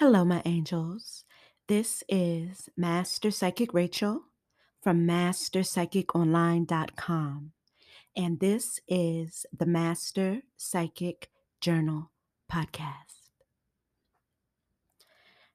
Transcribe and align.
Hello, 0.00 0.24
my 0.24 0.40
angels. 0.46 1.26
This 1.68 2.02
is 2.08 2.70
Master 2.74 3.30
Psychic 3.30 3.74
Rachel 3.74 4.22
from 4.82 5.06
MasterPsychicOnline.com. 5.06 7.52
And 8.16 8.40
this 8.40 8.80
is 8.88 9.44
the 9.52 9.66
Master 9.66 10.40
Psychic 10.56 11.28
Journal 11.60 12.12
Podcast. 12.50 13.28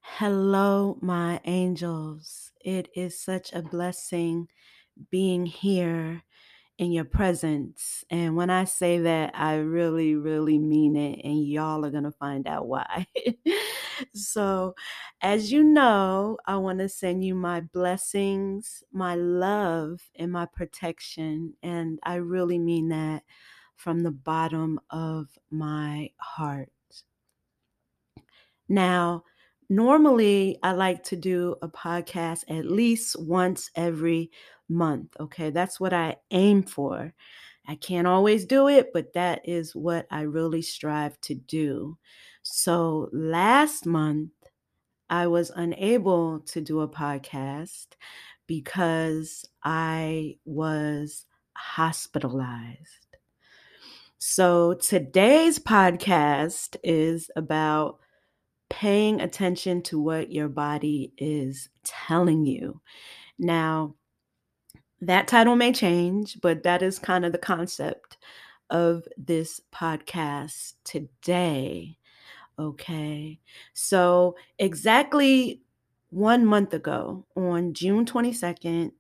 Hello, 0.02 1.00
my 1.02 1.42
angels. 1.46 2.52
It 2.64 2.90
is 2.96 3.20
such 3.20 3.52
a 3.52 3.64
blessing 3.64 4.48
being 5.10 5.48
here 5.48 6.22
in 6.78 6.92
your 6.92 7.06
presence. 7.06 8.04
And 8.12 8.36
when 8.36 8.52
I 8.52 8.66
say 8.66 9.00
that, 9.00 9.32
I 9.34 9.56
really, 9.56 10.14
really 10.14 10.60
mean 10.60 10.96
it. 10.96 11.22
And 11.24 11.48
y'all 11.48 11.84
are 11.84 11.90
going 11.90 12.04
to 12.04 12.12
find 12.12 12.48
out 12.48 12.68
why. 12.68 13.08
so, 14.14 14.76
as 15.22 15.52
you 15.52 15.64
know, 15.64 16.38
I 16.46 16.58
want 16.58 16.80
to 16.80 16.90
send 16.90 17.24
you 17.24 17.36
my 17.36 17.62
blessings, 17.62 18.84
my 18.92 19.16
love, 19.16 20.10
and 20.16 20.32
my 20.32 20.46
protection. 20.46 21.56
And 21.64 22.00
I 22.04 22.16
really 22.16 22.60
mean 22.60 22.90
that 22.90 23.24
from 23.76 24.02
the 24.02 24.12
bottom 24.12 24.80
of 24.90 25.38
my 25.52 26.12
heart. 26.20 26.72
Now, 28.68 29.24
normally 29.70 30.58
I 30.64 30.72
like 30.74 31.04
to 31.06 31.16
do 31.16 31.56
a 31.62 31.68
podcast 31.68 32.44
at 32.48 32.66
least 32.66 33.16
once 33.20 33.70
every 33.76 34.32
month. 34.68 35.16
Okay, 35.20 35.50
that's 35.52 35.80
what 35.80 35.94
I 35.94 36.18
aim 36.32 36.64
for. 36.64 37.14
I 37.68 37.76
can't 37.76 38.08
always 38.08 38.46
do 38.46 38.68
it, 38.68 38.92
but 38.94 39.14
that 39.14 39.48
is 39.48 39.76
what 39.76 40.08
I 40.12 40.22
really 40.22 40.62
strive 40.62 41.20
to 41.22 41.36
do. 41.36 41.98
So 42.48 43.10
last 43.12 43.88
month, 43.88 44.30
I 45.10 45.26
was 45.26 45.50
unable 45.56 46.42
to 46.42 46.62
do 46.62 46.82
a 46.82 46.88
podcast 46.88 47.88
because 48.46 49.50
I 49.64 50.38
was 50.46 51.26
hospitalized. 51.58 53.18
So 54.20 54.76
today's 54.76 55.58
podcast 55.58 56.76
is 56.84 57.32
about 57.36 57.98
paying 58.70 59.22
attention 59.22 59.82
to 59.84 60.00
what 60.00 60.32
your 60.32 60.48
body 60.48 61.14
is 61.18 61.70
telling 61.84 62.46
you. 62.46 62.80
Now, 63.40 63.96
that 65.02 65.28
title 65.28 65.56
may 65.56 65.74
change, 65.74 66.40
but 66.42 66.62
that 66.62 66.84
is 66.84 67.00
kind 67.00 67.26
of 67.26 67.32
the 67.32 67.40
concept 67.40 68.18
of 68.70 69.04
this 69.18 69.62
podcast 69.74 70.74
today. 70.84 71.98
Okay. 72.58 73.40
So, 73.74 74.36
exactly 74.60 75.62
one 76.10 76.46
month 76.46 76.74
ago, 76.74 77.26
on 77.36 77.74
June 77.74 78.06
22nd, 78.06 78.92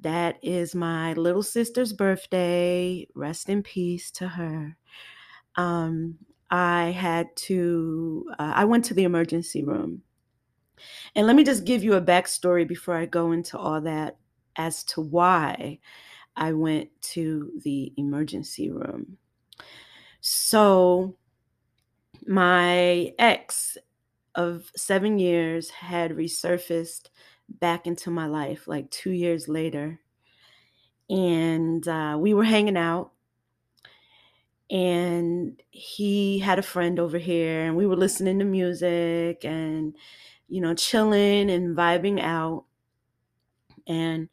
that 0.00 0.38
is 0.42 0.74
my 0.74 1.14
little 1.14 1.42
sister's 1.42 1.92
birthday. 1.92 3.06
Rest 3.14 3.48
in 3.48 3.62
peace 3.62 4.10
to 4.12 4.28
her. 4.28 4.76
Um, 5.56 6.18
I 6.50 6.90
had 6.90 7.34
to, 7.36 8.26
uh, 8.38 8.52
I 8.56 8.64
went 8.66 8.84
to 8.86 8.94
the 8.94 9.04
emergency 9.04 9.64
room. 9.64 10.02
And 11.14 11.26
let 11.26 11.36
me 11.36 11.44
just 11.44 11.64
give 11.64 11.82
you 11.82 11.94
a 11.94 12.00
backstory 12.02 12.66
before 12.66 12.96
I 12.96 13.06
go 13.06 13.32
into 13.32 13.58
all 13.58 13.80
that 13.82 14.16
as 14.56 14.84
to 14.84 15.00
why 15.00 15.78
I 16.36 16.52
went 16.52 16.90
to 17.14 17.52
the 17.64 17.92
emergency 17.96 18.70
room. 18.70 19.18
So, 20.20 21.16
my 22.26 23.12
ex 23.18 23.76
of 24.34 24.70
seven 24.76 25.18
years 25.18 25.70
had 25.70 26.12
resurfaced 26.12 27.08
back 27.48 27.86
into 27.86 28.10
my 28.10 28.26
life 28.26 28.66
like 28.66 28.90
two 28.90 29.10
years 29.12 29.48
later. 29.48 30.00
And 31.10 31.86
uh, 31.86 32.16
we 32.18 32.34
were 32.34 32.44
hanging 32.44 32.76
out 32.76 33.12
and 34.70 35.62
he 35.70 36.38
had 36.38 36.58
a 36.58 36.62
friend 36.62 36.98
over 36.98 37.18
here 37.18 37.66
and 37.66 37.76
we 37.76 37.86
were 37.86 37.96
listening 37.96 38.38
to 38.38 38.44
music 38.44 39.44
and 39.44 39.94
you 40.48 40.60
know 40.60 40.74
chilling 40.74 41.50
and 41.50 41.76
vibing 41.76 42.20
out 42.20 42.64
and 43.86 44.28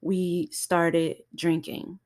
we 0.00 0.48
started 0.52 1.16
drinking 1.34 1.98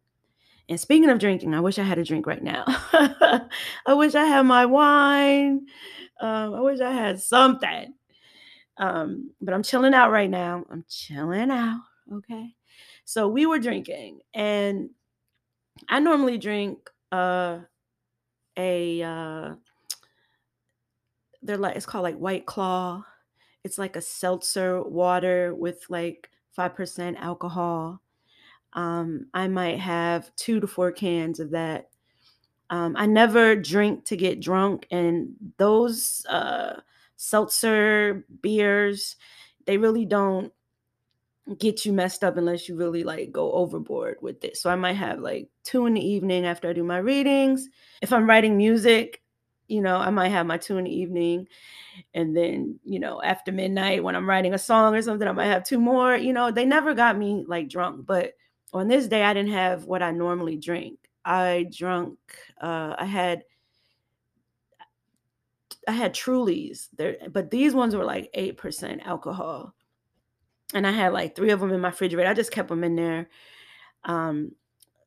and 0.68 0.80
speaking 0.80 1.10
of 1.10 1.18
drinking 1.18 1.54
i 1.54 1.60
wish 1.60 1.78
i 1.78 1.82
had 1.82 1.98
a 1.98 2.04
drink 2.04 2.26
right 2.26 2.42
now. 2.42 2.64
I 3.86 3.94
wish 3.94 4.14
i 4.14 4.24
had 4.24 4.42
my 4.42 4.66
wine. 4.66 5.66
Um, 6.20 6.54
i 6.54 6.60
wish 6.60 6.80
i 6.80 6.92
had 6.92 7.20
something. 7.20 7.94
Um, 8.76 9.30
but 9.40 9.54
i'm 9.54 9.62
chilling 9.62 9.94
out 9.94 10.10
right 10.10 10.30
now. 10.30 10.64
I'm 10.70 10.84
chilling 10.88 11.50
out 11.50 11.80
okay? 12.12 12.54
So 13.04 13.28
we 13.28 13.46
were 13.46 13.58
drinking 13.58 14.20
and 14.34 14.90
i 15.88 16.00
normally 16.00 16.38
drink 16.38 16.78
uh 17.12 17.60
a 18.56 19.02
uh 19.02 19.54
they're 21.42 21.56
like 21.56 21.76
it's 21.76 21.86
called 21.86 22.02
like 22.02 22.16
white 22.16 22.46
claw. 22.46 23.04
It's 23.64 23.78
like 23.78 23.96
a 23.96 24.00
seltzer 24.00 24.82
water 24.82 25.54
with 25.54 25.84
like 25.88 26.30
5% 26.58 27.16
alcohol 27.18 28.00
um 28.74 29.26
i 29.34 29.48
might 29.48 29.78
have 29.78 30.34
two 30.36 30.60
to 30.60 30.66
four 30.66 30.92
cans 30.92 31.40
of 31.40 31.50
that 31.50 31.88
um 32.70 32.94
i 32.98 33.06
never 33.06 33.56
drink 33.56 34.04
to 34.04 34.16
get 34.16 34.40
drunk 34.40 34.86
and 34.90 35.30
those 35.56 36.24
uh 36.28 36.80
seltzer 37.16 38.24
beers 38.42 39.16
they 39.66 39.76
really 39.78 40.04
don't 40.04 40.52
get 41.56 41.86
you 41.86 41.92
messed 41.92 42.22
up 42.24 42.36
unless 42.36 42.68
you 42.68 42.76
really 42.76 43.04
like 43.04 43.32
go 43.32 43.52
overboard 43.52 44.18
with 44.20 44.44
it. 44.44 44.56
So 44.56 44.68
I 44.68 44.76
might 44.76 44.94
have 44.94 45.20
like 45.20 45.48
two 45.64 45.86
in 45.86 45.94
the 45.94 46.06
evening 46.06 46.44
after 46.44 46.68
I 46.68 46.72
do 46.72 46.84
my 46.84 46.98
readings. 46.98 47.68
If 48.02 48.12
I'm 48.12 48.28
writing 48.28 48.56
music, 48.56 49.22
you 49.66 49.80
know, 49.80 49.96
I 49.96 50.10
might 50.10 50.28
have 50.28 50.46
my 50.46 50.58
two 50.58 50.76
in 50.78 50.84
the 50.84 50.94
evening. 50.94 51.46
And 52.14 52.36
then, 52.36 52.78
you 52.84 52.98
know, 52.98 53.22
after 53.22 53.52
midnight 53.52 54.04
when 54.04 54.16
I'm 54.16 54.28
writing 54.28 54.54
a 54.54 54.58
song 54.58 54.94
or 54.94 55.02
something, 55.02 55.26
I 55.26 55.32
might 55.32 55.46
have 55.46 55.64
two 55.64 55.78
more. 55.80 56.16
You 56.16 56.32
know, 56.32 56.50
they 56.50 56.64
never 56.64 56.94
got 56.94 57.16
me 57.16 57.44
like 57.46 57.68
drunk. 57.68 58.04
But 58.06 58.34
on 58.72 58.88
this 58.88 59.08
day, 59.08 59.22
I 59.22 59.34
didn't 59.34 59.52
have 59.52 59.84
what 59.84 60.02
I 60.02 60.10
normally 60.10 60.56
drink. 60.56 60.98
I 61.24 61.66
drunk, 61.70 62.18
uh, 62.60 62.94
I 62.98 63.04
had 63.04 63.42
I 65.86 65.92
had 65.92 66.14
Trulies 66.14 66.88
there, 66.96 67.16
but 67.30 67.50
these 67.50 67.74
ones 67.74 67.96
were 67.96 68.04
like 68.04 68.30
8% 68.36 69.06
alcohol 69.06 69.74
and 70.74 70.86
I 70.86 70.90
had 70.90 71.14
like 71.14 71.34
three 71.34 71.50
of 71.50 71.60
them 71.60 71.72
in 71.72 71.80
my 71.80 71.88
refrigerator. 71.88 72.28
I 72.28 72.34
just 72.34 72.52
kept 72.52 72.68
them 72.68 72.84
in 72.84 72.94
there. 72.94 73.30
Um, 74.04 74.52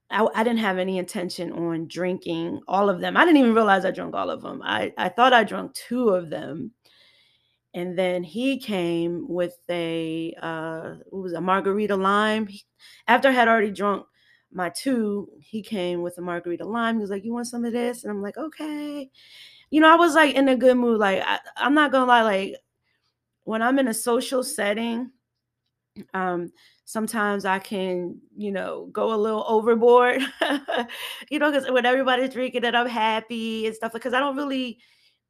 I, 0.09 0.27
I, 0.35 0.43
didn't 0.43 0.59
have 0.59 0.77
any 0.77 0.97
intention 0.97 1.51
on 1.53 1.87
drinking 1.87 2.61
all 2.67 2.89
of 2.89 2.99
them. 2.99 3.15
I 3.15 3.25
didn't 3.25 3.37
even 3.37 3.53
realize 3.53 3.85
I 3.85 3.91
drank 3.91 4.15
all 4.15 4.29
of 4.29 4.41
them. 4.41 4.61
I, 4.63 4.91
I 4.97 5.07
thought 5.09 5.33
I 5.33 5.43
drank 5.43 5.73
two 5.73 6.09
of 6.09 6.29
them. 6.29 6.71
And 7.73 7.97
then 7.97 8.23
he 8.23 8.57
came 8.59 9.25
with 9.29 9.57
a 9.69 10.33
uh, 10.41 10.95
what 11.09 11.23
was 11.23 11.33
a 11.33 11.41
margarita 11.41 11.95
lime. 11.95 12.49
After 13.07 13.29
I 13.29 13.31
had 13.31 13.47
already 13.47 13.71
drunk 13.71 14.05
my 14.51 14.69
two, 14.69 15.29
he 15.39 15.61
came 15.63 16.01
with 16.01 16.17
a 16.17 16.21
margarita 16.21 16.65
lime. 16.65 16.95
He 16.97 17.01
was 17.01 17.09
like, 17.11 17.23
"You 17.23 17.33
want 17.33 17.47
some 17.47 17.63
of 17.65 17.73
this?" 17.73 18.03
And 18.03 18.11
I'm 18.11 18.21
like, 18.21 18.37
"Okay." 18.37 19.09
You 19.71 19.81
know, 19.81 19.91
I 19.91 19.95
was 19.95 20.15
like 20.15 20.35
in 20.35 20.49
a 20.49 20.55
good 20.57 20.77
mood. 20.77 20.99
Like 20.99 21.23
I, 21.25 21.39
I'm 21.57 21.73
not 21.75 21.91
gonna 21.91 22.05
lie. 22.07 22.23
Like 22.23 22.57
when 23.45 23.61
I'm 23.61 23.79
in 23.79 23.87
a 23.89 23.93
social 23.93 24.43
setting, 24.43 25.11
um 26.13 26.51
sometimes 26.85 27.45
i 27.45 27.59
can 27.59 28.17
you 28.35 28.51
know 28.51 28.87
go 28.91 29.13
a 29.13 29.15
little 29.15 29.43
overboard 29.47 30.21
you 31.29 31.37
know 31.39 31.51
because 31.51 31.69
when 31.69 31.85
everybody's 31.85 32.29
drinking 32.31 32.63
and 32.63 32.75
i'm 32.77 32.87
happy 32.87 33.65
and 33.65 33.75
stuff 33.75 33.91
because 33.91 34.13
i 34.13 34.19
don't 34.19 34.37
really 34.37 34.77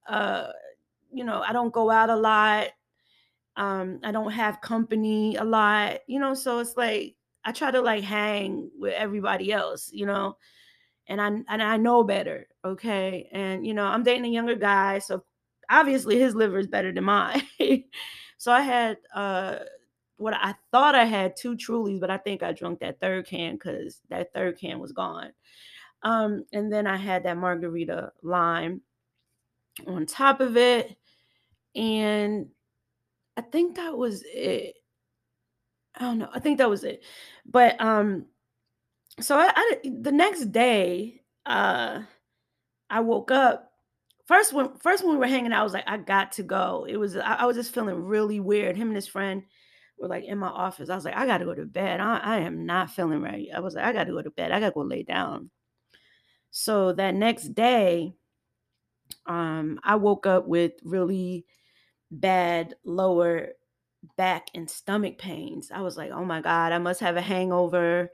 uh 0.08 0.48
you 1.12 1.24
know 1.24 1.42
i 1.48 1.54
don't 1.54 1.74
go 1.74 1.90
out 1.90 2.10
a 2.10 2.16
lot 2.16 2.68
um 3.58 4.00
i 4.04 4.12
don't 4.12 4.32
have 4.32 4.62
company 4.62 5.36
a 5.36 5.44
lot 5.44 6.00
you 6.08 6.20
know 6.20 6.34
so 6.34 6.60
it's 6.60 6.78
like 6.78 7.16
i 7.46 7.52
try 7.52 7.72
to 7.72 7.82
like 7.82 8.04
hang 8.04 8.70
with 8.78 8.94
everybody 8.94 9.52
else 9.52 9.90
you 9.94 10.06
know 10.06 10.38
and 11.08 11.22
i 11.22 11.28
and 11.28 11.62
i 11.62 11.78
know 11.78 12.04
better 12.04 12.48
okay 12.64 13.28
and 13.32 13.66
you 13.66 13.74
know 13.74 13.86
i'm 13.86 14.04
dating 14.04 14.26
a 14.26 14.30
younger 14.30 14.56
guy 14.56 15.00
so 15.00 15.24
obviously 15.70 16.20
his 16.20 16.36
liver 16.36 16.60
is 16.60 16.68
better 16.68 16.92
than 16.92 17.04
mine 17.04 17.44
so 18.38 18.52
i 18.52 18.62
had 18.62 18.98
uh 19.14 19.58
what 20.22 20.36
I 20.36 20.54
thought 20.72 20.94
I 20.94 21.06
had 21.06 21.36
two 21.36 21.56
Trulies, 21.56 22.00
but 22.00 22.12
I 22.12 22.18
think 22.18 22.44
I 22.44 22.52
drank 22.52 22.80
that 22.80 23.00
third 23.00 23.26
can 23.26 23.56
because 23.56 24.02
that 24.10 24.32
third 24.34 24.58
can 24.60 24.80
was 24.80 24.92
gone. 24.92 25.32
Um, 26.04 26.46
and 26.54 26.72
then 26.72 26.86
I 26.86 26.96
had 26.96 27.24
that 27.24 27.38
margarita 27.38 28.12
lime 28.22 28.82
on 29.88 30.06
top 30.06 30.40
of 30.40 30.58
it. 30.58 30.96
And 31.76 32.48
I 33.38 33.42
think 33.42 33.76
that 33.76 33.98
was 33.98 34.24
it. 34.26 34.76
I 35.96 36.02
don't 36.02 36.20
know. 36.20 36.30
I 36.34 36.40
think 36.40 36.58
that 36.58 36.70
was 36.70 36.84
it. 36.84 37.04
But 37.46 37.80
um, 37.82 38.26
so 39.20 39.38
I, 39.38 39.52
I 39.56 39.76
the 39.84 40.12
next 40.12 40.52
day, 40.52 41.22
uh, 41.46 42.02
I 42.90 43.00
woke 43.02 43.32
up 43.32 43.72
first 44.26 44.54
when 44.54 44.74
first 44.76 45.04
when 45.04 45.14
we 45.14 45.20
were 45.20 45.28
hanging 45.28 45.52
out, 45.54 45.62
I 45.62 45.64
was 45.64 45.74
like, 45.74 45.88
I 45.88 45.98
got 45.98 46.34
to 46.34 46.44
go. 46.44 46.86
It 46.88 46.98
was 46.98 47.16
I, 47.18 47.34
I 47.36 47.46
was 47.46 47.56
just 47.56 47.74
feeling 47.74 47.96
really 47.96 48.40
weird. 48.40 48.78
Him 48.78 48.88
and 48.88 48.96
his 48.96 49.08
friend 49.08 49.44
were 49.98 50.08
like 50.08 50.24
in 50.26 50.38
my 50.38 50.48
office. 50.48 50.90
I 50.90 50.96
was 50.96 51.06
like, 51.06 51.16
I 51.16 51.26
got 51.26 51.40
to 51.40 51.46
go 51.46 51.54
to 51.54 51.66
bed. 51.66 52.00
I, 52.00 52.18
I 52.18 52.38
am 52.40 52.66
not 52.66 52.92
feeling 52.92 53.22
right. 53.22 53.48
I 53.54 53.60
was 53.60 53.76
like, 53.76 53.86
I 53.86 53.94
got 53.94 54.06
to 54.06 54.14
go 54.14 54.22
to 54.22 54.32
bed. 54.32 54.52
I 54.52 54.60
got 54.60 54.70
to 54.70 54.74
go 54.74 54.82
lay 54.82 55.04
down. 55.04 55.50
So 56.52 56.94
that 56.94 57.16
next 57.16 57.50
day, 57.50 58.14
um, 59.26 59.80
I 59.84 59.96
woke 59.96 60.26
up 60.26 60.48
with 60.48 60.74
really 60.84 61.46
bad 62.12 62.76
lower 62.84 63.50
back 64.18 64.48
and 64.54 64.70
stomach 64.70 65.18
pains. 65.18 65.72
I 65.74 65.82
was 65.82 65.98
like, 65.98 66.12
oh 66.12 66.26
my 66.26 66.42
God, 66.42 66.72
I 66.72 66.78
must 66.78 67.00
have 67.00 67.18
a 67.18 67.22
hangover. 67.22 68.12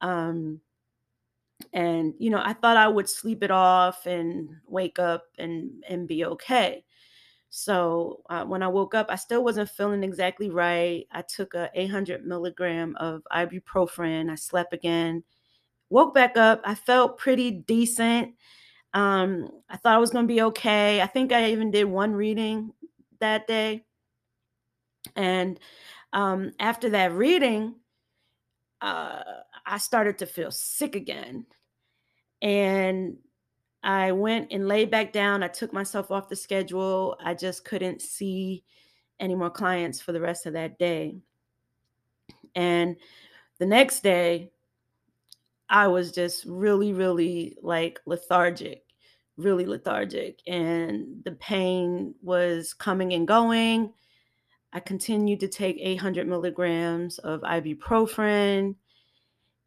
Um, 0.00 0.60
and 1.72 2.14
you 2.18 2.30
know, 2.30 2.40
I 2.42 2.54
thought 2.54 2.76
I 2.76 2.88
would 2.88 3.08
sleep 3.08 3.42
it 3.42 3.50
off 3.50 4.06
and 4.06 4.48
wake 4.66 4.98
up 4.98 5.24
and 5.38 5.84
and 5.88 6.08
be 6.08 6.24
okay. 6.24 6.84
So 7.50 8.22
uh, 8.30 8.44
when 8.44 8.62
I 8.62 8.68
woke 8.68 8.94
up, 8.94 9.08
I 9.10 9.16
still 9.16 9.42
wasn't 9.44 9.70
feeling 9.70 10.04
exactly 10.04 10.50
right. 10.50 11.06
I 11.10 11.22
took 11.22 11.54
a 11.54 11.68
800 11.74 12.24
milligram 12.24 12.96
of 12.96 13.22
ibuprofen. 13.32 14.30
I 14.30 14.36
slept 14.36 14.72
again, 14.72 15.24
woke 15.90 16.14
back 16.14 16.36
up. 16.36 16.62
I 16.64 16.76
felt 16.76 17.18
pretty 17.18 17.50
decent. 17.50 18.34
Um, 18.94 19.50
I 19.68 19.76
thought 19.76 19.94
I 19.94 19.98
was 19.98 20.10
going 20.10 20.26
to 20.26 20.32
be 20.32 20.42
okay. 20.42 21.00
I 21.00 21.06
think 21.06 21.32
I 21.32 21.50
even 21.50 21.70
did 21.72 21.84
one 21.84 22.12
reading 22.12 22.72
that 23.20 23.46
day. 23.46 23.84
And 25.16 25.58
um, 26.12 26.52
after 26.58 26.90
that 26.90 27.12
reading, 27.12 27.76
uh, 28.80 29.22
I 29.66 29.78
started 29.78 30.18
to 30.18 30.26
feel 30.26 30.50
sick 30.50 30.94
again. 30.94 31.46
And 32.42 33.18
I 33.82 34.12
went 34.12 34.52
and 34.52 34.68
laid 34.68 34.90
back 34.90 35.12
down. 35.12 35.42
I 35.42 35.48
took 35.48 35.72
myself 35.72 36.10
off 36.10 36.28
the 36.28 36.36
schedule. 36.36 37.16
I 37.22 37.34
just 37.34 37.64
couldn't 37.64 38.02
see 38.02 38.64
any 39.18 39.34
more 39.34 39.50
clients 39.50 40.00
for 40.00 40.12
the 40.12 40.20
rest 40.20 40.46
of 40.46 40.54
that 40.54 40.78
day. 40.78 41.16
And 42.54 42.96
the 43.58 43.66
next 43.66 44.02
day, 44.02 44.50
I 45.68 45.86
was 45.86 46.10
just 46.10 46.44
really, 46.46 46.92
really 46.92 47.56
like 47.62 48.00
lethargic, 48.06 48.82
really 49.40 49.66
lethargic. 49.66 50.40
And 50.46 51.22
the 51.24 51.32
pain 51.32 52.14
was 52.22 52.74
coming 52.74 53.12
and 53.12 53.26
going. 53.26 53.92
I 54.72 54.80
continued 54.80 55.40
to 55.40 55.48
take 55.48 55.76
800 55.80 56.28
milligrams 56.28 57.18
of 57.18 57.40
ibuprofen, 57.40 58.76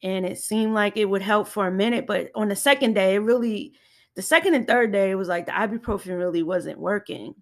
and 0.01 0.25
it 0.25 0.37
seemed 0.37 0.73
like 0.73 0.95
it 0.95 1.05
would 1.05 1.21
help 1.21 1.47
for 1.47 1.67
a 1.67 1.71
minute. 1.71 2.07
But 2.07 2.31
on 2.35 2.47
the 2.47 2.55
second 2.55 2.93
day, 2.93 3.15
it 3.15 3.19
really, 3.19 3.73
the 4.15 4.21
second 4.21 4.53
and 4.53 4.65
third 4.65 4.91
day, 4.91 5.11
it 5.11 5.15
was 5.15 5.27
like 5.27 5.45
the 5.45 5.51
ibuprofen 5.51 6.17
really 6.17 6.43
wasn't 6.43 6.79
working. 6.79 7.35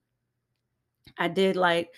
I 1.17 1.27
did 1.27 1.55
like, 1.55 1.89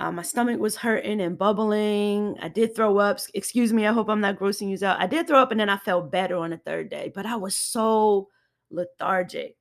uh, 0.00 0.12
my 0.12 0.22
stomach 0.22 0.60
was 0.60 0.76
hurting 0.76 1.20
and 1.20 1.36
bubbling. 1.36 2.36
I 2.40 2.48
did 2.48 2.74
throw 2.74 2.98
up. 2.98 3.18
Excuse 3.34 3.72
me. 3.72 3.86
I 3.86 3.92
hope 3.92 4.08
I'm 4.08 4.20
not 4.20 4.38
grossing 4.38 4.70
you 4.70 4.86
out. 4.86 5.00
I 5.00 5.06
did 5.08 5.26
throw 5.26 5.40
up 5.40 5.50
and 5.50 5.58
then 5.58 5.68
I 5.68 5.76
felt 5.76 6.12
better 6.12 6.36
on 6.36 6.50
the 6.50 6.58
third 6.58 6.88
day, 6.88 7.10
but 7.14 7.26
I 7.26 7.36
was 7.36 7.56
so 7.56 8.28
lethargic. 8.70 9.56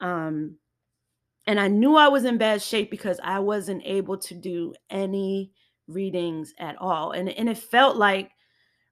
Um, 0.00 0.56
and 1.46 1.58
I 1.58 1.68
knew 1.68 1.96
I 1.96 2.08
was 2.08 2.24
in 2.24 2.38
bad 2.38 2.60
shape 2.62 2.90
because 2.90 3.18
I 3.22 3.38
wasn't 3.38 3.82
able 3.84 4.18
to 4.18 4.34
do 4.34 4.74
any 4.90 5.52
readings 5.86 6.52
at 6.58 6.76
all. 6.76 7.12
And, 7.12 7.28
and 7.30 7.48
it 7.48 7.58
felt 7.58 7.96
like 7.96 8.30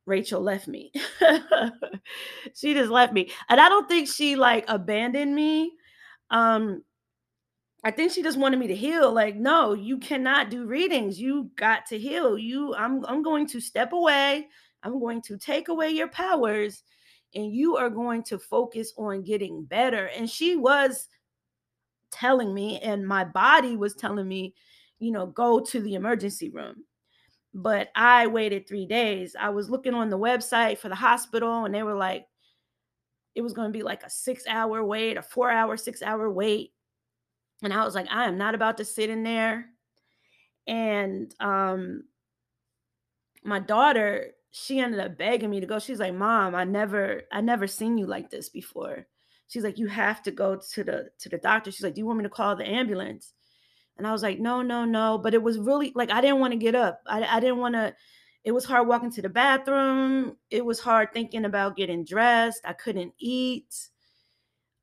Rachel 0.06 0.40
left 0.40 0.66
me. 0.66 0.92
she 2.54 2.72
just 2.72 2.90
left 2.90 3.12
me. 3.12 3.30
And 3.48 3.60
I 3.60 3.68
don't 3.68 3.88
think 3.88 4.08
she 4.08 4.36
like 4.36 4.64
abandoned 4.68 5.34
me. 5.34 5.72
Um, 6.30 6.82
I 7.84 7.90
think 7.90 8.12
she 8.12 8.22
just 8.22 8.38
wanted 8.38 8.58
me 8.58 8.68
to 8.68 8.74
heal. 8.74 9.12
Like, 9.12 9.36
no, 9.36 9.74
you 9.74 9.98
cannot 9.98 10.50
do 10.50 10.66
readings. 10.66 11.20
You 11.20 11.50
got 11.56 11.86
to 11.86 11.98
heal. 11.98 12.38
You, 12.38 12.74
I'm 12.74 13.04
I'm 13.04 13.22
going 13.22 13.46
to 13.48 13.60
step 13.60 13.92
away. 13.92 14.48
I'm 14.82 14.98
going 14.98 15.22
to 15.22 15.36
take 15.36 15.68
away 15.68 15.90
your 15.90 16.08
powers 16.08 16.82
and 17.36 17.54
you 17.54 17.76
are 17.76 17.90
going 17.90 18.22
to 18.24 18.38
focus 18.38 18.92
on 18.96 19.22
getting 19.22 19.62
better. 19.64 20.06
And 20.06 20.28
she 20.28 20.56
was 20.56 21.06
telling 22.10 22.54
me, 22.54 22.80
and 22.80 23.06
my 23.06 23.24
body 23.24 23.76
was 23.76 23.94
telling 23.94 24.26
me, 24.26 24.54
you 24.98 25.12
know, 25.12 25.26
go 25.26 25.60
to 25.60 25.80
the 25.80 25.94
emergency 25.94 26.48
room. 26.48 26.84
But 27.52 27.90
I 27.94 28.26
waited 28.26 28.66
three 28.66 28.86
days. 28.86 29.36
I 29.38 29.50
was 29.50 29.70
looking 29.70 29.94
on 29.94 30.08
the 30.08 30.18
website 30.18 30.78
for 30.78 30.88
the 30.88 30.94
hospital, 30.94 31.66
and 31.66 31.74
they 31.74 31.82
were 31.82 31.94
like, 31.94 32.26
it 33.34 33.42
was 33.42 33.52
going 33.52 33.70
to 33.70 33.78
be 33.78 33.82
like 33.82 34.02
a 34.02 34.10
six 34.10 34.46
hour 34.46 34.82
wait, 34.82 35.18
a 35.18 35.22
four 35.22 35.50
hour, 35.50 35.76
six 35.76 36.02
hour 36.02 36.30
wait. 36.30 36.72
And 37.62 37.72
I 37.72 37.84
was 37.84 37.94
like, 37.94 38.08
I 38.10 38.24
am 38.26 38.38
not 38.38 38.54
about 38.54 38.78
to 38.78 38.84
sit 38.84 39.10
in 39.10 39.22
there. 39.22 39.66
And 40.66 41.34
um, 41.38 42.04
my 43.44 43.58
daughter, 43.58 44.32
she 44.58 44.78
ended 44.78 45.00
up 45.00 45.18
begging 45.18 45.50
me 45.50 45.60
to 45.60 45.66
go. 45.66 45.78
She's 45.78 46.00
like, 46.00 46.14
Mom, 46.14 46.54
I 46.54 46.64
never, 46.64 47.22
I 47.30 47.42
never 47.42 47.66
seen 47.66 47.98
you 47.98 48.06
like 48.06 48.30
this 48.30 48.48
before. 48.48 49.06
She's 49.48 49.62
like 49.62 49.78
you 49.78 49.86
have 49.86 50.22
to 50.22 50.30
go 50.30 50.58
to 50.72 50.84
the 50.84 51.10
to 51.18 51.28
the 51.28 51.38
doctor. 51.38 51.70
She's 51.70 51.84
like 51.84 51.94
do 51.94 52.00
you 52.00 52.06
want 52.06 52.18
me 52.18 52.24
to 52.24 52.30
call 52.30 52.56
the 52.56 52.68
ambulance? 52.68 53.32
And 53.96 54.06
i 54.06 54.12
was 54.12 54.22
like 54.22 54.40
no 54.40 54.62
no 54.62 54.84
no. 54.84 55.18
But 55.18 55.34
it 55.34 55.42
was 55.42 55.58
really 55.58 55.92
like 55.94 56.10
i 56.10 56.20
didn't 56.20 56.40
want 56.40 56.52
to 56.52 56.58
get 56.58 56.74
up. 56.74 57.00
I, 57.06 57.22
I 57.24 57.40
didn't 57.40 57.58
want 57.58 57.74
to 57.74 57.94
it 58.44 58.52
was 58.52 58.64
hard 58.64 58.88
walking 58.88 59.10
to 59.12 59.22
the 59.22 59.28
bathroom. 59.28 60.36
It 60.50 60.64
was 60.64 60.80
hard 60.80 61.12
thinking 61.12 61.44
about 61.44 61.76
getting 61.76 62.04
dressed. 62.04 62.62
I 62.64 62.72
couldn't 62.72 63.12
eat. 63.18 63.72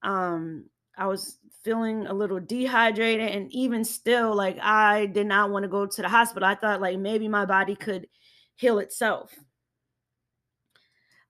Um 0.01 0.69
i 0.97 1.07
was 1.07 1.39
feeling 1.63 2.05
a 2.07 2.13
little 2.13 2.39
dehydrated. 2.39 3.31
And 3.31 3.51
even 3.51 3.83
still 3.83 4.33
like 4.33 4.57
i 4.61 5.07
did 5.07 5.27
not 5.27 5.49
want 5.49 5.63
to 5.63 5.69
go 5.69 5.85
to 5.85 6.01
the 6.01 6.09
hospital. 6.09 6.47
I 6.47 6.55
thought 6.55 6.79
like 6.79 6.99
maybe 6.99 7.27
my 7.27 7.45
body 7.45 7.75
could 7.75 8.07
heal 8.55 8.79
itself 8.79 9.33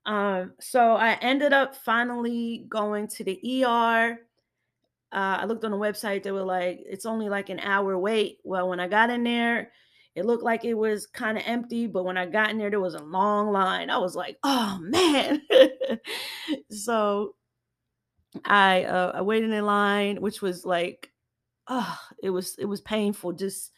um, 0.06 0.54
so 0.60 0.94
I 0.94 1.14
ended 1.22 1.54
up 1.54 1.76
finally 1.76 2.66
going 2.70 3.08
to 3.10 3.24
the 3.24 3.66
ER. 3.66 4.20
Uh, 5.12 5.38
I 5.42 5.46
looked 5.46 5.64
on 5.64 5.72
the 5.72 5.78
website, 5.78 6.24
they 6.24 6.32
were 6.32 6.44
like, 6.44 6.82
it's 6.86 7.06
only 7.06 7.30
like 7.30 7.50
an 7.50 7.60
hour 7.60 7.98
wait. 7.98 8.40
Well, 8.44 8.70
when 8.70 8.80
I 8.80 8.88
got 8.88 9.10
in 9.10 9.24
there, 9.24 9.72
it 10.16 10.26
looked 10.26 10.44
like 10.44 10.66
it 10.66 10.74
was 10.74 11.08
kind 11.08 11.38
of 11.38 11.44
empty, 11.46 11.88
but 11.88 12.04
when 12.04 12.18
I 12.18 12.26
got 12.26 12.50
in 12.50 12.58
there, 12.58 12.70
there 12.70 12.80
was 12.80 12.96
a 12.96 13.04
long 13.04 13.52
line. 13.52 13.90
I 13.90 13.98
was 13.98 14.16
like, 14.16 14.38
oh 14.44 14.80
man. 14.82 15.42
so 16.70 17.36
I 18.46 18.84
uh, 18.84 19.12
I 19.16 19.22
waited 19.22 19.52
in 19.52 19.66
line, 19.66 20.22
which 20.22 20.42
was 20.42 20.66
like, 20.66 21.12
oh, 21.68 21.98
it 22.22 22.30
was 22.30 22.56
it 22.58 22.66
was 22.66 22.82
painful 22.82 23.34
just 23.34 23.72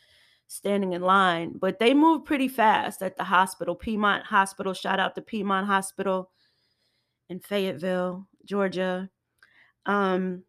standing 0.47 0.93
in 0.93 1.01
line, 1.01 1.53
but 1.59 1.79
they 1.79 1.93
moved 1.93 2.25
pretty 2.25 2.47
fast 2.47 3.01
at 3.01 3.17
the 3.17 3.23
hospital, 3.23 3.75
Piedmont 3.75 4.25
Hospital. 4.25 4.73
Shout 4.73 4.99
out 4.99 5.15
to 5.15 5.21
Piedmont 5.21 5.67
Hospital 5.67 6.31
in 7.29 7.39
Fayetteville, 7.39 8.27
Georgia. 8.45 9.09
Um, 9.85 10.43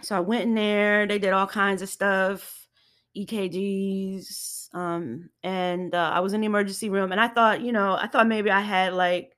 so 0.00 0.16
I 0.16 0.20
went 0.20 0.44
in 0.44 0.54
there. 0.54 1.06
They 1.06 1.18
did 1.18 1.32
all 1.32 1.46
kinds 1.46 1.82
of 1.82 1.88
stuff, 1.88 2.68
EKGs, 3.16 4.74
um, 4.74 5.28
and 5.42 5.94
uh, 5.94 6.12
I 6.14 6.20
was 6.20 6.32
in 6.32 6.40
the 6.40 6.46
emergency 6.46 6.88
room. 6.88 7.12
And 7.12 7.20
I 7.20 7.28
thought, 7.28 7.60
you 7.60 7.72
know, 7.72 7.94
I 7.94 8.06
thought 8.06 8.26
maybe 8.26 8.50
I 8.50 8.60
had 8.60 8.94
like 8.94 9.36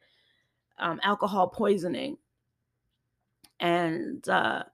um, 0.79 1.01
alcohol 1.03 1.49
poisoning. 1.49 2.19
And 3.59 4.27
uh, 4.29 4.65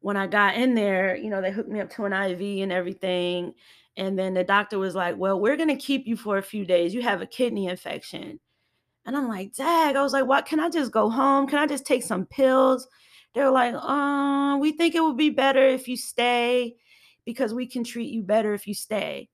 when 0.00 0.16
I 0.16 0.26
got 0.26 0.54
in 0.54 0.74
there, 0.74 1.16
you 1.16 1.30
know, 1.30 1.40
they 1.40 1.50
hooked 1.50 1.68
me 1.68 1.80
up 1.80 1.90
to 1.94 2.04
an 2.04 2.12
IV 2.12 2.62
and 2.62 2.72
everything. 2.72 3.54
And 3.96 4.18
then 4.18 4.34
the 4.34 4.44
doctor 4.44 4.78
was 4.78 4.94
like, 4.94 5.16
Well, 5.16 5.40
we're 5.40 5.56
going 5.56 5.68
to 5.68 5.76
keep 5.76 6.06
you 6.06 6.16
for 6.16 6.38
a 6.38 6.42
few 6.42 6.64
days. 6.64 6.94
You 6.94 7.02
have 7.02 7.22
a 7.22 7.26
kidney 7.26 7.66
infection. 7.66 8.40
And 9.06 9.16
I'm 9.16 9.28
like, 9.28 9.54
Dag, 9.54 9.96
I 9.96 10.02
was 10.02 10.12
like, 10.12 10.26
What? 10.26 10.46
Can 10.46 10.60
I 10.60 10.68
just 10.68 10.92
go 10.92 11.10
home? 11.10 11.46
Can 11.46 11.58
I 11.58 11.66
just 11.66 11.86
take 11.86 12.02
some 12.02 12.26
pills? 12.26 12.88
They 13.34 13.42
were 13.42 13.50
like, 13.50 13.74
uh, 13.74 14.56
we 14.60 14.72
think 14.72 14.94
it 14.94 15.02
would 15.02 15.16
be 15.16 15.30
better 15.30 15.66
if 15.66 15.88
you 15.88 15.96
stay 15.96 16.76
because 17.24 17.52
we 17.52 17.66
can 17.66 17.82
treat 17.82 18.10
you 18.10 18.22
better 18.22 18.54
if 18.54 18.66
you 18.66 18.74
stay. 18.74 19.28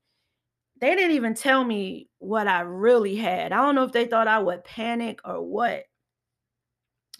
They 0.79 0.95
didn't 0.95 1.15
even 1.15 1.35
tell 1.35 1.63
me 1.63 2.09
what 2.17 2.47
I 2.47 2.61
really 2.61 3.15
had. 3.15 3.51
I 3.51 3.57
don't 3.57 3.75
know 3.75 3.83
if 3.83 3.91
they 3.91 4.05
thought 4.05 4.27
I 4.27 4.39
would 4.39 4.63
panic 4.63 5.19
or 5.23 5.43
what, 5.43 5.83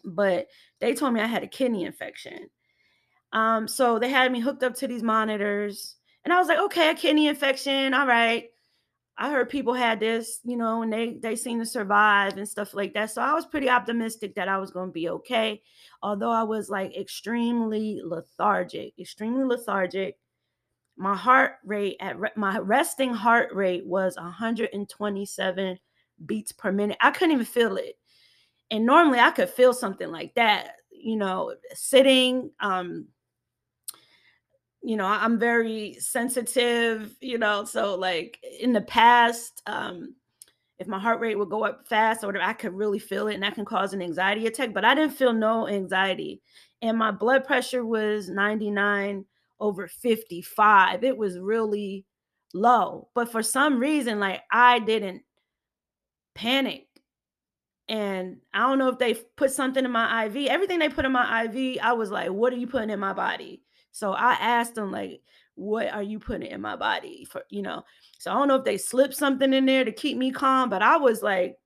but 0.04 0.48
they 0.80 0.96
told 0.96 1.14
me 1.14 1.22
I 1.22 1.28
had 1.28 1.44
a 1.44 1.48
kidney 1.48 1.86
infection. 1.86 2.50
Um, 3.32 3.68
so 3.68 4.00
they 4.00 4.10
had 4.10 4.32
me 4.32 4.40
hooked 4.40 4.64
up 4.64 4.74
to 4.76 4.88
these 4.88 5.04
monitors 5.04 5.98
and 6.24 6.34
I 6.34 6.40
was 6.40 6.48
like, 6.48 6.60
okay, 6.60 6.90
a 6.92 6.96
kidney 6.96 7.28
infection. 7.28 7.94
All 7.94 8.08
right. 8.08 8.50
I 9.18 9.30
heard 9.30 9.50
people 9.50 9.74
had 9.74 10.00
this, 10.00 10.40
you 10.44 10.58
know, 10.58 10.82
and 10.82 10.92
they 10.92 11.18
they 11.22 11.36
seem 11.36 11.60
to 11.60 11.66
survive 11.66 12.38
and 12.38 12.48
stuff 12.48 12.74
like 12.74 12.94
that. 12.94 13.12
So 13.12 13.22
I 13.22 13.34
was 13.34 13.46
pretty 13.46 13.70
optimistic 13.70 14.36
that 14.36 14.48
I 14.48 14.58
was 14.58 14.72
going 14.72 14.90
to 14.90 14.94
be 14.94 15.10
okay. 15.10 15.62
Although 16.02 16.32
I 16.32 16.44
was 16.44 16.70
like 16.70 16.96
extremely 16.98 18.02
lethargic, 18.04 18.94
extremely 19.00 19.44
lethargic. 19.44 20.18
My 20.98 21.16
heart 21.16 21.54
rate 21.66 21.98
at 22.00 22.20
re- 22.20 22.32
my 22.36 22.60
resting 22.60 23.14
heart 23.14 23.54
rate 23.54 23.86
was 23.86 24.16
127 24.16 25.80
beats 26.26 26.52
per 26.52 26.72
minute. 26.72 26.98
I 27.02 27.12
couldn't 27.12 27.34
even 27.34 27.46
feel 27.46 27.78
it. 27.78 27.96
And 28.72 28.86
normally 28.86 29.20
I 29.20 29.32
could 29.32 29.50
feel 29.50 29.74
something 29.74 30.10
like 30.12 30.34
that, 30.36 30.76
you 30.92 31.16
know, 31.16 31.56
sitting 31.74 32.52
um 32.60 33.08
you 34.84 34.98
know, 34.98 35.06
I'm 35.06 35.38
very 35.40 35.96
sensitive, 36.00 37.16
you 37.22 37.38
know, 37.38 37.66
so 37.66 37.96
like 37.96 38.40
in 38.60 38.74
the 38.74 38.82
past, 38.82 39.62
um, 39.68 40.16
if 40.80 40.88
my 40.88 40.98
heart 40.98 41.20
rate 41.20 41.38
would 41.38 41.50
go 41.50 41.64
up 41.64 41.88
fast 41.88 42.24
or 42.24 42.28
whatever, 42.28 42.46
I 42.46 42.54
could 42.54 42.74
really 42.74 42.98
feel 42.98 43.28
it 43.28 43.36
and 43.36 43.44
that 43.44 43.54
can 43.54 43.66
cause 43.66 43.94
an 43.94 44.02
anxiety 44.02 44.48
attack. 44.48 44.74
But 44.74 44.84
I 44.84 44.96
didn't 44.96 45.14
feel 45.14 45.34
no 45.34 45.68
anxiety. 45.68 46.42
And 46.82 46.98
my 46.98 47.12
blood 47.12 47.46
pressure 47.46 47.86
was 47.86 48.30
99 48.30 49.26
over 49.60 49.88
55. 49.88 51.04
It 51.04 51.16
was 51.16 51.38
really 51.38 52.06
low. 52.56 53.10
But 53.14 53.32
for 53.32 53.44
some 53.44 53.80
reason, 53.80 54.20
like 54.20 54.42
I 54.52 54.80
didn't 54.80 55.22
panic. 56.34 56.88
And 57.88 58.38
I 58.54 58.62
don't 58.62 58.80
know 58.80 58.90
if 58.90 58.98
they 58.98 59.14
put 59.14 59.52
something 59.52 59.86
in 59.86 59.92
my 59.92 60.26
IV. 60.26 60.48
Everything 60.48 60.80
they 60.80 60.90
put 60.90 61.06
in 61.06 61.12
my 61.12 61.44
IV, 61.44 61.78
I 61.84 61.94
was 61.94 62.10
like, 62.10 62.30
what 62.30 62.54
are 62.54 62.58
you 62.58 62.66
putting 62.66 62.90
in 62.90 63.00
my 63.00 63.14
body? 63.14 63.62
So 63.92 64.14
I 64.14 64.34
asked 64.34 64.76
them, 64.76 64.92
like, 64.92 65.22
what 65.56 65.92
are 65.92 66.04
you 66.04 66.20
putting 66.20 66.50
in 66.50 66.62
my 66.62 66.76
body 66.76 67.26
for, 67.26 67.44
you 67.50 67.62
know? 67.62 67.84
So 68.20 68.32
I 68.32 68.36
don't 68.36 68.48
know 68.48 68.56
if 68.56 68.64
they 68.64 68.78
slipped 68.78 69.16
something 69.16 69.54
in 69.54 69.66
there 69.66 69.84
to 69.84 69.92
keep 69.92 70.18
me 70.18 70.32
calm, 70.32 70.70
but 70.70 70.82
I 70.82 70.98
was 70.98 71.22
like, 71.22 71.58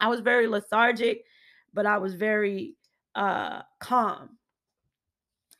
I 0.00 0.08
was 0.08 0.20
very 0.20 0.46
lethargic, 0.46 1.24
but 1.74 1.86
I 1.86 1.98
was 1.98 2.14
very 2.14 2.74
uh 3.14 3.62
calm. 3.80 4.38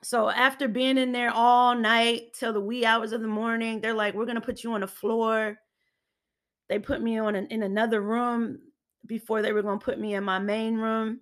So 0.03 0.29
after 0.29 0.69
being 0.69 0.97
in 0.99 1.11
there 1.11 1.31
all 1.31 1.75
night 1.75 2.35
till 2.35 2.53
the 2.53 2.61
wee 2.61 2.85
hours 2.85 3.13
of 3.13 3.21
the 3.21 3.27
morning, 3.29 3.81
they're 3.81 3.95
like, 3.95 4.15
we're 4.15 4.27
gonna 4.27 4.41
put 4.41 4.63
you 4.63 4.73
on 4.73 4.83
the 4.83 4.87
floor. 4.87 5.59
They 6.69 6.79
put 6.79 7.03
me 7.03 7.19
on 7.19 7.35
an, 7.35 7.47
in 7.47 7.63
another 7.63 8.01
room 8.01 8.59
before 9.07 9.43
they 9.43 9.53
were 9.53 9.63
gonna 9.63 9.81
put 9.81 9.99
me 9.99 10.15
in 10.15 10.23
my 10.23 10.39
main 10.39 10.77
room. 10.77 11.21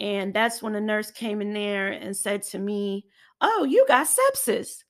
And 0.00 0.32
that's 0.32 0.62
when 0.62 0.72
the 0.72 0.80
nurse 0.80 1.10
came 1.10 1.40
in 1.40 1.52
there 1.52 1.88
and 1.88 2.16
said 2.16 2.42
to 2.44 2.58
me, 2.58 3.06
Oh, 3.40 3.64
you 3.64 3.84
got 3.86 4.08
sepsis. 4.08 4.84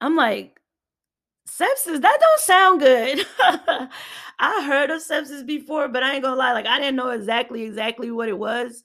I'm 0.00 0.16
like, 0.16 0.60
sepsis? 1.48 2.00
That 2.00 2.18
don't 2.20 2.40
sound 2.40 2.80
good. 2.80 3.26
I 4.38 4.64
heard 4.66 4.90
of 4.90 5.02
sepsis 5.02 5.46
before, 5.46 5.88
but 5.88 6.02
I 6.02 6.14
ain't 6.14 6.22
gonna 6.22 6.36
lie, 6.36 6.52
like 6.52 6.66
I 6.66 6.78
didn't 6.78 6.96
know 6.96 7.10
exactly 7.10 7.62
exactly 7.62 8.10
what 8.10 8.28
it 8.28 8.38
was 8.38 8.84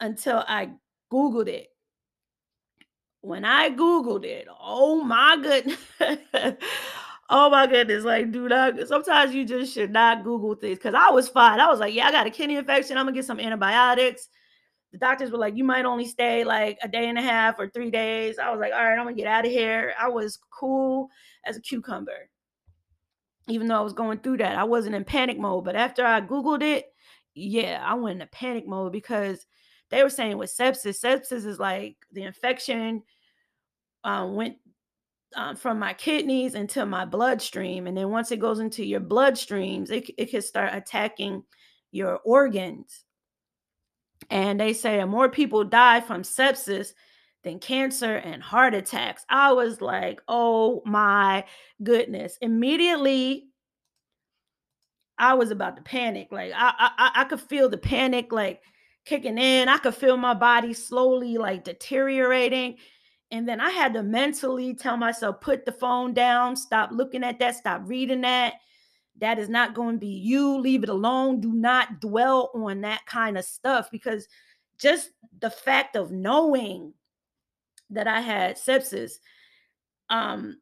until 0.00 0.44
I 0.46 0.70
Googled 1.12 1.48
it. 1.48 1.68
When 3.22 3.44
I 3.44 3.70
Googled 3.70 4.24
it, 4.24 4.46
oh 4.60 5.02
my 5.02 5.38
goodness. 5.42 5.78
oh 7.30 7.48
my 7.48 7.66
goodness. 7.66 8.04
Like, 8.04 8.30
dude, 8.30 8.52
I, 8.52 8.84
sometimes 8.84 9.34
you 9.34 9.46
just 9.46 9.72
should 9.72 9.90
not 9.90 10.24
Google 10.24 10.54
things 10.54 10.76
because 10.76 10.94
I 10.94 11.10
was 11.10 11.28
fine. 11.28 11.58
I 11.58 11.68
was 11.68 11.80
like, 11.80 11.94
yeah, 11.94 12.08
I 12.08 12.12
got 12.12 12.26
a 12.26 12.30
kidney 12.30 12.56
infection. 12.56 12.98
I'm 12.98 13.06
gonna 13.06 13.16
get 13.16 13.24
some 13.24 13.40
antibiotics 13.40 14.28
the 14.94 14.98
doctors 14.98 15.32
were 15.32 15.38
like, 15.38 15.56
you 15.56 15.64
might 15.64 15.86
only 15.86 16.06
stay 16.06 16.44
like 16.44 16.78
a 16.80 16.86
day 16.86 17.08
and 17.08 17.18
a 17.18 17.22
half 17.22 17.56
or 17.58 17.68
three 17.68 17.90
days. 17.90 18.38
I 18.38 18.52
was 18.52 18.60
like, 18.60 18.72
all 18.72 18.78
right, 18.78 18.96
I'm 18.96 19.04
gonna 19.04 19.16
get 19.16 19.26
out 19.26 19.44
of 19.44 19.50
here. 19.50 19.92
I 20.00 20.08
was 20.08 20.38
cool 20.56 21.08
as 21.44 21.56
a 21.56 21.60
cucumber. 21.60 22.30
Even 23.48 23.66
though 23.66 23.76
I 23.76 23.80
was 23.80 23.92
going 23.92 24.20
through 24.20 24.36
that, 24.36 24.56
I 24.56 24.62
wasn't 24.62 24.94
in 24.94 25.02
panic 25.02 25.36
mode. 25.36 25.64
But 25.64 25.74
after 25.74 26.06
I 26.06 26.20
Googled 26.20 26.62
it, 26.62 26.92
yeah, 27.34 27.82
I 27.84 27.94
went 27.94 28.20
into 28.20 28.30
panic 28.30 28.68
mode 28.68 28.92
because 28.92 29.44
they 29.90 30.00
were 30.04 30.10
saying 30.10 30.38
with 30.38 30.56
sepsis, 30.56 31.04
sepsis 31.04 31.44
is 31.44 31.58
like 31.58 31.96
the 32.12 32.22
infection 32.22 33.02
um, 34.04 34.36
went 34.36 34.58
um, 35.34 35.56
from 35.56 35.80
my 35.80 35.92
kidneys 35.92 36.54
into 36.54 36.86
my 36.86 37.04
bloodstream. 37.04 37.88
And 37.88 37.96
then 37.96 38.10
once 38.10 38.30
it 38.30 38.38
goes 38.38 38.60
into 38.60 38.84
your 38.84 39.00
bloodstreams, 39.00 39.90
it, 39.90 40.08
it 40.16 40.30
can 40.30 40.40
start 40.40 40.72
attacking 40.72 41.42
your 41.90 42.20
organs. 42.24 43.03
And 44.30 44.58
they 44.58 44.72
say 44.72 45.02
more 45.04 45.28
people 45.28 45.64
die 45.64 46.00
from 46.00 46.22
sepsis 46.22 46.92
than 47.42 47.58
cancer 47.58 48.16
and 48.16 48.42
heart 48.42 48.74
attacks. 48.74 49.24
I 49.28 49.52
was 49.52 49.80
like, 49.80 50.20
oh 50.28 50.82
my 50.84 51.44
goodness. 51.82 52.38
Immediately, 52.40 53.46
I 55.18 55.34
was 55.34 55.50
about 55.50 55.76
to 55.76 55.82
panic. 55.82 56.28
Like 56.30 56.52
I, 56.54 56.72
I 56.78 57.10
I 57.22 57.24
could 57.24 57.40
feel 57.40 57.68
the 57.68 57.78
panic 57.78 58.32
like 58.32 58.62
kicking 59.04 59.38
in. 59.38 59.68
I 59.68 59.78
could 59.78 59.94
feel 59.94 60.16
my 60.16 60.34
body 60.34 60.72
slowly 60.72 61.38
like 61.38 61.64
deteriorating. 61.64 62.76
And 63.30 63.48
then 63.48 63.60
I 63.60 63.70
had 63.70 63.94
to 63.94 64.02
mentally 64.02 64.74
tell 64.74 64.96
myself, 64.96 65.40
put 65.40 65.64
the 65.64 65.72
phone 65.72 66.14
down, 66.14 66.56
stop 66.56 66.90
looking 66.92 67.24
at 67.24 67.38
that, 67.40 67.56
stop 67.56 67.82
reading 67.84 68.20
that. 68.22 68.54
That 69.20 69.38
is 69.38 69.48
not 69.48 69.74
going 69.74 69.96
to 69.96 70.00
be 70.00 70.08
you. 70.08 70.58
Leave 70.58 70.82
it 70.82 70.88
alone. 70.88 71.40
Do 71.40 71.52
not 71.52 72.00
dwell 72.00 72.50
on 72.54 72.80
that 72.80 73.06
kind 73.06 73.38
of 73.38 73.44
stuff 73.44 73.90
because 73.90 74.26
just 74.78 75.10
the 75.40 75.50
fact 75.50 75.96
of 75.96 76.10
knowing 76.10 76.92
that 77.90 78.08
I 78.08 78.20
had 78.20 78.56
sepsis, 78.56 79.12
um, 80.10 80.58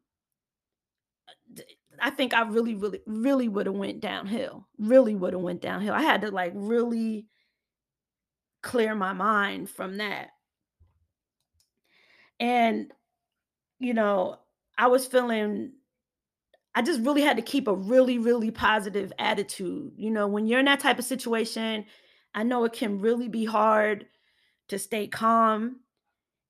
I 1.99 2.09
think 2.09 2.33
I 2.33 2.41
really, 2.41 2.75
really, 2.75 3.01
really 3.05 3.47
would 3.47 3.65
have 3.65 3.75
went 3.75 4.01
downhill. 4.01 4.67
Really 4.77 5.15
would 5.15 5.33
have 5.33 5.41
went 5.41 5.61
downhill. 5.61 5.93
I 5.93 6.01
had 6.01 6.21
to 6.21 6.31
like 6.31 6.53
really 6.55 7.27
clear 8.61 8.95
my 8.95 9.13
mind 9.13 9.69
from 9.69 9.97
that. 9.97 10.29
And 12.39 12.91
you 13.79 13.93
know, 13.93 14.37
I 14.77 14.87
was 14.87 15.05
feeling 15.05 15.73
I 16.75 16.81
just 16.81 17.01
really 17.01 17.21
had 17.21 17.37
to 17.37 17.43
keep 17.43 17.67
a 17.67 17.75
really, 17.75 18.17
really 18.17 18.51
positive 18.51 19.13
attitude. 19.19 19.91
You 19.95 20.11
know, 20.11 20.27
when 20.27 20.47
you're 20.47 20.59
in 20.59 20.65
that 20.65 20.79
type 20.79 20.99
of 20.99 21.05
situation, 21.05 21.85
I 22.33 22.43
know 22.43 22.63
it 22.65 22.73
can 22.73 22.99
really 22.99 23.27
be 23.27 23.45
hard 23.45 24.07
to 24.69 24.79
stay 24.79 25.07
calm. 25.07 25.81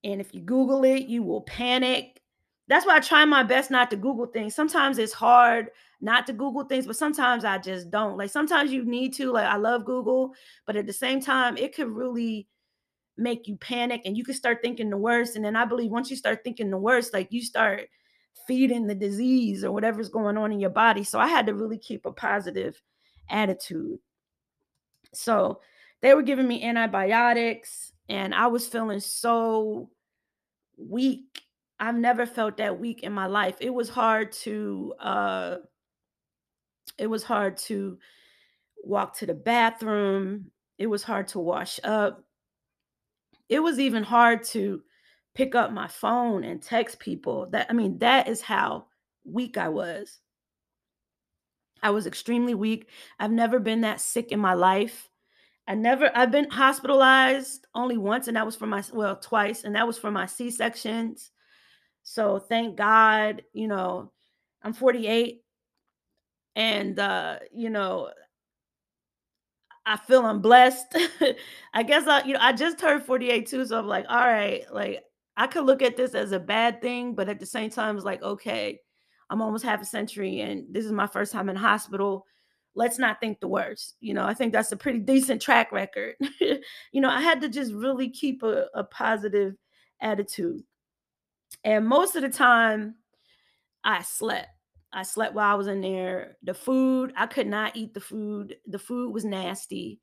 And 0.04 0.22
if 0.22 0.34
you 0.34 0.42
Google 0.42 0.84
it, 0.84 1.04
you 1.06 1.24
will 1.24 1.42
panic. 1.42 2.22
That's 2.68 2.86
why 2.86 2.98
I 2.98 3.00
try 3.00 3.26
my 3.26 3.44
best 3.44 3.72
not 3.72 3.90
to 3.92 3.98
Google 3.98 4.28
things. 4.28 4.56
Sometimes 4.56 4.98
it's 4.98 5.14
hard 5.14 5.70
not 6.02 6.28
to 6.28 6.34
Google 6.34 6.66
things, 6.66 6.88
but 6.88 6.98
sometimes 6.98 7.46
I 7.46 7.58
just 7.58 7.92
don't. 7.92 8.18
Like 8.18 8.30
sometimes 8.32 8.72
you 8.72 8.86
need 8.86 9.14
to, 9.16 9.32
like 9.32 9.46
I 9.48 9.58
love 9.58 9.86
Google, 9.86 10.34
but 10.66 10.76
at 10.76 10.88
the 10.88 10.94
same 10.94 11.22
time, 11.22 11.58
it 11.58 11.76
could 11.76 11.90
really 11.90 12.48
make 13.18 13.48
you 13.48 13.56
panic 13.58 14.02
and 14.06 14.18
you 14.18 14.24
can 14.24 14.34
start 14.34 14.60
thinking 14.62 14.90
the 14.90 14.98
worst. 14.98 15.36
And 15.36 15.46
then 15.46 15.56
I 15.56 15.66
believe 15.66 15.92
once 15.92 16.10
you 16.10 16.18
start 16.18 16.44
thinking 16.44 16.70
the 16.72 16.78
worst, 16.78 17.14
like 17.14 17.32
you 17.32 17.42
start 17.42 17.88
feeding 18.48 18.88
the 18.88 18.96
disease 18.96 19.64
or 19.64 19.72
whatever's 19.72 20.10
going 20.10 20.38
on 20.38 20.52
in 20.52 20.60
your 20.60 20.70
body. 20.70 21.04
So 21.04 21.20
I 21.20 21.28
had 21.28 21.46
to 21.48 21.54
really 21.54 21.78
keep 21.78 22.06
a 22.06 22.12
positive 22.12 22.82
attitude. 23.30 24.00
So 25.14 25.62
they 26.02 26.14
were 26.14 26.24
giving 26.24 26.48
me 26.48 26.64
antibiotics 26.64 27.94
and 28.10 28.36
I 28.36 28.48
was 28.48 28.68
feeling 28.68 29.00
so 29.00 29.90
weak. 30.78 31.42
I've 31.80 31.96
never 31.96 32.26
felt 32.26 32.58
that 32.58 32.80
weak 32.80 33.04
in 33.04 33.14
my 33.14 33.28
life. 33.28 33.58
It 33.60 33.74
was 33.74 33.90
hard 33.90 34.32
to 34.44 34.94
uh 35.00 35.56
it 36.98 37.08
was 37.08 37.24
hard 37.24 37.58
to 37.58 37.98
walk 38.84 39.18
to 39.18 39.26
the 39.26 39.34
bathroom. 39.34 40.52
It 40.78 40.88
was 40.88 41.04
hard 41.04 41.28
to 41.30 41.40
wash 41.40 41.80
up. 41.84 42.24
It 43.50 43.60
was 43.60 43.80
even 43.80 44.04
hard 44.04 44.44
to 44.46 44.84
pick 45.36 45.56
up 45.56 45.72
my 45.72 45.88
phone 45.88 46.44
and 46.44 46.62
text 46.62 47.00
people. 47.00 47.48
That 47.52 47.68
I 47.70 47.74
mean, 47.74 47.98
that 48.00 48.28
is 48.28 48.42
how 48.42 48.88
weak 49.26 49.58
I 49.58 49.70
was. 49.70 50.20
I 51.82 51.90
was 51.90 52.08
extremely 52.08 52.54
weak. 52.56 52.90
I've 53.20 53.32
never 53.32 53.60
been 53.60 53.82
that 53.82 54.00
sick 54.02 54.32
in 54.32 54.40
my 54.40 54.54
life. 54.54 55.10
I 55.68 55.76
never 55.76 56.12
I've 56.16 56.32
been 56.32 56.50
hospitalized 56.50 57.68
only 57.76 57.98
once 57.98 58.28
and 58.28 58.38
that 58.38 58.46
was 58.46 58.56
for 58.56 58.68
my 58.68 58.84
well 58.94 59.16
twice 59.18 59.64
and 59.64 59.76
that 59.76 59.88
was 59.88 59.98
for 59.98 60.12
my 60.12 60.26
C-sections. 60.26 61.32
So 62.04 62.40
thank 62.40 62.78
God, 62.78 63.44
you 63.54 63.68
know, 63.68 64.12
I'm 64.62 64.74
48 64.74 65.42
and 66.56 67.00
uh 67.00 67.40
you 67.54 67.70
know 67.70 68.12
I 69.86 69.98
feel 69.98 70.26
I'm 70.26 70.42
blessed. 70.42 70.96
I 71.74 71.84
guess 71.84 72.08
I 72.08 72.24
you 72.24 72.34
know 72.34 72.40
I 72.42 72.54
just 72.54 72.80
turned 72.80 73.04
48 73.04 73.48
too 73.48 73.66
so 73.66 73.80
I'm 73.80 73.88
like 73.88 74.06
all 74.10 74.18
right, 74.18 74.64
like 74.72 75.04
I 75.36 75.48
could 75.48 75.66
look 75.66 75.82
at 75.82 75.98
this 75.98 76.14
as 76.14 76.32
a 76.32 76.40
bad 76.40 76.82
thing, 76.82 77.16
but 77.16 77.30
at 77.30 77.40
the 77.40 77.46
same 77.46 77.70
time, 77.70 77.96
it's 77.96 78.06
like, 78.06 78.22
okay, 78.22 78.80
I'm 79.30 79.42
almost 79.42 79.64
half 79.64 79.82
a 79.82 79.86
century 79.86 80.42
and 80.42 80.66
this 80.70 80.86
is 80.86 80.92
my 80.92 81.08
first 81.08 81.32
time 81.32 81.50
in 81.50 81.56
hospital. 81.56 82.26
Let's 82.76 83.00
not 83.00 83.20
think 83.20 83.40
the 83.40 83.48
worst. 83.48 83.96
You 84.00 84.14
know, 84.14 84.26
I 84.26 84.34
think 84.34 84.54
that's 84.54 84.72
a 84.72 84.78
pretty 84.78 85.00
decent 85.00 85.42
track 85.42 85.72
record. 85.72 86.16
you 86.40 87.02
know, 87.02 87.10
I 87.10 87.22
had 87.22 87.42
to 87.42 87.50
just 87.50 87.74
really 87.74 88.10
keep 88.10 88.44
a, 88.44 88.66
a 88.74 88.84
positive 88.84 89.56
attitude. 90.02 90.62
And 91.64 91.88
most 91.88 92.16
of 92.16 92.22
the 92.22 92.30
time, 92.30 92.96
I 93.84 94.02
slept. 94.02 94.50
I 94.92 95.04
slept 95.04 95.34
while 95.34 95.52
I 95.52 95.56
was 95.56 95.68
in 95.68 95.82
there. 95.82 96.38
The 96.44 96.54
food, 96.54 97.14
I 97.18 97.26
could 97.26 97.48
not 97.48 97.76
eat 97.76 97.94
the 97.94 98.00
food. 98.00 98.56
The 98.68 98.80
food 98.80 99.12
was 99.12 99.26
nasty. 99.26 100.00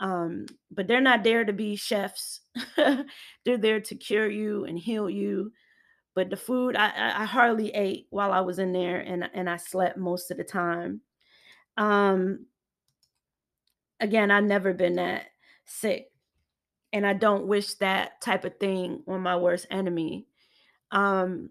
Um, 0.00 0.46
but 0.70 0.88
they're 0.88 1.00
not 1.00 1.22
there 1.22 1.44
to 1.44 1.52
be 1.52 1.76
chefs. 1.76 2.40
they're 2.76 3.58
there 3.58 3.80
to 3.80 3.94
cure 3.94 4.28
you 4.28 4.64
and 4.64 4.78
heal 4.78 5.10
you. 5.10 5.52
But 6.14 6.30
the 6.30 6.36
food 6.36 6.74
I, 6.74 7.22
I, 7.22 7.24
hardly 7.24 7.70
ate 7.70 8.06
while 8.10 8.32
I 8.32 8.40
was 8.40 8.58
in 8.58 8.72
there, 8.72 8.98
and 8.98 9.30
and 9.32 9.48
I 9.48 9.56
slept 9.58 9.96
most 9.96 10.30
of 10.30 10.38
the 10.38 10.44
time. 10.44 11.02
Um, 11.76 12.46
again, 14.00 14.30
I've 14.30 14.44
never 14.44 14.72
been 14.72 14.96
that 14.96 15.26
sick, 15.66 16.10
and 16.92 17.06
I 17.06 17.12
don't 17.12 17.46
wish 17.46 17.74
that 17.74 18.20
type 18.20 18.44
of 18.44 18.58
thing 18.58 19.04
on 19.06 19.20
my 19.20 19.36
worst 19.36 19.66
enemy. 19.70 20.26
Um, 20.90 21.50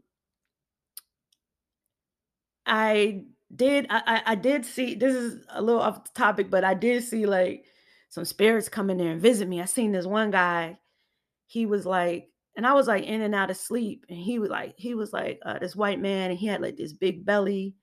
I 2.65 3.23
did 3.55 3.87
I, 3.89 4.01
I 4.05 4.21
I 4.33 4.35
did 4.35 4.65
see 4.65 4.95
this 4.95 5.15
is 5.15 5.45
a 5.49 5.61
little 5.61 5.81
off 5.81 6.13
topic, 6.13 6.49
but 6.49 6.63
I 6.63 6.73
did 6.73 7.03
see 7.03 7.25
like 7.25 7.65
some 8.09 8.25
spirits 8.25 8.69
come 8.69 8.89
in 8.89 8.97
there 8.97 9.11
and 9.11 9.21
visit 9.21 9.47
me. 9.47 9.61
I 9.61 9.65
seen 9.65 9.91
this 9.91 10.05
one 10.05 10.31
guy, 10.31 10.79
he 11.47 11.65
was 11.65 11.85
like, 11.85 12.29
and 12.55 12.67
I 12.67 12.73
was 12.73 12.87
like 12.87 13.05
in 13.05 13.21
and 13.21 13.35
out 13.35 13.51
of 13.51 13.57
sleep, 13.57 14.05
and 14.09 14.17
he 14.17 14.39
was 14.39 14.49
like, 14.49 14.73
he 14.77 14.95
was 14.95 15.13
like 15.13 15.39
uh, 15.45 15.59
this 15.59 15.75
white 15.75 15.99
man, 15.99 16.31
and 16.31 16.39
he 16.39 16.47
had 16.47 16.61
like 16.61 16.77
this 16.77 16.93
big 16.93 17.25
belly, 17.25 17.75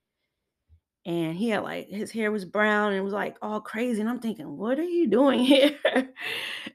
and 1.07 1.37
he 1.37 1.51
had 1.51 1.63
like 1.63 1.89
his 1.89 2.11
hair 2.11 2.33
was 2.33 2.45
brown 2.45 2.89
and 2.89 2.99
it 2.99 3.05
was 3.05 3.13
like 3.13 3.37
all 3.41 3.61
crazy. 3.61 4.01
And 4.01 4.11
I'm 4.11 4.19
thinking, 4.19 4.57
what 4.57 4.79
are 4.79 4.83
you 4.83 5.07
doing 5.07 5.39
here? 5.45 5.79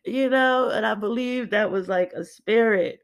you 0.05 0.29
know, 0.29 0.69
and 0.69 0.85
I 0.85 0.95
believe 0.95 1.49
that 1.49 1.69
was 1.69 1.89
like 1.89 2.13
a 2.13 2.23
spirit. 2.23 2.99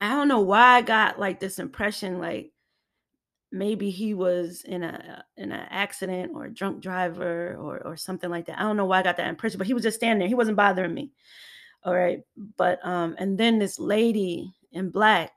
I 0.00 0.08
don't 0.10 0.28
know 0.28 0.40
why 0.40 0.76
I 0.76 0.82
got 0.82 1.20
like 1.20 1.38
this 1.38 1.58
impression 1.58 2.18
like 2.18 2.51
maybe 3.52 3.90
he 3.90 4.14
was 4.14 4.62
in 4.62 4.82
a 4.82 5.24
in 5.36 5.52
an 5.52 5.66
accident 5.70 6.32
or 6.34 6.46
a 6.46 6.52
drunk 6.52 6.82
driver 6.82 7.56
or 7.60 7.80
or 7.86 7.96
something 7.96 8.30
like 8.30 8.46
that. 8.46 8.58
I 8.58 8.62
don't 8.62 8.76
know 8.76 8.86
why 8.86 9.00
I 9.00 9.02
got 9.02 9.18
that 9.18 9.28
impression, 9.28 9.58
but 9.58 9.66
he 9.66 9.74
was 9.74 9.82
just 9.82 9.98
standing 9.98 10.20
there. 10.20 10.28
He 10.28 10.34
wasn't 10.34 10.56
bothering 10.56 10.94
me. 10.94 11.12
All 11.84 11.94
right. 11.94 12.20
But 12.56 12.84
um 12.84 13.14
and 13.18 13.38
then 13.38 13.58
this 13.58 13.78
lady 13.78 14.52
in 14.72 14.90
black, 14.90 15.32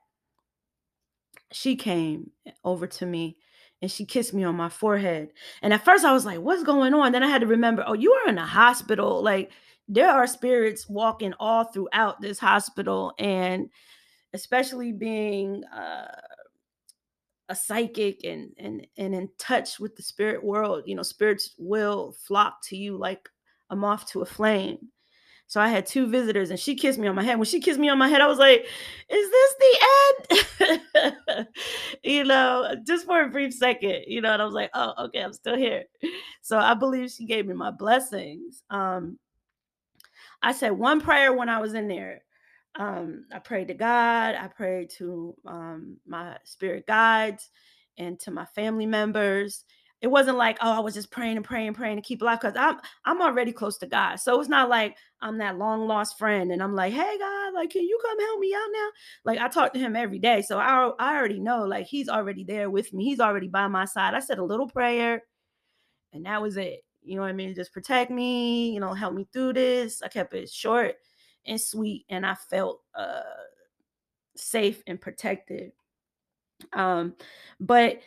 she 1.52 1.76
came 1.76 2.30
over 2.64 2.86
to 2.86 3.06
me 3.06 3.36
and 3.82 3.90
she 3.90 4.06
kissed 4.06 4.32
me 4.32 4.44
on 4.44 4.56
my 4.56 4.70
forehead. 4.70 5.30
And 5.62 5.72
at 5.72 5.84
first 5.84 6.04
I 6.04 6.12
was 6.12 6.24
like, 6.24 6.40
what's 6.40 6.62
going 6.62 6.94
on? 6.94 7.12
Then 7.12 7.22
I 7.22 7.28
had 7.28 7.42
to 7.42 7.46
remember, 7.46 7.84
oh, 7.86 7.92
you 7.92 8.12
are 8.12 8.28
in 8.28 8.38
a 8.38 8.46
hospital. 8.46 9.22
Like 9.22 9.50
there 9.88 10.10
are 10.10 10.26
spirits 10.26 10.88
walking 10.88 11.34
all 11.38 11.64
throughout 11.64 12.20
this 12.20 12.38
hospital 12.38 13.12
and 13.18 13.68
especially 14.32 14.92
being 14.92 15.62
uh 15.64 16.08
a 17.48 17.54
psychic 17.54 18.24
and 18.24 18.50
and 18.58 18.86
and 18.96 19.14
in 19.14 19.28
touch 19.38 19.78
with 19.78 19.94
the 19.96 20.02
spirit 20.02 20.42
world 20.42 20.82
you 20.86 20.94
know 20.94 21.02
spirits 21.02 21.54
will 21.58 22.14
flock 22.26 22.60
to 22.62 22.76
you 22.76 22.96
like 22.96 23.28
a 23.70 23.76
moth 23.76 24.06
to 24.08 24.22
a 24.22 24.26
flame. 24.26 24.78
So 25.48 25.60
i 25.60 25.68
had 25.68 25.86
two 25.86 26.08
visitors 26.08 26.50
and 26.50 26.58
she 26.58 26.74
kissed 26.74 26.98
me 26.98 27.06
on 27.06 27.14
my 27.14 27.22
head. 27.22 27.36
When 27.38 27.44
she 27.46 27.60
kissed 27.60 27.78
me 27.78 27.88
on 27.88 27.98
my 27.98 28.08
head 28.08 28.20
i 28.20 28.26
was 28.26 28.38
like 28.38 28.66
is 29.08 29.30
this 29.30 29.54
the 29.60 30.66
end? 30.66 31.48
You 32.02 32.24
know 32.24 32.74
just 32.86 33.06
for 33.06 33.22
a 33.22 33.28
brief 33.30 33.54
second 33.54 34.04
you 34.06 34.20
know 34.20 34.32
and 34.32 34.42
i 34.42 34.44
was 34.44 34.54
like 34.54 34.70
oh 34.74 35.04
okay 35.06 35.20
i'm 35.20 35.32
still 35.32 35.56
here. 35.56 35.84
So 36.42 36.58
i 36.58 36.74
believe 36.74 37.10
she 37.10 37.26
gave 37.26 37.46
me 37.46 37.54
my 37.54 37.70
blessings. 37.70 38.62
Um 38.70 39.18
i 40.42 40.52
said 40.52 40.72
one 40.72 41.00
prayer 41.00 41.32
when 41.32 41.48
i 41.48 41.60
was 41.60 41.74
in 41.74 41.86
there 41.88 42.22
um, 42.78 43.24
I 43.32 43.38
prayed 43.38 43.68
to 43.68 43.74
God. 43.74 44.34
I 44.34 44.48
prayed 44.48 44.90
to 44.98 45.34
um, 45.46 45.96
my 46.06 46.36
spirit 46.44 46.86
guides 46.86 47.50
and 47.98 48.18
to 48.20 48.30
my 48.30 48.44
family 48.46 48.86
members. 48.86 49.64
It 50.02 50.08
wasn't 50.08 50.36
like, 50.36 50.58
oh, 50.60 50.72
I 50.72 50.80
was 50.80 50.92
just 50.92 51.10
praying 51.10 51.36
and 51.38 51.44
praying 51.44 51.68
and 51.68 51.76
praying 51.76 51.96
to 51.96 52.02
keep 52.02 52.20
alive 52.20 52.38
because 52.40 52.54
I'm 52.56 52.78
I'm 53.06 53.22
already 53.22 53.50
close 53.50 53.78
to 53.78 53.86
God. 53.86 54.16
So 54.16 54.38
it's 54.38 54.48
not 54.48 54.68
like 54.68 54.94
I'm 55.22 55.38
that 55.38 55.56
long 55.56 55.88
lost 55.88 56.18
friend 56.18 56.52
and 56.52 56.62
I'm 56.62 56.74
like, 56.74 56.92
hey 56.92 57.16
God, 57.18 57.54
like, 57.54 57.70
can 57.70 57.82
you 57.82 57.98
come 58.04 58.20
help 58.20 58.38
me 58.40 58.54
out 58.54 58.68
now? 58.72 58.88
Like 59.24 59.38
I 59.38 59.48
talk 59.48 59.72
to 59.72 59.78
him 59.78 59.96
every 59.96 60.18
day. 60.18 60.42
So 60.42 60.58
I, 60.58 60.90
I 60.98 61.16
already 61.16 61.40
know 61.40 61.64
like 61.64 61.86
he's 61.86 62.10
already 62.10 62.44
there 62.44 62.68
with 62.68 62.92
me. 62.92 63.04
He's 63.04 63.20
already 63.20 63.48
by 63.48 63.68
my 63.68 63.86
side. 63.86 64.12
I 64.12 64.20
said 64.20 64.38
a 64.38 64.44
little 64.44 64.68
prayer 64.68 65.22
and 66.12 66.26
that 66.26 66.42
was 66.42 66.58
it. 66.58 66.84
You 67.02 67.16
know 67.16 67.22
what 67.22 67.28
I 67.28 67.32
mean? 67.34 67.54
Just 67.54 67.72
protect 67.72 68.10
me, 68.10 68.70
you 68.72 68.80
know, 68.80 68.92
help 68.92 69.14
me 69.14 69.26
through 69.32 69.54
this. 69.54 70.02
I 70.02 70.08
kept 70.08 70.34
it 70.34 70.50
short 70.50 70.96
and 71.46 71.60
sweet 71.60 72.04
and 72.08 72.26
I 72.26 72.34
felt 72.34 72.82
uh 72.94 73.22
safe 74.36 74.82
and 74.86 75.00
protected. 75.00 75.72
Um 76.72 77.14
but 77.60 78.00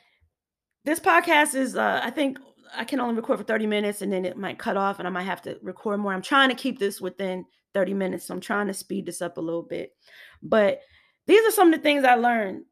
this 0.86 1.00
podcast 1.00 1.56
is 1.56 1.76
uh 1.76 2.02
I 2.04 2.10
think 2.10 2.40
I 2.76 2.84
can 2.84 3.00
only 3.00 3.16
record 3.16 3.40
for 3.40 3.44
30 3.44 3.68
minutes 3.68 4.02
and 4.02 4.12
then 4.12 4.26
it 4.26 4.38
might 4.38 4.60
cut 4.60 4.78
off 4.78 5.00
and 5.00 5.08
I 5.08 5.12
might 5.12 5.24
have 5.24 5.42
to 5.44 5.58
record 5.62 6.00
more. 6.00 6.14
I'm 6.14 6.22
trying 6.22 6.50
to 6.50 6.56
keep 6.56 6.80
this 6.80 7.02
within 7.02 7.46
30 7.74 7.94
minutes. 7.94 8.26
So 8.26 8.34
I'm 8.34 8.42
trying 8.42 8.68
to 8.68 8.74
speed 8.74 9.06
this 9.06 9.22
up 9.22 9.38
a 9.38 9.42
little 9.42 9.64
bit. 9.64 9.94
But 10.42 10.82
these 11.28 11.46
are 11.48 11.52
some 11.52 11.74
of 11.74 11.80
the 11.80 11.84
things 11.84 12.04
I 12.04 12.16
learned 12.16 12.64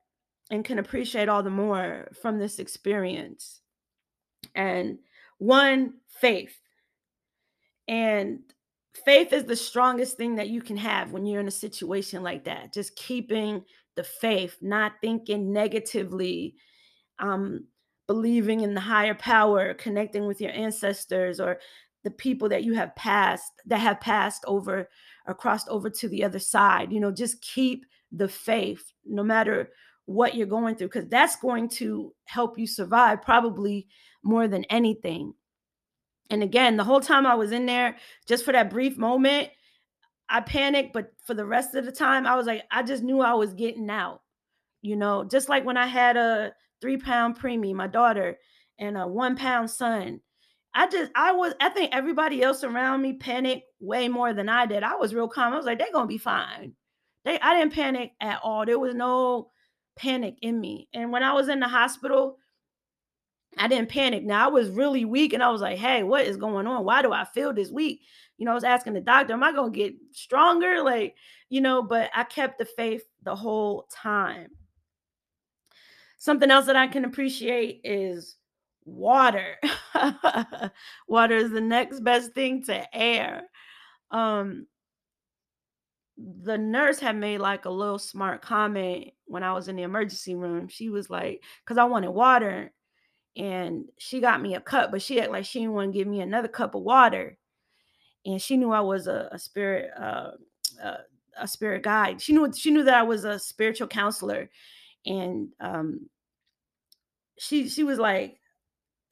and 0.49 0.63
can 0.63 0.80
appreciate 0.80 1.30
all 1.30 1.43
the 1.43 1.49
more 1.49 2.10
from 2.21 2.39
this 2.39 2.60
experience. 2.60 3.62
And 4.56 4.99
one, 5.38 5.95
faith. 6.08 6.58
And 7.88 8.39
faith 9.05 9.33
is 9.33 9.45
the 9.45 9.55
strongest 9.55 10.17
thing 10.17 10.36
that 10.36 10.49
you 10.49 10.62
can 10.62 10.77
have 10.77 11.12
when 11.12 11.25
you're 11.25 11.41
in 11.41 11.47
a 11.47 11.51
situation 11.51 12.23
like 12.23 12.43
that. 12.45 12.73
Just 12.73 12.95
keeping 12.95 13.63
the 13.95 14.03
faith, 14.03 14.57
not 14.62 14.93
thinking 15.01 15.51
negatively, 15.51 16.55
um, 17.19 17.65
believing 18.07 18.62
in 18.62 18.73
the 18.73 18.79
higher 18.79 19.15
power, 19.15 19.73
connecting 19.73 20.27
with 20.27 20.39
your 20.39 20.51
ancestors 20.51 21.39
or 21.39 21.60
the 22.03 22.12
people 22.12 22.47
that 22.47 22.63
you 22.63 22.73
have 22.73 22.95
passed 22.95 23.51
that 23.65 23.79
have 23.79 23.99
passed 23.99 24.43
over 24.47 24.88
or 25.25 25.33
crossed 25.33 25.67
over 25.67 25.89
to 25.89 26.07
the 26.07 26.23
other 26.23 26.39
side. 26.39 26.91
You 26.91 26.99
know, 26.99 27.12
just 27.12 27.41
keep 27.41 27.86
the 28.12 28.27
faith 28.27 28.93
no 29.05 29.23
matter 29.23 29.71
what 30.05 30.36
you're 30.36 30.47
going 30.47 30.75
through, 30.75 30.88
because 30.88 31.10
that's 31.10 31.36
going 31.36 31.67
to 31.67 32.13
help 32.25 32.57
you 32.57 32.65
survive 32.65 33.21
probably 33.21 33.88
more 34.23 34.47
than 34.47 34.63
anything. 34.65 35.33
And 36.29 36.43
again, 36.43 36.77
the 36.77 36.83
whole 36.83 37.01
time 37.01 37.25
I 37.25 37.35
was 37.35 37.51
in 37.51 37.65
there, 37.65 37.97
just 38.27 38.43
for 38.43 38.51
that 38.51 38.69
brief 38.69 38.97
moment, 38.97 39.49
I 40.29 40.41
panicked. 40.41 40.93
But 40.93 41.13
for 41.25 41.33
the 41.33 41.45
rest 41.45 41.75
of 41.75 41.85
the 41.85 41.91
time, 41.91 42.27
I 42.27 42.35
was 42.35 42.45
like, 42.45 42.63
I 42.71 42.83
just 42.83 43.03
knew 43.03 43.21
I 43.21 43.33
was 43.33 43.53
getting 43.53 43.89
out. 43.89 44.21
You 44.81 44.95
know, 44.95 45.23
just 45.23 45.49
like 45.49 45.65
when 45.65 45.77
I 45.77 45.87
had 45.87 46.17
a 46.17 46.53
three 46.81 46.97
pound 46.97 47.39
preemie, 47.39 47.73
my 47.73 47.87
daughter, 47.87 48.37
and 48.79 48.97
a 48.97 49.07
one 49.07 49.35
pound 49.35 49.69
son. 49.69 50.21
I 50.73 50.87
just, 50.87 51.11
I 51.15 51.31
was, 51.31 51.53
I 51.59 51.69
think 51.69 51.95
everybody 51.95 52.43
else 52.43 52.63
around 52.63 53.01
me 53.01 53.13
panicked 53.13 53.63
way 53.79 54.07
more 54.09 54.33
than 54.33 54.47
I 54.47 54.67
did. 54.67 54.83
I 54.83 54.95
was 54.95 55.15
real 55.15 55.27
calm. 55.27 55.53
I 55.53 55.57
was 55.57 55.65
like, 55.65 55.79
they're 55.79 55.91
going 55.91 56.03
to 56.03 56.07
be 56.07 56.19
fine. 56.19 56.73
They, 57.25 57.39
I 57.39 57.57
didn't 57.57 57.73
panic 57.73 58.11
at 58.21 58.41
all. 58.43 58.63
There 58.63 58.77
was 58.77 58.93
no 58.93 59.49
panic 59.97 60.35
in 60.41 60.61
me. 60.61 60.87
And 60.93 61.11
when 61.11 61.23
I 61.23 61.33
was 61.33 61.49
in 61.49 61.59
the 61.59 61.67
hospital, 61.67 62.37
I 63.59 63.67
didn't 63.67 63.89
panic. 63.89 64.23
Now 64.23 64.45
I 64.45 64.51
was 64.51 64.69
really 64.69 65.05
weak 65.05 65.33
and 65.33 65.43
I 65.43 65.49
was 65.49 65.61
like, 65.61 65.77
hey, 65.77 66.03
what 66.03 66.25
is 66.25 66.37
going 66.37 66.67
on? 66.67 66.85
Why 66.85 67.01
do 67.01 67.11
I 67.11 67.25
feel 67.25 67.53
this 67.53 67.71
weak? 67.71 68.01
You 68.37 68.45
know, 68.45 68.51
I 68.51 68.55
was 68.55 68.63
asking 68.63 68.93
the 68.93 69.01
doctor, 69.01 69.33
am 69.33 69.43
I 69.43 69.51
going 69.51 69.73
to 69.73 69.77
get 69.77 69.95
stronger? 70.11 70.83
Like, 70.83 71.15
you 71.49 71.61
know, 71.61 71.81
but 71.81 72.09
I 72.13 72.23
kept 72.23 72.59
the 72.59 72.65
faith 72.65 73.03
the 73.23 73.35
whole 73.35 73.87
time. 73.91 74.49
Something 76.17 76.51
else 76.51 76.65
that 76.65 76.75
I 76.75 76.87
can 76.87 77.05
appreciate 77.05 77.81
is 77.83 78.35
water. 78.85 79.55
water 81.07 81.35
is 81.35 81.51
the 81.51 81.61
next 81.61 82.01
best 82.01 82.33
thing 82.33 82.63
to 82.65 82.95
air. 82.95 83.43
Um, 84.11 84.67
the 86.17 86.57
nurse 86.57 86.99
had 86.99 87.15
made 87.15 87.39
like 87.39 87.65
a 87.65 87.69
little 87.69 87.99
smart 87.99 88.41
comment 88.41 89.11
when 89.25 89.43
I 89.43 89.53
was 89.53 89.67
in 89.67 89.75
the 89.75 89.83
emergency 89.83 90.35
room. 90.35 90.67
She 90.67 90.89
was 90.89 91.09
like, 91.09 91.43
because 91.63 91.77
I 91.77 91.85
wanted 91.85 92.09
water 92.09 92.71
and 93.38 93.86
she 94.00 94.19
got 94.19 94.41
me 94.41 94.56
a 94.56 94.60
cup, 94.60 94.91
but 94.91 95.02
she 95.02 95.19
acted 95.19 95.32
like 95.32 95.45
she 95.45 95.60
didn't 95.60 95.73
want 95.76 95.93
to 95.93 95.97
give 95.97 96.08
me 96.08 96.21
another 96.21 96.47
cup 96.47 96.73
of 96.73 96.82
water. 96.82 97.38
And 98.26 98.41
she 98.41 98.58
knew 98.58 98.71
I 98.71 98.82
was 98.82 99.08
a, 99.08 99.30
a 99.32 99.39
spirit, 99.39 99.91
uh, 99.97 100.32
uh, 100.84 100.97
a 101.39 101.47
spirit 101.47 101.84
guide. 101.84 102.21
She 102.21 102.34
knew 102.34 102.52
she 102.52 102.71
knew 102.71 102.84
that 102.84 102.95
I 102.95 103.04
was 103.04 103.23
a 103.23 103.39
spiritual 103.39 103.88
counselor, 103.88 104.50
and 105.06 105.50
um, 105.60 106.10
she 107.38 107.69
she 107.69 107.84
was 107.84 108.00
like, 108.00 108.39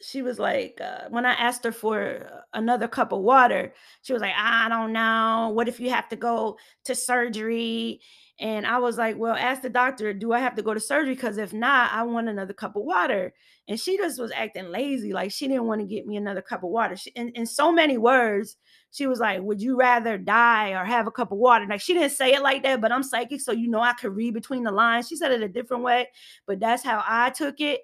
she 0.01 0.21
was 0.21 0.39
like, 0.39 0.81
uh, 0.81 1.07
when 1.09 1.25
I 1.25 1.33
asked 1.33 1.63
her 1.63 1.71
for 1.71 2.43
another 2.53 2.87
cup 2.87 3.11
of 3.11 3.21
water, 3.21 3.73
she 4.01 4.11
was 4.11 4.21
like, 4.21 4.33
I 4.35 4.67
don't 4.69 4.91
know. 4.91 5.51
What 5.53 5.67
if 5.67 5.79
you 5.79 5.91
have 5.91 6.09
to 6.09 6.15
go 6.15 6.57
to 6.85 6.95
surgery? 6.95 8.01
And 8.37 8.67
I 8.67 8.79
was 8.79 8.97
like, 8.97 9.17
well, 9.17 9.33
ask 9.33 9.61
the 9.61 9.69
doctor, 9.69 10.13
do 10.13 10.33
I 10.33 10.39
have 10.39 10.55
to 10.55 10.61
go 10.61 10.73
to 10.73 10.79
surgery? 10.79 11.15
Because 11.15 11.37
if 11.37 11.53
not, 11.53 11.93
I 11.93 12.03
want 12.03 12.27
another 12.27 12.53
cup 12.53 12.75
of 12.75 12.83
water. 12.83 13.33
And 13.69 13.79
she 13.79 13.95
just 13.95 14.19
was 14.19 14.31
acting 14.35 14.71
lazy. 14.71 15.13
Like 15.13 15.31
she 15.31 15.47
didn't 15.47 15.67
want 15.67 15.79
to 15.79 15.87
get 15.87 16.05
me 16.05 16.17
another 16.17 16.41
cup 16.41 16.63
of 16.63 16.69
water. 16.69 16.97
She, 16.97 17.11
in, 17.11 17.29
in 17.29 17.45
so 17.45 17.71
many 17.71 17.97
words, 17.97 18.57
she 18.91 19.07
was 19.07 19.19
like, 19.19 19.41
would 19.41 19.61
you 19.61 19.77
rather 19.77 20.17
die 20.17 20.71
or 20.71 20.83
have 20.83 21.07
a 21.07 21.11
cup 21.11 21.31
of 21.31 21.37
water? 21.37 21.65
Like 21.69 21.79
she 21.79 21.93
didn't 21.93 22.11
say 22.11 22.33
it 22.33 22.41
like 22.41 22.63
that, 22.63 22.81
but 22.81 22.91
I'm 22.91 23.03
psychic. 23.03 23.39
So, 23.39 23.53
you 23.53 23.69
know, 23.69 23.81
I 23.81 23.93
could 23.93 24.13
read 24.13 24.33
between 24.33 24.63
the 24.63 24.71
lines. 24.71 25.07
She 25.07 25.15
said 25.15 25.31
it 25.31 25.41
a 25.41 25.47
different 25.47 25.83
way, 25.83 26.09
but 26.45 26.59
that's 26.59 26.83
how 26.83 27.03
I 27.07 27.29
took 27.29 27.61
it. 27.61 27.81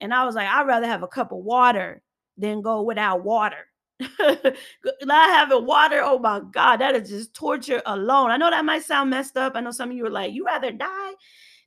And 0.00 0.14
I 0.14 0.24
was 0.24 0.34
like, 0.34 0.48
I'd 0.48 0.66
rather 0.66 0.86
have 0.86 1.02
a 1.02 1.08
cup 1.08 1.32
of 1.32 1.38
water 1.38 2.02
than 2.38 2.62
go 2.62 2.82
without 2.82 3.24
water. 3.24 3.66
not 5.02 5.30
having 5.30 5.66
water, 5.66 6.00
oh 6.02 6.18
my 6.18 6.40
God, 6.50 6.78
that 6.78 6.94
is 6.94 7.08
just 7.08 7.34
torture 7.34 7.82
alone. 7.86 8.30
I 8.30 8.36
know 8.36 8.50
that 8.50 8.64
might 8.64 8.84
sound 8.84 9.10
messed 9.10 9.36
up. 9.36 9.52
I 9.54 9.60
know 9.60 9.70
some 9.70 9.90
of 9.90 9.96
you 9.96 10.06
are 10.06 10.10
like, 10.10 10.32
you 10.32 10.44
rather 10.44 10.70
die 10.70 11.12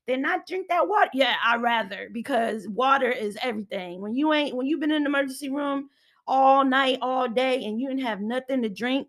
than 0.08 0.22
not 0.22 0.48
drink 0.48 0.68
that 0.70 0.88
water. 0.88 1.10
Yeah, 1.14 1.36
I 1.44 1.58
rather 1.58 2.10
because 2.12 2.68
water 2.68 3.12
is 3.12 3.38
everything. 3.42 4.02
When 4.02 4.16
you 4.16 4.34
ain't 4.34 4.56
when 4.56 4.68
you've 4.68 4.80
been 4.80 4.92
in 4.92 5.04
the 5.04 5.10
emergency 5.10 5.50
room 5.50 5.90
all 6.28 6.64
night, 6.64 7.00
all 7.02 7.28
day, 7.28 7.64
and 7.66 7.80
you 7.80 7.88
didn't 7.88 8.06
have 8.06 8.22
nothing 8.22 8.62
to 8.62 8.70
drink, 8.70 9.08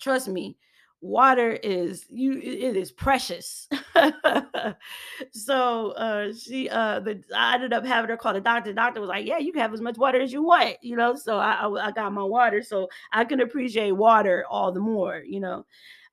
trust 0.00 0.28
me, 0.28 0.56
water 1.04 1.50
is 1.62 2.06
you 2.08 2.32
it 2.32 2.76
is 2.76 2.90
precious. 2.90 3.68
So 5.32 5.90
uh 5.92 6.32
she 6.32 6.68
uh 6.70 7.00
the 7.00 7.22
i 7.36 7.54
ended 7.54 7.72
up 7.72 7.84
having 7.84 8.08
her 8.08 8.16
call 8.16 8.32
the 8.32 8.40
doctor 8.40 8.70
the 8.70 8.74
doctor 8.74 9.00
was 9.00 9.08
like 9.08 9.26
yeah 9.26 9.38
you 9.38 9.52
can 9.52 9.60
have 9.60 9.74
as 9.74 9.80
much 9.80 9.98
water 9.98 10.20
as 10.20 10.32
you 10.32 10.42
want 10.42 10.76
you 10.82 10.96
know 10.96 11.14
so 11.14 11.38
i 11.38 11.52
i, 11.52 11.86
I 11.88 11.90
got 11.92 12.12
my 12.12 12.22
water 12.22 12.62
so 12.62 12.88
i 13.12 13.24
can 13.24 13.40
appreciate 13.40 13.92
water 13.92 14.44
all 14.48 14.72
the 14.72 14.80
more 14.80 15.22
you 15.24 15.40
know. 15.40 15.66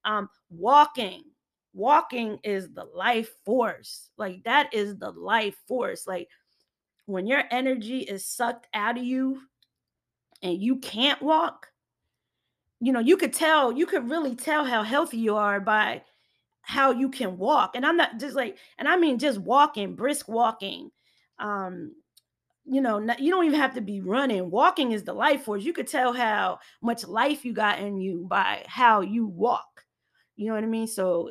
Um 0.04 0.30
walking 0.50 1.24
walking 1.74 2.40
is 2.44 2.70
the 2.74 2.84
life 2.84 3.32
force 3.46 4.10
like 4.18 4.44
that 4.44 4.74
is 4.74 4.98
the 4.98 5.12
life 5.12 5.56
force 5.68 6.06
like 6.06 6.28
when 7.06 7.26
your 7.26 7.44
energy 7.50 8.00
is 8.00 8.26
sucked 8.26 8.68
out 8.74 8.98
of 8.98 9.04
you 9.04 9.42
and 10.44 10.62
you 10.62 10.78
can't 10.78 11.22
walk 11.22 11.71
you 12.82 12.92
know, 12.92 13.00
you 13.00 13.16
could 13.16 13.32
tell, 13.32 13.72
you 13.72 13.86
could 13.86 14.10
really 14.10 14.36
tell 14.36 14.66
how 14.66 14.82
healthy 14.82 15.18
you 15.18 15.36
are 15.36 15.60
by 15.60 16.02
how 16.64 16.92
you 16.92 17.10
can 17.10 17.38
walk. 17.38 17.76
And 17.76 17.86
I'm 17.86 17.96
not 17.96 18.20
just 18.20 18.36
like, 18.36 18.58
and 18.80 18.88
I 18.88 18.98
mean 18.98 19.20
just 19.20 19.38
walking, 19.38 19.96
brisk 19.96 20.28
walking. 20.28 20.90
Um, 21.38 21.94
you 22.66 22.82
know, 22.82 23.00
not, 23.00 23.20
you 23.20 23.32
don't 23.32 23.46
even 23.46 23.60
have 23.60 23.76
to 23.76 23.82
be 23.82 24.02
running. 24.02 24.50
Walking 24.50 24.92
is 24.92 25.04
the 25.04 25.14
life 25.14 25.44
force. 25.44 25.64
You 25.64 25.74
could 25.74 25.88
tell 25.88 26.12
how 26.12 26.60
much 26.82 27.08
life 27.08 27.46
you 27.46 27.54
got 27.54 27.80
in 27.80 28.00
you 28.00 28.26
by 28.28 28.64
how 28.68 29.02
you 29.02 29.28
walk. 29.28 29.86
You 30.36 30.48
know 30.48 30.56
what 30.56 30.64
I 30.64 30.68
mean? 30.68 30.88
So 30.88 31.30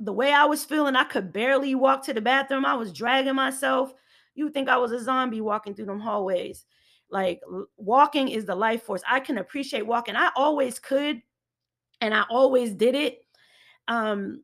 the 0.00 0.12
way 0.12 0.32
I 0.32 0.44
was 0.44 0.64
feeling, 0.64 0.96
I 0.96 1.04
could 1.04 1.32
barely 1.32 1.74
walk 1.74 2.04
to 2.04 2.12
the 2.14 2.20
bathroom. 2.20 2.66
I 2.66 2.74
was 2.74 2.92
dragging 2.92 3.34
myself. 3.34 3.94
You 4.34 4.50
think 4.50 4.68
I 4.68 4.76
was 4.76 4.92
a 4.92 5.02
zombie 5.02 5.40
walking 5.40 5.74
through 5.74 5.86
them 5.86 6.00
hallways. 6.00 6.64
Like 7.12 7.42
walking 7.76 8.28
is 8.28 8.46
the 8.46 8.54
life 8.54 8.82
force. 8.82 9.02
I 9.08 9.20
can 9.20 9.38
appreciate 9.38 9.86
walking. 9.86 10.16
I 10.16 10.30
always 10.34 10.78
could, 10.78 11.20
and 12.00 12.14
I 12.14 12.24
always 12.30 12.72
did 12.72 12.94
it. 12.94 13.18
Um, 13.86 14.42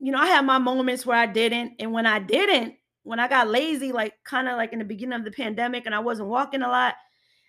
you 0.00 0.10
know, 0.12 0.18
I 0.18 0.26
had 0.26 0.44
my 0.44 0.58
moments 0.58 1.06
where 1.06 1.16
I 1.16 1.26
didn't, 1.26 1.74
and 1.78 1.92
when 1.92 2.04
I 2.04 2.18
didn't, 2.18 2.74
when 3.04 3.20
I 3.20 3.28
got 3.28 3.48
lazy, 3.48 3.92
like 3.92 4.14
kind 4.24 4.48
of 4.48 4.56
like 4.56 4.72
in 4.72 4.80
the 4.80 4.84
beginning 4.84 5.18
of 5.18 5.24
the 5.24 5.30
pandemic, 5.30 5.86
and 5.86 5.94
I 5.94 6.00
wasn't 6.00 6.28
walking 6.28 6.62
a 6.62 6.68
lot, 6.68 6.96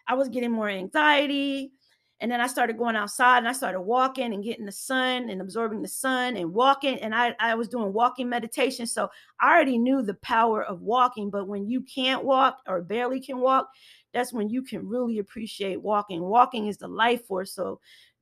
I 0.07 0.13
was 0.13 0.29
getting 0.29 0.51
more 0.51 0.69
anxiety. 0.69 1.73
And 2.21 2.29
then 2.29 2.41
I 2.41 2.47
started 2.47 2.77
going 2.77 2.97
outside 2.97 3.37
and 3.37 3.47
I 3.47 3.53
started 3.53 3.79
walking 3.79 4.33
and 4.33 4.43
getting 4.43 4.65
the 4.65 4.73
sun 4.73 5.29
and 5.29 5.39
absorbing 5.39 5.81
the 5.81 5.87
sun 5.87 6.35
and 6.35 6.53
walking. 6.53 6.99
And 6.99 7.15
I, 7.15 7.33
I 7.39 7.55
was 7.55 7.69
doing 7.69 7.93
walking 7.93 8.27
meditation. 8.27 8.85
So 8.85 9.09
I 9.39 9.53
already 9.53 9.77
knew 9.77 10.01
the 10.01 10.15
power 10.15 10.63
of 10.63 10.81
walking. 10.81 11.29
But 11.29 11.47
when 11.47 11.65
you 11.69 11.81
can't 11.81 12.25
walk 12.25 12.57
or 12.67 12.81
barely 12.81 13.21
can 13.21 13.39
walk, 13.39 13.69
that's 14.13 14.33
when 14.33 14.49
you 14.49 14.61
can 14.63 14.87
really 14.87 15.19
appreciate 15.19 15.81
walking. 15.81 16.21
Walking 16.21 16.67
is 16.67 16.77
the 16.77 16.87
life 16.87 17.25
force. 17.25 17.53
So 17.53 17.79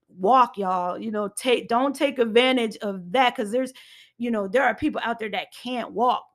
walk, 0.10 0.58
y'all. 0.58 0.98
You 0.98 1.12
know, 1.12 1.30
take 1.30 1.68
don't 1.68 1.96
take 1.96 2.20
advantage 2.20 2.78
of 2.78 3.12
that 3.12 3.36
because 3.36 3.52
there's, 3.52 3.74
you 4.18 4.32
know, 4.32 4.48
there 4.48 4.64
are 4.64 4.76
people 4.76 5.02
out 5.04 5.20
there 5.20 5.32
that 5.32 5.54
can't 5.54 5.92
walk. 5.92 6.26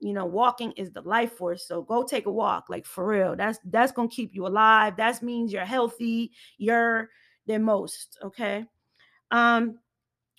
You 0.00 0.12
know, 0.12 0.26
walking 0.26 0.72
is 0.72 0.92
the 0.92 1.02
life 1.02 1.32
force. 1.32 1.66
So 1.66 1.82
go 1.82 2.04
take 2.04 2.26
a 2.26 2.30
walk, 2.32 2.66
like 2.68 2.86
for 2.86 3.06
real. 3.06 3.34
That's 3.36 3.58
that's 3.64 3.92
gonna 3.92 4.08
keep 4.08 4.34
you 4.34 4.46
alive. 4.46 4.96
That 4.96 5.22
means 5.22 5.52
you're 5.52 5.64
healthy. 5.64 6.32
You're 6.56 7.10
the 7.46 7.58
most. 7.58 8.18
Okay. 8.22 8.64
Um, 9.30 9.78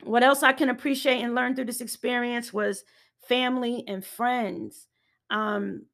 what 0.03 0.23
else 0.23 0.43
I 0.43 0.53
can 0.53 0.69
appreciate 0.69 1.21
and 1.21 1.35
learn 1.35 1.55
through 1.55 1.65
this 1.65 1.81
experience 1.81 2.53
was 2.53 2.83
family 3.27 3.83
and 3.87 4.03
friends. 4.03 4.87
Um, 5.29 5.85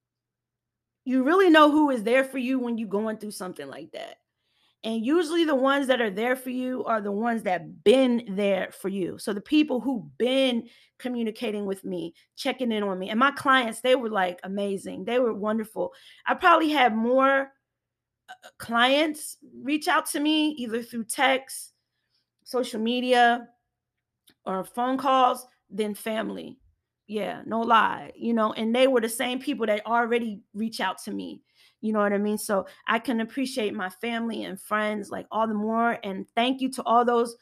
you 1.06 1.24
really 1.24 1.50
know 1.50 1.72
who 1.72 1.92
is 1.92 2.04
there 2.04 2.24
for 2.24 2.40
you 2.40 2.60
when 2.60 2.78
you're 2.78 2.90
going 2.90 3.18
through 3.18 3.32
something 3.32 3.68
like 3.68 3.92
that. 3.92 4.18
And 4.84 5.04
usually 5.04 5.46
the 5.46 5.56
ones 5.56 5.88
that 5.88 6.02
are 6.02 6.12
there 6.12 6.36
for 6.36 6.52
you 6.52 6.84
are 6.86 7.02
the 7.02 7.12
ones 7.12 7.42
that 7.44 7.84
been 7.84 8.24
there 8.30 8.70
for 8.72 8.90
you. 8.90 9.18
So 9.18 9.34
the 9.34 9.42
people 9.42 9.80
who 9.80 10.12
been 10.20 10.68
communicating 11.00 11.66
with 11.66 11.84
me, 11.84 12.14
checking 12.36 12.72
in 12.72 12.84
on 12.84 13.00
me. 13.00 13.10
And 13.10 13.20
my 13.20 13.32
clients, 13.32 13.82
they 13.82 13.96
were 13.96 14.10
like 14.10 14.40
amazing. 14.44 15.06
They 15.06 15.20
were 15.20 15.34
wonderful. 15.34 15.92
I 16.28 16.36
probably 16.36 16.70
had 16.70 16.96
more 16.96 17.52
uh, 18.30 18.34
clients 18.60 19.38
reach 19.62 19.88
out 19.88 20.06
to 20.08 20.20
me 20.20 20.50
either 20.52 20.84
through 20.84 21.06
text, 21.06 21.74
social 22.44 22.80
media, 22.80 23.48
or 24.46 24.64
phone 24.64 24.98
calls 24.98 25.48
than 25.72 25.96
family. 25.96 26.60
Yeah, 27.08 27.42
no 27.46 27.62
lie. 27.62 28.12
You 28.16 28.34
know, 28.34 28.54
and 28.54 28.76
they 28.76 28.88
were 28.88 29.02
the 29.02 29.10
same 29.10 29.40
people 29.40 29.66
that 29.68 29.86
already 29.86 30.42
reach 30.54 30.80
out 30.80 30.98
to 31.04 31.12
me. 31.12 31.42
You 31.82 31.94
know 31.94 32.00
what 32.00 32.14
I 32.14 32.18
mean? 32.18 32.38
So 32.38 32.66
I 32.88 32.98
can 33.00 33.22
appreciate 33.22 33.74
my 33.74 33.90
family 33.90 34.44
and 34.44 34.60
friends 34.60 35.12
like 35.12 35.28
all 35.32 35.48
the 35.48 35.54
more. 35.54 36.00
And 36.04 36.28
thank 36.36 36.62
you 36.62 36.72
to 36.72 36.84
all 36.84 37.06
those 37.06 37.36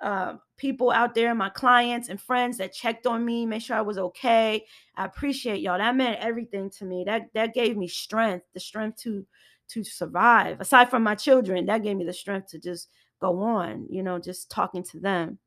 uh, 0.00 0.34
people 0.56 0.92
out 0.92 1.14
there, 1.14 1.34
my 1.34 1.48
clients 1.48 2.08
and 2.08 2.20
friends 2.20 2.58
that 2.58 2.72
checked 2.72 3.06
on 3.06 3.24
me, 3.24 3.44
made 3.44 3.62
sure 3.62 3.76
I 3.76 3.80
was 3.80 3.98
okay. 3.98 4.64
I 4.94 5.04
appreciate 5.04 5.60
y'all. 5.60 5.78
That 5.78 5.96
meant 5.96 6.20
everything 6.20 6.70
to 6.78 6.84
me. 6.84 7.02
That 7.04 7.32
that 7.34 7.54
gave 7.54 7.76
me 7.76 7.88
strength, 7.88 8.46
the 8.54 8.60
strength 8.60 8.98
to 9.02 9.26
to 9.70 9.82
survive. 9.82 10.60
Aside 10.60 10.90
from 10.90 11.02
my 11.02 11.16
children, 11.16 11.66
that 11.66 11.82
gave 11.82 11.96
me 11.96 12.04
the 12.04 12.12
strength 12.12 12.48
to 12.50 12.60
just 12.60 12.88
go 13.20 13.40
on. 13.40 13.86
You 13.90 14.04
know, 14.04 14.20
just 14.20 14.50
talking 14.50 14.84
to 14.84 15.00
them. 15.00 15.38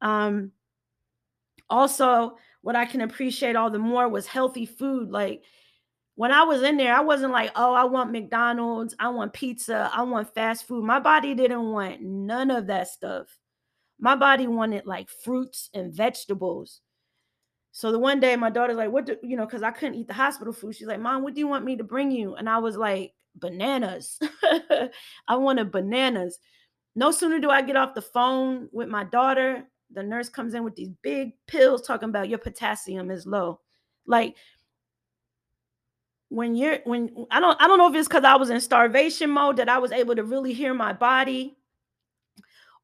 Um, 0.00 0.52
also, 1.68 2.36
what 2.64 2.76
I 2.76 2.86
can 2.86 3.02
appreciate 3.02 3.56
all 3.56 3.70
the 3.70 3.78
more 3.78 4.08
was 4.08 4.26
healthy 4.26 4.64
food. 4.64 5.10
Like 5.10 5.42
when 6.14 6.32
I 6.32 6.44
was 6.44 6.62
in 6.62 6.78
there, 6.78 6.94
I 6.94 7.02
wasn't 7.02 7.32
like, 7.32 7.50
oh, 7.56 7.74
I 7.74 7.84
want 7.84 8.10
McDonald's, 8.10 8.94
I 8.98 9.10
want 9.10 9.34
pizza, 9.34 9.90
I 9.92 10.02
want 10.02 10.32
fast 10.32 10.66
food. 10.66 10.82
My 10.82 10.98
body 10.98 11.34
didn't 11.34 11.70
want 11.70 12.00
none 12.00 12.50
of 12.50 12.68
that 12.68 12.88
stuff. 12.88 13.36
My 14.00 14.16
body 14.16 14.46
wanted 14.46 14.86
like 14.86 15.10
fruits 15.10 15.68
and 15.74 15.92
vegetables. 15.92 16.80
So 17.72 17.92
the 17.92 17.98
one 17.98 18.18
day 18.18 18.34
my 18.34 18.48
daughter's 18.48 18.78
like, 18.78 18.90
what 18.90 19.04
do 19.04 19.18
you 19.22 19.36
know, 19.36 19.44
because 19.44 19.62
I 19.62 19.70
couldn't 19.70 19.96
eat 19.96 20.08
the 20.08 20.14
hospital 20.14 20.54
food. 20.54 20.74
She's 20.74 20.86
like, 20.86 21.00
Mom, 21.00 21.22
what 21.22 21.34
do 21.34 21.40
you 21.40 21.48
want 21.48 21.66
me 21.66 21.76
to 21.76 21.84
bring 21.84 22.10
you? 22.10 22.34
And 22.34 22.48
I 22.48 22.58
was 22.58 22.78
like, 22.78 23.12
bananas. 23.34 24.18
I 25.28 25.36
wanted 25.36 25.70
bananas. 25.70 26.38
No 26.96 27.10
sooner 27.10 27.40
do 27.40 27.50
I 27.50 27.60
get 27.60 27.76
off 27.76 27.94
the 27.94 28.00
phone 28.00 28.70
with 28.72 28.88
my 28.88 29.04
daughter 29.04 29.64
the 29.94 30.02
nurse 30.02 30.28
comes 30.28 30.54
in 30.54 30.64
with 30.64 30.76
these 30.76 30.90
big 31.02 31.32
pills 31.46 31.82
talking 31.82 32.08
about 32.08 32.28
your 32.28 32.38
potassium 32.38 33.10
is 33.10 33.26
low. 33.26 33.60
Like 34.06 34.36
when 36.28 36.56
you're 36.56 36.78
when 36.84 37.26
I 37.30 37.40
don't 37.40 37.60
I 37.60 37.66
don't 37.66 37.78
know 37.78 37.88
if 37.88 37.94
it's 37.94 38.08
because 38.08 38.24
I 38.24 38.36
was 38.36 38.50
in 38.50 38.60
starvation 38.60 39.30
mode 39.30 39.56
that 39.58 39.68
I 39.68 39.78
was 39.78 39.92
able 39.92 40.16
to 40.16 40.24
really 40.24 40.52
hear 40.52 40.74
my 40.74 40.92
body 40.92 41.56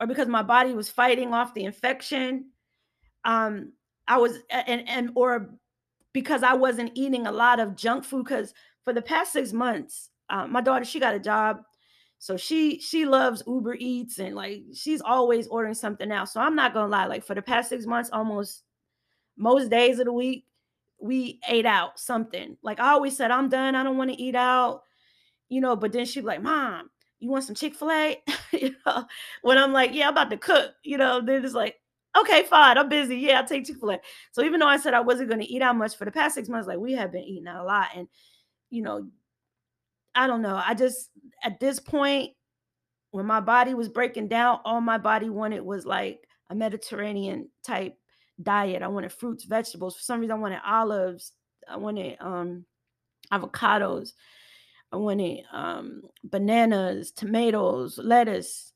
or 0.00 0.06
because 0.06 0.28
my 0.28 0.42
body 0.42 0.72
was 0.72 0.88
fighting 0.88 1.34
off 1.34 1.54
the 1.54 1.64
infection. 1.64 2.46
Um 3.24 3.72
I 4.06 4.18
was 4.18 4.38
and 4.50 4.88
and 4.88 5.10
or 5.14 5.50
because 6.12 6.42
I 6.42 6.54
wasn't 6.54 6.92
eating 6.94 7.26
a 7.26 7.32
lot 7.32 7.60
of 7.60 7.76
junk 7.76 8.04
food 8.04 8.24
because 8.24 8.54
for 8.84 8.92
the 8.92 9.02
past 9.02 9.32
six 9.32 9.52
months, 9.52 10.10
uh, 10.28 10.46
my 10.46 10.60
daughter 10.60 10.84
she 10.84 11.00
got 11.00 11.14
a 11.14 11.20
job 11.20 11.62
so 12.20 12.36
she 12.36 12.78
she 12.80 13.06
loves 13.06 13.42
Uber 13.46 13.76
Eats 13.80 14.18
and 14.18 14.36
like 14.36 14.62
she's 14.74 15.00
always 15.00 15.48
ordering 15.48 15.74
something 15.74 16.12
else. 16.12 16.34
So 16.34 16.40
I'm 16.42 16.54
not 16.54 16.74
gonna 16.74 16.92
lie, 16.92 17.06
like 17.06 17.24
for 17.24 17.34
the 17.34 17.40
past 17.40 17.70
six 17.70 17.86
months, 17.86 18.10
almost 18.12 18.62
most 19.38 19.70
days 19.70 19.98
of 19.98 20.04
the 20.04 20.12
week, 20.12 20.44
we 21.00 21.40
ate 21.48 21.64
out 21.64 21.98
something. 21.98 22.58
Like 22.62 22.78
I 22.78 22.90
always 22.90 23.16
said, 23.16 23.30
I'm 23.30 23.48
done. 23.48 23.74
I 23.74 23.82
don't 23.82 23.96
want 23.96 24.10
to 24.10 24.20
eat 24.22 24.34
out, 24.34 24.82
you 25.48 25.62
know. 25.62 25.76
But 25.76 25.92
then 25.92 26.04
she'd 26.04 26.20
be 26.20 26.26
like, 26.26 26.42
Mom, 26.42 26.90
you 27.20 27.30
want 27.30 27.44
some 27.44 27.54
Chick 27.54 27.74
Fil 27.74 27.90
A? 27.90 28.22
you 28.52 28.76
know, 28.84 29.06
when 29.40 29.56
I'm 29.56 29.72
like, 29.72 29.94
Yeah, 29.94 30.08
I'm 30.08 30.12
about 30.12 30.28
to 30.28 30.36
cook. 30.36 30.72
You 30.84 30.98
know, 30.98 31.22
then 31.22 31.42
it's 31.42 31.54
like, 31.54 31.76
Okay, 32.18 32.42
fine. 32.42 32.76
I'm 32.76 32.90
busy. 32.90 33.16
Yeah, 33.16 33.40
I'll 33.40 33.46
take 33.46 33.64
Chick 33.64 33.80
Fil 33.80 33.92
A. 33.92 33.98
So 34.32 34.44
even 34.44 34.60
though 34.60 34.68
I 34.68 34.76
said 34.76 34.92
I 34.92 35.00
wasn't 35.00 35.30
to 35.30 35.46
eat 35.46 35.62
out 35.62 35.76
much 35.76 35.96
for 35.96 36.04
the 36.04 36.12
past 36.12 36.34
six 36.34 36.50
months, 36.50 36.68
like 36.68 36.78
we 36.78 36.92
have 36.92 37.12
been 37.12 37.24
eating 37.24 37.48
out 37.48 37.62
a 37.62 37.64
lot, 37.64 37.88
and 37.96 38.08
you 38.68 38.82
know, 38.82 39.08
I 40.20 40.26
don't 40.26 40.42
know. 40.42 40.60
I 40.62 40.74
just 40.74 41.08
at 41.42 41.60
this 41.60 41.80
point, 41.80 42.32
when 43.10 43.24
my 43.24 43.40
body 43.40 43.72
was 43.72 43.88
breaking 43.88 44.28
down, 44.28 44.60
all 44.66 44.82
my 44.82 44.98
body 44.98 45.30
wanted 45.30 45.62
was 45.62 45.86
like 45.86 46.20
a 46.50 46.54
Mediterranean 46.54 47.48
type 47.64 47.96
diet. 48.42 48.82
I 48.82 48.88
wanted 48.88 49.12
fruits, 49.14 49.44
vegetables. 49.44 49.96
For 49.96 50.02
some 50.02 50.20
reason, 50.20 50.36
I 50.36 50.40
wanted 50.40 50.60
olives. 50.62 51.32
I 51.66 51.78
wanted 51.78 52.18
um 52.20 52.66
avocados. 53.32 54.10
I 54.92 54.96
wanted 54.96 55.40
um 55.54 56.02
bananas, 56.22 57.12
tomatoes, 57.12 57.96
lettuce, 57.96 58.74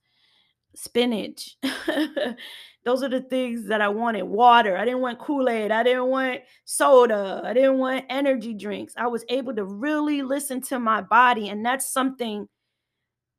spinach. 0.74 1.59
Those 2.85 3.03
are 3.03 3.09
the 3.09 3.23
things 3.23 3.66
that 3.68 3.81
I 3.81 3.88
wanted. 3.88 4.25
Water. 4.25 4.77
I 4.77 4.85
didn't 4.85 5.01
want 5.01 5.18
Kool-Aid. 5.18 5.70
I 5.70 5.83
didn't 5.83 6.07
want 6.07 6.40
soda. 6.64 7.40
I 7.44 7.55
didn't 7.55 7.79
want 7.79 8.05
energy 8.11 8.53
drinks. 8.53 8.94
I 8.97 9.07
was 9.07 9.25
able 9.29 9.55
to 9.55 9.64
really 9.64 10.23
listen 10.23 10.61
to 10.62 10.79
my 10.79 11.01
body. 11.01 11.49
And 11.49 11.64
that's 11.64 11.90
something 11.90 12.47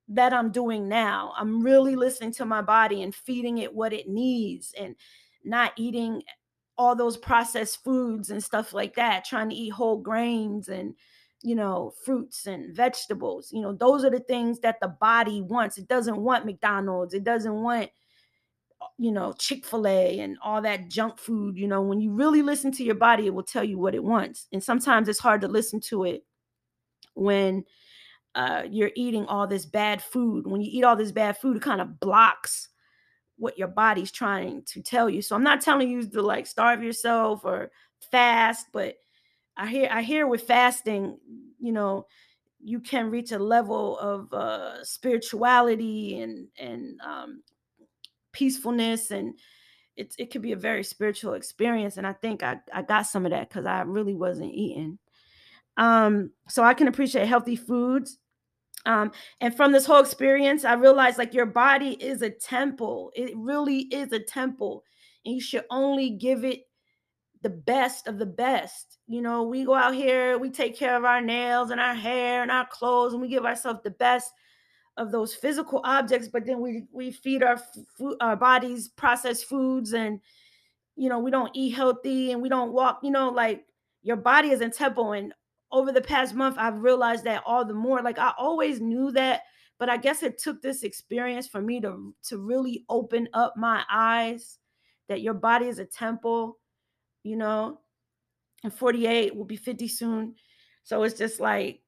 that 0.08 0.34
I'm 0.34 0.51
doing 0.51 0.89
now. 0.89 1.34
I'm 1.38 1.62
really 1.62 1.95
listening 1.95 2.31
to 2.34 2.45
my 2.45 2.62
body 2.62 3.03
and 3.03 3.13
feeding 3.13 3.60
it 3.60 3.73
what 3.73 3.93
it 3.93 4.10
needs 4.10 4.73
and 4.79 4.95
not 5.43 5.73
eating 5.77 6.23
all 6.77 6.95
those 6.95 7.15
processed 7.15 7.84
foods 7.84 8.31
and 8.31 8.43
stuff 8.43 8.73
like 8.73 8.95
that, 8.95 9.25
trying 9.25 9.49
to 9.49 9.55
eat 9.55 9.69
whole 9.69 9.97
grains 9.97 10.69
and 10.69 10.95
you 11.45 11.53
know, 11.53 11.93
fruits 12.03 12.47
and 12.47 12.75
vegetables. 12.75 13.51
You 13.53 13.62
know, 13.62 13.71
those 13.71 14.03
are 14.03 14.10
the 14.10 14.19
things 14.19 14.60
that 14.62 14.79
the 14.81 14.88
body 14.88 15.43
wants. 15.43 15.77
It 15.77 15.88
doesn't 15.88 16.17
want 16.17 16.43
McDonald's. 16.43 17.13
It 17.13 17.23
doesn't 17.23 17.53
want 17.53 17.91
you 18.98 19.12
know, 19.12 19.34
Chick 19.34 19.65
fil 19.65 19.88
A 19.88 20.19
and 20.19 20.38
all 20.41 20.62
that 20.62 20.89
junk 20.89 21.19
food. 21.19 21.58
You 21.58 21.67
know, 21.67 21.82
when 21.82 22.00
you 22.00 22.12
really 22.12 22.41
listen 22.41 22.71
to 22.74 22.84
your 22.84 22.95
body, 22.95 23.28
it 23.28 23.34
will 23.34 23.43
tell 23.43 23.63
you 23.63 23.78
what 23.78 23.95
it 23.95 24.04
wants. 24.04 24.48
And 24.52 24.63
sometimes 24.63 25.08
it's 25.08 25.19
hard 25.19 25.41
to 25.41 25.48
listen 25.48 25.80
to 25.82 26.04
it 26.06 26.24
when 27.13 27.65
uh, 28.36 28.63
you're 28.69 28.91
eating 28.95 29.26
all 29.26 29.48
this 29.48 29.65
bad 29.65 30.02
food. 30.02 30.45
When 30.48 30.62
you 30.62 30.69
eat 30.71 30.84
all 30.84 30.95
this 30.95 31.12
bad 31.12 31.38
food, 31.38 31.58
it 31.58 31.63
kind 31.63 31.82
of 31.82 32.00
blocks 32.00 32.69
what 33.38 33.58
your 33.58 33.67
body's 33.67 34.12
trying 34.12 34.63
to 34.63 34.82
tell 34.82 35.10
you. 35.10 35.21
So 35.21 35.36
I'm 35.36 35.43
not 35.43 35.62
telling 35.62 35.89
you 35.89 36.08
to 36.10 36.21
like 36.21 36.48
starve 36.48 36.84
yourself 36.84 37.41
or 37.43 37.71
fast, 38.12 38.67
but 38.71 38.95
I 39.58 39.67
hear 39.67 39.89
I 39.91 40.02
hear 40.02 40.28
with 40.28 40.43
fasting, 40.43 41.17
you 41.60 41.71
know, 41.71 42.08
you 42.62 42.80
can 42.80 43.10
reach 43.10 43.32
a 43.32 43.39
level 43.39 43.98
of 44.00 44.34
uh, 44.34 44.84
spirituality 44.84 46.19
and 46.19 46.48
and 46.58 47.00
um, 47.02 47.41
peacefulness 48.36 49.12
and 49.12 49.39
it, 49.95 50.13
it 50.19 50.30
could 50.30 50.41
be 50.41 50.52
a 50.52 50.58
very 50.58 50.84
spiritual 50.84 51.34
experience 51.34 51.95
and 51.95 52.06
i 52.06 52.12
think 52.12 52.43
i, 52.43 52.58
I 52.74 52.82
got 52.82 53.08
some 53.08 53.26
of 53.26 53.32
that 53.32 53.48
because 53.50 53.65
i 53.65 53.82
really 53.82 54.13
wasn't 54.13 54.54
eating. 54.54 55.00
Um, 55.78 56.32
so 56.50 56.63
i 56.63 56.74
can 56.74 56.89
appreciate 56.89 57.28
healthy 57.28 57.56
foods 57.56 58.19
um, 58.86 59.12
and 59.39 59.56
from 59.56 59.71
this 59.71 59.86
whole 59.86 60.02
experience 60.02 60.65
i 60.65 60.74
realized 60.74 61.17
like 61.17 61.34
your 61.34 61.45
body 61.45 61.91
is 61.93 62.21
a 62.21 62.30
temple. 62.30 63.12
It 63.15 63.32
really 63.36 63.80
is 63.84 64.12
a 64.12 64.19
temple 64.19 64.84
and 65.26 65.34
you 65.34 65.41
should 65.41 65.63
only 65.69 66.12
give 66.12 66.43
it 66.43 66.67
the 67.41 67.50
best 67.50 68.08
of 68.08 68.19
the 68.19 68.26
best. 68.26 68.98
You 69.08 69.21
know 69.21 69.43
we 69.43 69.63
go 69.63 69.76
out 69.76 69.95
here 69.95 70.38
we 70.38 70.50
take 70.50 70.78
care 70.78 70.98
of 70.98 71.06
our 71.06 71.21
nails 71.21 71.71
and 71.71 71.80
our 71.80 71.95
hair 71.95 72.41
and 72.41 72.52
our 72.52 72.67
clothes 72.67 73.13
and 73.13 73.21
we 73.21 73.30
give 73.30 73.45
ourselves 73.45 73.80
the 73.84 73.91
best 73.91 74.34
of 74.97 75.12
those 75.12 75.34
physical 75.34 75.81
objects 75.84 76.27
but 76.27 76.45
then 76.45 76.62
we 76.62 76.84
we 76.91 77.12
feed 77.12 77.43
our 77.43 77.58
food 77.97 78.15
our 78.21 78.36
bodies 78.36 78.88
processed 78.88 79.45
foods 79.45 79.93
and 79.93 80.19
you 80.95 81.10
know 81.10 81.19
we 81.19 81.31
don't 81.31 81.51
eat 81.53 81.71
healthy 81.71 82.31
and 82.31 82.41
we 82.41 82.49
don't 82.49 82.71
walk 82.71 82.99
you 83.03 83.12
know 83.12 83.29
like 83.29 83.65
your 84.03 84.15
body 84.15 84.49
is 84.49 84.62
in 84.62 84.71
temple 84.71 85.12
and 85.12 85.34
over 85.71 85.91
the 85.91 86.01
past 86.01 86.34
month 86.34 86.55
i've 86.58 86.81
realized 86.81 87.25
that 87.25 87.43
all 87.45 87.65
the 87.65 87.73
more 87.73 88.01
like 88.01 88.17
i 88.17 88.31
always 88.38 88.79
knew 88.79 89.12
that 89.12 89.41
but 89.77 89.89
i 89.89 89.97
guess 89.97 90.23
it 90.23 90.38
took 90.38 90.62
this 90.62 90.84
experience 90.84 91.47
for 91.47 91.62
me 91.62 91.81
to 91.81 92.15
to 92.23 92.38
really 92.38 92.86
open 92.88 93.27
up 93.34 93.53
my 93.58 93.84
eyes 93.91 94.60
that 95.10 95.21
your 95.21 95.34
body 95.34 95.65
is 95.65 95.79
a 95.79 95.86
temple 95.86 96.58
you 97.23 97.36
know 97.36 97.79
and 98.65 98.73
48 98.73 99.36
will 99.36 99.45
be 99.45 99.55
50 99.55 99.88
soon. 99.88 100.36
So 100.84 101.03
it's 101.03 101.17
just 101.17 101.39
like 101.39 101.81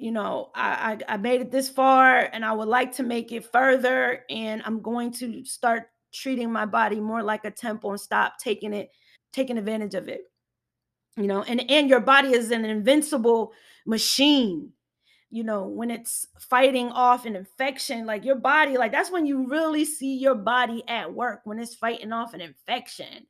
you 0.00 0.10
know, 0.10 0.50
I, 0.54 0.98
I, 1.08 1.14
I 1.14 1.16
made 1.18 1.42
it 1.42 1.50
this 1.50 1.68
far 1.68 2.20
and 2.32 2.42
I 2.42 2.52
would 2.52 2.68
like 2.68 2.92
to 2.96 3.02
make 3.02 3.32
it 3.32 3.44
further. 3.52 4.24
And 4.30 4.62
I'm 4.64 4.80
going 4.80 5.12
to 5.14 5.44
start 5.44 5.90
treating 6.10 6.50
my 6.50 6.64
body 6.64 6.98
more 6.98 7.22
like 7.22 7.44
a 7.44 7.50
temple 7.50 7.90
and 7.90 8.00
stop 8.00 8.38
taking 8.38 8.72
it, 8.72 8.88
taking 9.30 9.58
advantage 9.58 9.94
of 9.94 10.08
it. 10.08 10.22
You 11.18 11.26
know, 11.26 11.42
and, 11.42 11.70
and 11.70 11.86
your 11.90 12.00
body 12.00 12.32
is 12.32 12.50
an 12.50 12.64
invincible 12.64 13.52
machine. 13.86 14.72
You 15.28 15.44
know, 15.44 15.66
when 15.66 15.90
it's 15.90 16.26
fighting 16.38 16.88
off 16.88 17.26
an 17.26 17.36
infection, 17.36 18.06
like 18.06 18.24
your 18.24 18.36
body, 18.36 18.78
like 18.78 18.92
that's 18.92 19.12
when 19.12 19.26
you 19.26 19.48
really 19.48 19.84
see 19.84 20.16
your 20.16 20.34
body 20.34 20.82
at 20.88 21.12
work 21.12 21.42
when 21.44 21.58
it's 21.58 21.74
fighting 21.74 22.10
off 22.12 22.32
an 22.32 22.40
infection 22.40 23.26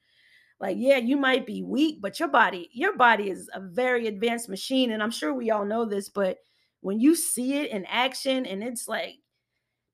like 0.61 0.77
yeah 0.79 0.99
you 0.99 1.17
might 1.17 1.47
be 1.47 1.63
weak 1.63 2.03
but 2.03 2.21
your 2.21 2.29
body 2.29 2.69
your 2.75 2.95
body 2.95 3.31
is 3.31 3.49
a 3.55 3.61
very 3.61 4.07
advanced 4.07 4.47
machine 4.47 4.93
and 4.93 5.03
i'm 5.03 5.11
sure 5.11 5.33
we 5.33 5.51
all 5.51 5.65
know 5.65 5.87
this 5.87 6.11
but 6.11 6.37
when 6.81 7.01
you 7.01 7.15
see 7.15 7.59
it 7.59 7.71
in 7.71 7.85
action 7.87 8.47
and 8.47 8.63
it's 8.63 8.89
like 8.89 9.17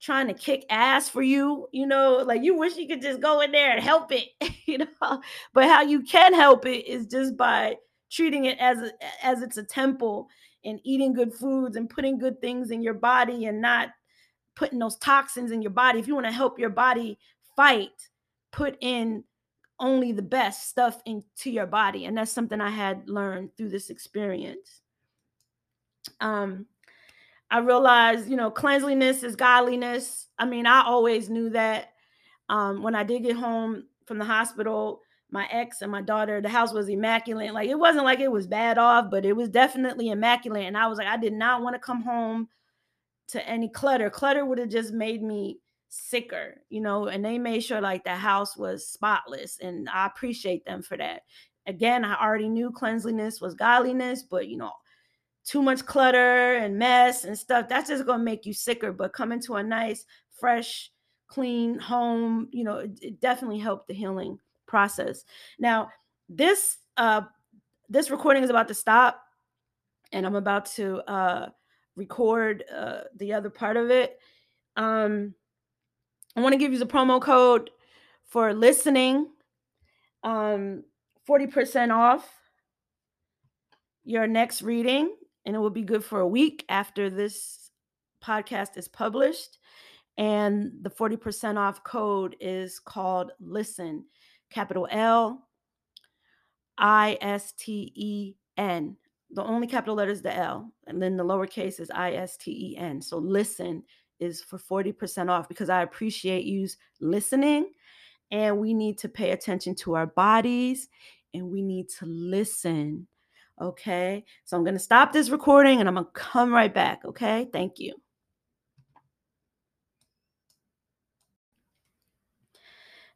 trying 0.01 0.29
to 0.29 0.35
kick 0.35 0.64
ass 0.70 1.09
for 1.09 1.22
you, 1.22 1.68
you 1.72 1.87
know, 1.87 2.22
like 2.25 2.42
you 2.42 2.57
wish 2.57 2.77
you 2.77 2.87
could 2.87 3.03
just 3.03 3.20
go 3.20 3.40
in 3.40 3.53
there 3.53 3.72
and 3.72 3.83
help 3.83 4.12
it, 4.12 4.29
you 4.66 4.79
know. 4.79 5.22
But 5.53 5.64
how 5.64 5.83
you 5.83 6.03
can 6.03 6.35
help 6.35 6.66
it 6.66 6.87
is 6.87 7.07
just 7.07 7.37
by 7.37 7.77
treating 8.11 8.44
it 8.44 8.59
as 8.59 8.79
a, 8.79 8.92
as 9.25 9.42
it's 9.42 9.57
a 9.57 9.64
temple 9.64 10.29
and 10.64 10.81
eating 10.85 11.12
good 11.12 11.33
foods 11.35 11.77
and 11.77 11.90
putting 11.90 12.18
good 12.18 12.40
things 12.40 12.70
in 12.70 12.83
your 12.83 12.94
body 12.94 13.46
and 13.46 13.61
not 13.61 13.88
putting 14.55 14.79
those 14.79 14.96
toxins 14.96 15.51
in 15.51 15.62
your 15.62 15.70
body. 15.70 15.99
If 15.99 16.09
you 16.09 16.14
want 16.14 16.27
to 16.27 16.33
help 16.33 16.59
your 16.59 16.70
body 16.70 17.18
fight, 17.57 18.09
put 18.53 18.77
in 18.81 19.25
only 19.79 20.12
the 20.12 20.22
best 20.22 20.68
stuff 20.68 21.01
into 21.05 21.51
your 21.51 21.66
body 21.66 22.07
and 22.07 22.16
that's 22.16 22.33
something 22.33 22.61
I 22.61 22.70
had 22.70 23.09
learned 23.11 23.51
through 23.57 23.68
this 23.68 23.90
experience. 23.90 24.81
Um 26.20 26.66
I 27.50 27.59
realized, 27.59 28.28
you 28.28 28.37
know, 28.37 28.50
cleanliness 28.50 29.22
is 29.22 29.37
godliness. 29.37 30.28
I 30.38 30.46
mean, 30.46 30.66
I 30.66 30.82
always 30.82 31.30
knew 31.30 31.50
that. 31.50 31.92
Um, 32.48 32.82
when 32.82 32.94
I 32.94 33.02
did 33.02 33.24
get 33.24 33.37
home 33.37 33.85
from 34.06 34.18
the 34.18 34.24
hospital, 34.24 35.00
my 35.30 35.48
ex 35.50 35.82
and 35.82 35.90
my 35.90 36.02
daughter, 36.02 36.40
the 36.40 36.48
house 36.48 36.72
was 36.72 36.88
immaculate. 36.88 37.52
Like 37.52 37.68
it 37.68 37.78
wasn't 37.78 38.04
like 38.04 38.20
it 38.20 38.30
was 38.30 38.46
bad 38.46 38.78
off, 38.78 39.11
but 39.11 39.24
it 39.24 39.35
was 39.35 39.48
definitely 39.48 40.11
immaculate. 40.11 40.66
And 40.66 40.76
I 40.76 40.87
was 40.87 40.98
like, 40.98 41.09
I 41.09 41.16
did 41.16 41.32
not 41.32 41.62
want 41.62 41.74
to 41.74 41.80
come 41.80 42.02
home 42.02 42.48
to 43.28 43.48
any 43.48 43.68
clutter. 43.68 44.11
Clutter 44.11 44.44
would 44.44 44.59
have 44.59 44.68
just 44.68 44.92
made 44.92 45.22
me 45.22 45.59
sicker, 45.88 46.61
you 46.68 46.80
know, 46.80 47.06
and 47.06 47.24
they 47.24 47.38
made 47.38 47.61
sure 47.61 47.80
like 47.80 48.04
the 48.04 48.14
house 48.14 48.56
was 48.56 48.87
spotless. 48.87 49.59
And 49.61 49.88
I 49.88 50.06
appreciate 50.06 50.64
them 50.64 50.82
for 50.82 50.96
that. 50.96 51.22
Again, 51.66 52.04
I 52.04 52.14
already 52.14 52.48
knew 52.48 52.70
cleanliness 52.70 53.40
was 53.40 53.54
godliness, 53.54 54.22
but 54.22 54.46
you 54.46 54.56
know, 54.56 54.72
too 55.46 55.62
much 55.62 55.87
clutter 55.87 56.56
and 56.56 56.76
mess 56.76 57.24
and 57.24 57.38
stuff, 57.38 57.68
that's 57.68 57.88
just 57.88 58.04
going 58.04 58.18
to 58.18 58.24
make 58.24 58.44
you 58.44 58.52
sicker. 58.52 58.92
But 58.92 59.12
coming 59.12 59.40
to 59.42 59.54
a 59.54 59.62
nice, 59.62 60.04
fresh, 60.38 60.90
clean 61.28 61.78
home, 61.78 62.48
you 62.50 62.64
know, 62.64 62.78
it, 62.78 62.98
it 63.00 63.20
definitely 63.20 63.61
helped 63.61 63.87
the 63.88 63.94
healing 63.94 64.38
process. 64.66 65.24
Now, 65.59 65.88
this 66.28 66.78
uh 66.96 67.22
this 67.88 68.11
recording 68.11 68.42
is 68.42 68.50
about 68.50 68.66
to 68.66 68.74
stop 68.74 69.22
and 70.11 70.26
I'm 70.26 70.35
about 70.35 70.66
to 70.74 70.98
uh 71.09 71.50
record 71.94 72.64
uh 72.74 73.02
the 73.16 73.32
other 73.32 73.50
part 73.50 73.76
of 73.76 73.90
it. 73.90 74.18
Um 74.76 75.35
I 76.35 76.40
want 76.40 76.52
to 76.52 76.59
give 76.59 76.72
you 76.72 76.78
the 76.78 76.87
promo 76.87 77.20
code 77.20 77.70
for 78.24 78.52
listening. 78.52 79.28
Um 80.24 80.82
40% 81.28 81.92
off 81.92 82.28
your 84.04 84.26
next 84.26 84.62
reading 84.62 85.14
and 85.46 85.54
it 85.54 85.59
will 85.61 85.70
be 85.70 85.82
good 85.82 86.04
for 86.04 86.20
a 86.20 86.28
week 86.28 86.64
after 86.68 87.09
this 87.09 87.70
podcast 88.22 88.76
is 88.76 88.88
published. 88.88 89.59
And 90.18 90.72
the 90.82 90.90
40% 90.90 91.56
off 91.56 91.85
code 91.85 92.37
is 92.40 92.80
called 92.80 93.30
LISTEN, 93.40 94.04
capital 94.50 94.88
L 94.90 95.46
I 96.76 97.16
S 97.20 97.52
T 97.52 97.92
E 97.94 98.35
N. 98.56 98.96
The 99.30 99.44
only 99.44 99.66
capital 99.66 99.94
letter 99.94 100.11
is 100.11 100.22
the 100.22 100.35
L, 100.35 100.72
and 100.87 101.02
then 101.02 101.16
the 101.16 101.24
lowercase 101.24 101.80
is 101.80 101.90
I 101.94 102.12
S 102.12 102.37
T 102.37 102.72
E 102.72 102.76
N. 102.76 103.00
So 103.00 103.18
listen 103.18 103.82
is 104.18 104.42
for 104.42 104.59
40% 104.59 105.30
off 105.30 105.48
because 105.48 105.68
I 105.68 105.82
appreciate 105.82 106.44
you 106.44 106.66
listening. 107.00 107.70
And 108.30 108.59
we 108.59 108.74
need 108.74 108.98
to 108.98 109.09
pay 109.09 109.30
attention 109.30 109.74
to 109.76 109.94
our 109.94 110.06
bodies 110.06 110.88
and 111.32 111.48
we 111.50 111.62
need 111.62 111.88
to 111.98 112.06
listen 112.06 113.06
Okay. 113.60 114.24
So 114.44 114.56
I'm 114.56 114.64
going 114.64 114.74
to 114.74 114.80
stop 114.80 115.12
this 115.12 115.30
recording 115.30 115.80
and 115.80 115.88
I'm 115.88 115.94
going 115.94 116.06
to 116.06 116.12
come 116.12 116.52
right 116.52 116.72
back. 116.72 117.04
Okay. 117.04 117.48
Thank 117.52 117.78
you. 117.78 117.94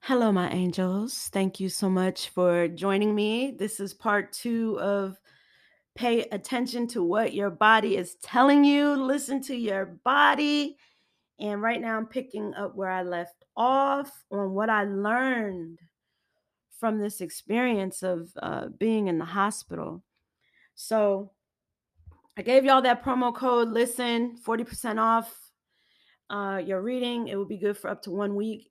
Hello, 0.02 0.32
my 0.32 0.50
angels. 0.50 1.28
Thank 1.30 1.60
you 1.60 1.68
so 1.68 1.90
much 1.90 2.30
for 2.30 2.68
joining 2.68 3.14
me. 3.14 3.54
This 3.58 3.80
is 3.80 3.92
part 3.92 4.32
two 4.32 4.80
of 4.80 5.20
pay 5.94 6.22
attention 6.32 6.86
to 6.88 7.02
what 7.02 7.34
your 7.34 7.50
body 7.50 7.98
is 7.98 8.14
telling 8.22 8.64
you. 8.64 8.94
Listen 8.94 9.42
to 9.42 9.54
your 9.54 9.98
body. 10.02 10.78
And 11.38 11.60
right 11.60 11.80
now, 11.80 11.98
I'm 11.98 12.06
picking 12.06 12.54
up 12.54 12.74
where 12.74 12.90
I 12.90 13.02
left 13.02 13.44
off 13.56 14.10
on 14.30 14.52
what 14.52 14.70
I 14.70 14.84
learned 14.84 15.80
from 16.78 16.98
this 16.98 17.20
experience 17.20 18.02
of 18.02 18.30
uh, 18.42 18.68
being 18.78 19.08
in 19.08 19.18
the 19.18 19.24
hospital. 19.26 20.02
So 20.80 21.30
I 22.38 22.42
gave 22.42 22.64
y'all 22.64 22.80
that 22.82 23.04
promo 23.04 23.34
code. 23.34 23.68
Listen, 23.68 24.38
40% 24.42 24.98
off 24.98 25.30
uh, 26.30 26.62
your 26.64 26.80
reading. 26.80 27.28
It 27.28 27.36
will 27.36 27.44
be 27.44 27.58
good 27.58 27.76
for 27.76 27.90
up 27.90 28.02
to 28.04 28.10
one 28.10 28.34
week. 28.34 28.70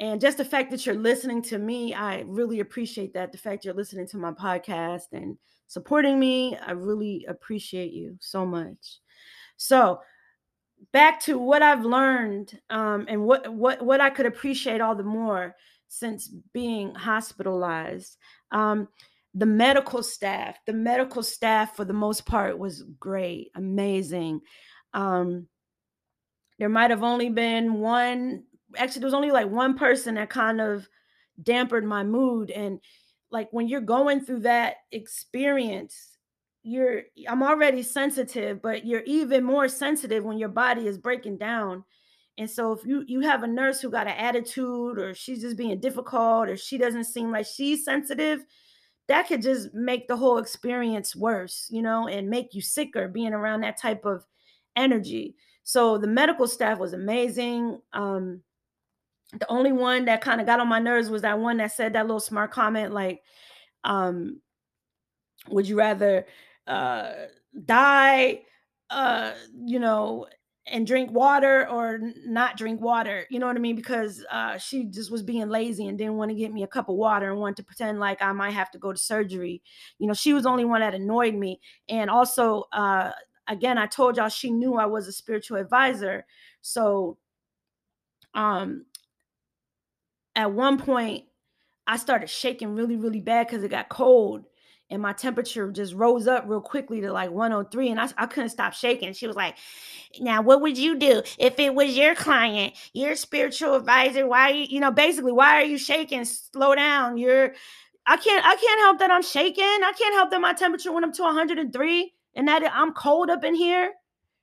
And 0.00 0.18
just 0.18 0.38
the 0.38 0.46
fact 0.46 0.70
that 0.70 0.86
you're 0.86 0.94
listening 0.94 1.42
to 1.42 1.58
me, 1.58 1.92
I 1.92 2.20
really 2.26 2.60
appreciate 2.60 3.12
that. 3.14 3.32
The 3.32 3.38
fact 3.38 3.66
you're 3.66 3.74
listening 3.74 4.08
to 4.08 4.16
my 4.16 4.32
podcast 4.32 5.12
and 5.12 5.36
supporting 5.66 6.18
me, 6.18 6.56
I 6.56 6.72
really 6.72 7.26
appreciate 7.28 7.92
you 7.92 8.16
so 8.18 8.46
much. 8.46 9.00
So, 9.58 10.00
back 10.92 11.20
to 11.24 11.38
what 11.38 11.62
I've 11.62 11.84
learned 11.84 12.58
um, 12.70 13.06
and 13.08 13.22
what 13.22 13.52
what 13.52 13.84
what 13.84 14.00
I 14.00 14.10
could 14.10 14.26
appreciate 14.26 14.80
all 14.80 14.94
the 14.94 15.02
more 15.02 15.54
since 15.88 16.28
being 16.52 16.94
hospitalized. 16.94 18.16
Um, 18.52 18.88
the 19.36 19.46
medical 19.46 20.02
staff 20.02 20.58
the 20.66 20.72
medical 20.72 21.22
staff 21.22 21.76
for 21.76 21.84
the 21.84 21.92
most 21.92 22.26
part 22.26 22.58
was 22.58 22.82
great 22.98 23.50
amazing. 23.54 24.40
Um 24.92 25.46
there 26.58 26.70
might 26.70 26.90
have 26.90 27.02
only 27.02 27.28
been 27.28 27.74
one 27.74 28.44
actually 28.76 29.00
there 29.00 29.06
was 29.06 29.14
only 29.14 29.30
like 29.30 29.48
one 29.48 29.76
person 29.76 30.14
that 30.14 30.30
kind 30.30 30.60
of 30.60 30.88
dampened 31.42 31.86
my 31.86 32.02
mood 32.02 32.50
and 32.50 32.80
like 33.30 33.48
when 33.50 33.68
you're 33.68 33.80
going 33.80 34.20
through 34.20 34.40
that 34.40 34.76
experience 34.90 36.16
you're 36.62 37.02
I'm 37.28 37.44
already 37.44 37.82
sensitive 37.82 38.60
but 38.60 38.84
you're 38.84 39.04
even 39.06 39.44
more 39.44 39.68
sensitive 39.68 40.24
when 40.24 40.38
your 40.38 40.48
body 40.48 40.88
is 40.88 40.98
breaking 40.98 41.38
down. 41.38 41.84
And 42.38 42.50
so 42.50 42.72
if 42.72 42.84
you 42.84 43.04
you 43.06 43.20
have 43.20 43.44
a 43.44 43.46
nurse 43.46 43.80
who 43.80 43.88
got 43.88 44.08
an 44.08 44.16
attitude 44.16 44.98
or 44.98 45.14
she's 45.14 45.42
just 45.42 45.56
being 45.56 45.78
difficult 45.78 46.48
or 46.48 46.56
she 46.56 46.76
doesn't 46.76 47.04
seem 47.04 47.30
like 47.30 47.46
she's 47.46 47.84
sensitive 47.84 48.44
that 49.08 49.28
could 49.28 49.42
just 49.42 49.72
make 49.72 50.08
the 50.08 50.16
whole 50.16 50.38
experience 50.38 51.14
worse 51.14 51.68
you 51.70 51.82
know 51.82 52.08
and 52.08 52.28
make 52.28 52.54
you 52.54 52.60
sicker 52.60 53.08
being 53.08 53.32
around 53.32 53.60
that 53.60 53.80
type 53.80 54.04
of 54.04 54.24
energy. 54.76 55.34
So 55.64 55.98
the 55.98 56.06
medical 56.06 56.46
staff 56.46 56.78
was 56.78 56.92
amazing 56.92 57.80
um 57.92 58.42
the 59.32 59.50
only 59.50 59.72
one 59.72 60.04
that 60.04 60.20
kind 60.20 60.40
of 60.40 60.46
got 60.46 60.60
on 60.60 60.68
my 60.68 60.78
nerves 60.78 61.10
was 61.10 61.22
that 61.22 61.38
one 61.38 61.56
that 61.56 61.72
said 61.72 61.92
that 61.92 62.06
little 62.06 62.20
smart 62.20 62.52
comment 62.52 62.92
like 62.92 63.22
um 63.84 64.40
would 65.48 65.68
you 65.68 65.76
rather 65.76 66.26
uh 66.66 67.12
die 67.64 68.40
uh 68.90 69.32
you 69.64 69.78
know 69.78 70.26
and 70.68 70.86
drink 70.86 71.10
water 71.12 71.68
or 71.68 72.00
not 72.24 72.56
drink 72.56 72.80
water 72.80 73.24
you 73.30 73.38
know 73.38 73.46
what 73.46 73.56
i 73.56 73.60
mean? 73.60 73.76
Because 73.76 74.24
uh 74.30 74.58
she 74.58 74.84
just 74.84 75.10
was 75.10 75.22
being 75.22 75.48
lazy 75.48 75.86
and 75.86 75.96
didn't 75.98 76.16
want 76.16 76.30
to 76.30 76.36
get 76.36 76.52
me 76.52 76.62
a 76.62 76.66
cup 76.66 76.88
of 76.88 76.96
water 76.96 77.30
and 77.30 77.40
wanted 77.40 77.56
to 77.56 77.64
pretend 77.64 78.00
like 78.00 78.20
i 78.22 78.32
might 78.32 78.50
have 78.52 78.70
to 78.72 78.78
go 78.78 78.92
to 78.92 78.98
surgery. 78.98 79.62
You 79.98 80.08
know 80.08 80.14
she 80.14 80.32
was 80.32 80.44
the 80.44 80.50
only 80.50 80.64
one 80.64 80.80
that 80.80 80.94
annoyed 80.94 81.34
me. 81.34 81.60
And 81.88 82.10
also 82.10 82.64
uh 82.72 83.12
again 83.48 83.78
i 83.78 83.86
told 83.86 84.16
y'all 84.16 84.28
she 84.28 84.50
knew 84.50 84.74
i 84.74 84.86
was 84.86 85.06
a 85.08 85.12
spiritual 85.12 85.58
advisor. 85.58 86.26
So 86.62 87.18
um 88.34 88.86
at 90.34 90.52
one 90.52 90.78
point 90.78 91.24
I 91.86 91.96
started 91.96 92.28
shaking 92.28 92.74
really, 92.74 92.96
really 92.96 93.20
bad 93.20 93.46
because 93.46 93.62
it 93.62 93.70
got 93.70 93.88
cold 93.88 94.44
and 94.90 95.02
my 95.02 95.12
temperature 95.12 95.70
just 95.70 95.94
rose 95.94 96.26
up 96.26 96.44
real 96.46 96.60
quickly 96.60 97.00
to 97.00 97.12
like 97.12 97.30
103 97.30 97.90
and 97.90 98.00
I, 98.00 98.08
I 98.16 98.26
couldn't 98.26 98.50
stop 98.50 98.72
shaking. 98.72 99.12
She 99.12 99.26
was 99.26 99.36
like, 99.36 99.56
now 100.20 100.42
what 100.42 100.60
would 100.60 100.78
you 100.78 100.96
do 100.96 101.22
if 101.38 101.58
it 101.58 101.74
was 101.74 101.96
your 101.96 102.14
client, 102.14 102.74
your 102.92 103.16
spiritual 103.16 103.74
advisor? 103.74 104.26
Why, 104.26 104.50
you, 104.50 104.66
you 104.68 104.80
know, 104.80 104.90
basically, 104.92 105.32
why 105.32 105.54
are 105.56 105.64
you 105.64 105.78
shaking? 105.78 106.24
Slow 106.24 106.74
down. 106.74 107.18
You're, 107.18 107.54
I 108.06 108.16
can't, 108.16 108.44
I 108.44 108.54
can't 108.54 108.80
help 108.80 108.98
that 109.00 109.10
I'm 109.10 109.22
shaking. 109.22 109.64
I 109.64 109.92
can't 109.98 110.14
help 110.14 110.30
that 110.30 110.40
my 110.40 110.52
temperature 110.52 110.92
went 110.92 111.06
up 111.06 111.12
to 111.14 111.22
103 111.22 112.12
and 112.36 112.48
that 112.48 112.62
I'm 112.72 112.92
cold 112.92 113.30
up 113.30 113.44
in 113.44 113.54
here. 113.54 113.92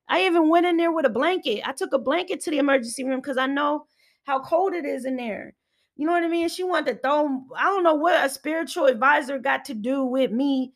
I 0.09 0.25
even 0.25 0.49
went 0.49 0.65
in 0.65 0.75
there 0.75 0.91
with 0.91 1.05
a 1.05 1.09
blanket. 1.09 1.61
I 1.65 1.71
took 1.71 1.93
a 1.93 1.99
blanket 1.99 2.41
to 2.41 2.51
the 2.51 2.57
emergency 2.57 3.05
room 3.05 3.21
because 3.21 3.37
I 3.37 3.45
know 3.45 3.85
how 4.25 4.41
cold 4.41 4.73
it 4.73 4.85
is 4.85 5.05
in 5.05 5.15
there. 5.15 5.53
You 5.95 6.07
know 6.07 6.13
what 6.13 6.23
I 6.23 6.27
mean? 6.27 6.49
She 6.49 6.63
wanted 6.63 6.93
to 6.93 6.99
throw, 6.99 7.43
I 7.55 7.65
don't 7.65 7.83
know 7.83 7.95
what 7.95 8.25
a 8.25 8.29
spiritual 8.29 8.85
advisor 8.85 9.37
got 9.37 9.65
to 9.65 9.73
do 9.73 10.03
with 10.03 10.31
me 10.31 10.73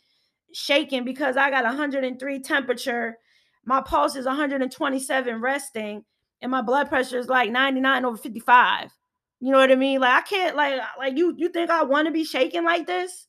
shaking 0.53 1.03
because 1.03 1.38
I 1.38 1.49
got 1.49 1.63
103 1.63 2.39
temperature. 2.41 3.17
My 3.65 3.82
pulse 3.82 4.15
is 4.15 4.25
127 4.25 5.41
resting, 5.41 6.06
and 6.41 6.51
my 6.51 6.62
blood 6.62 6.88
pressure 6.88 7.17
is 7.19 7.27
like 7.27 7.51
99 7.51 8.06
over 8.06 8.17
55. 8.17 8.91
You 9.39 9.51
know 9.51 9.58
what 9.58 9.71
I 9.71 9.75
mean? 9.75 9.99
Like 9.99 10.23
I 10.23 10.25
can't 10.25 10.56
like 10.56 10.82
like 10.97 11.17
you 11.17 11.36
you 11.38 11.49
think 11.49 11.69
I 11.69 11.84
want 11.84 12.08
to 12.08 12.12
be 12.12 12.23
shaking 12.23 12.63
like 12.63 12.88
this? 12.88 13.27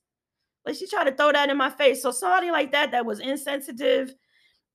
Like 0.64 0.77
she 0.77 0.87
tried 0.87 1.05
to 1.05 1.14
throw 1.14 1.33
that 1.33 1.51
in 1.51 1.57
my 1.57 1.70
face. 1.70 2.03
So 2.03 2.11
somebody 2.11 2.51
like 2.51 2.72
that 2.72 2.92
that 2.92 3.05
was 3.05 3.20
insensitive, 3.20 4.14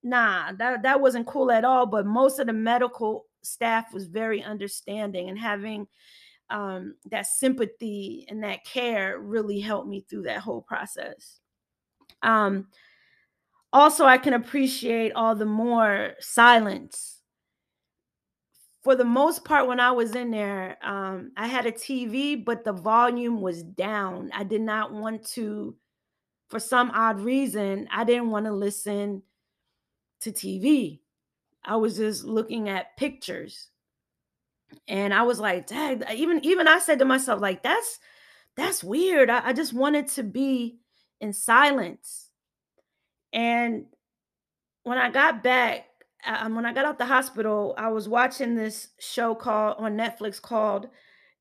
nah, 0.04 0.52
that 0.54 0.84
that 0.84 1.02
wasn't 1.02 1.28
cool 1.28 1.52
at 1.52 1.65
all. 1.65 1.86
But 1.86 2.06
most 2.06 2.39
of 2.39 2.47
the 2.47 2.54
medical 2.54 3.26
staff 3.41 3.93
was 3.93 4.06
very 4.06 4.43
understanding 4.43 5.30
and 5.30 5.39
having 5.39 5.88
um, 6.54 6.94
that 7.10 7.26
sympathy 7.26 8.26
and 8.30 8.44
that 8.44 8.63
care 8.63 9.20
really 9.20 9.60
helped 9.60 9.88
me 9.89 10.06
through 10.08 10.22
that 10.22 10.38
whole 10.38 10.62
process. 10.62 11.39
Um, 12.22 12.68
also, 13.74 14.06
I 14.06 14.20
can 14.20 14.36
appreciate 14.36 15.13
all 15.13 15.36
the 15.36 15.48
more 15.48 16.13
silence. 16.20 17.22
For 18.84 18.96
the 18.96 19.04
most 19.04 19.44
part, 19.44 19.68
when 19.68 19.80
I 19.80 19.92
was 19.92 20.13
in 20.13 20.30
there, 20.30 20.78
um, 20.84 21.32
I 21.36 21.48
had 21.48 21.66
a 21.66 21.72
TV, 21.72 22.46
but 22.46 22.63
the 22.63 22.74
volume 22.74 23.42
was 23.42 23.63
down. 23.63 24.30
I 24.32 24.44
did 24.44 24.62
not 24.62 24.94
want 24.94 25.26
to, 25.30 25.76
for 26.50 26.60
some 26.60 26.92
odd 26.94 27.20
reason, 27.20 27.88
I 27.92 28.04
didn't 28.04 28.30
want 28.30 28.46
to 28.46 28.54
listen 28.54 29.24
to 30.20 30.32
TV. 30.32 31.00
I 31.66 31.78
was 31.78 31.98
just 31.98 32.26
looking 32.26 32.70
at 32.70 32.96
pictures 32.98 33.70
and 34.88 35.13
I 35.13 35.23
was 35.23 35.39
like, 35.39 35.67
dang, 35.67 36.03
even 36.13 36.43
even 36.45 36.67
I 36.67 36.79
said 36.79 36.99
to 36.99 37.05
myself, 37.05 37.41
like, 37.41 37.63
that's 37.63 37.99
that's 38.55 38.83
weird. 38.83 39.29
I, 39.29 39.49
I 39.49 39.53
just 39.53 39.73
wanted 39.73 40.07
to 40.09 40.23
be 40.23 40.79
in 41.19 41.33
silence. 41.33 42.29
And 43.31 43.86
when 44.83 44.97
I 44.97 45.09
got 45.09 45.43
back, 45.43 45.86
um, 46.25 46.55
when 46.55 46.65
I 46.65 46.73
got 46.73 46.86
out 46.86 46.97
the 46.97 47.05
hospital, 47.05 47.73
I 47.77 47.89
was 47.89 48.07
watching 48.07 48.55
this 48.55 48.89
show 48.99 49.36
called 49.36 49.77
on 49.79 49.97
Netflix 49.97 50.41
called 50.41 50.88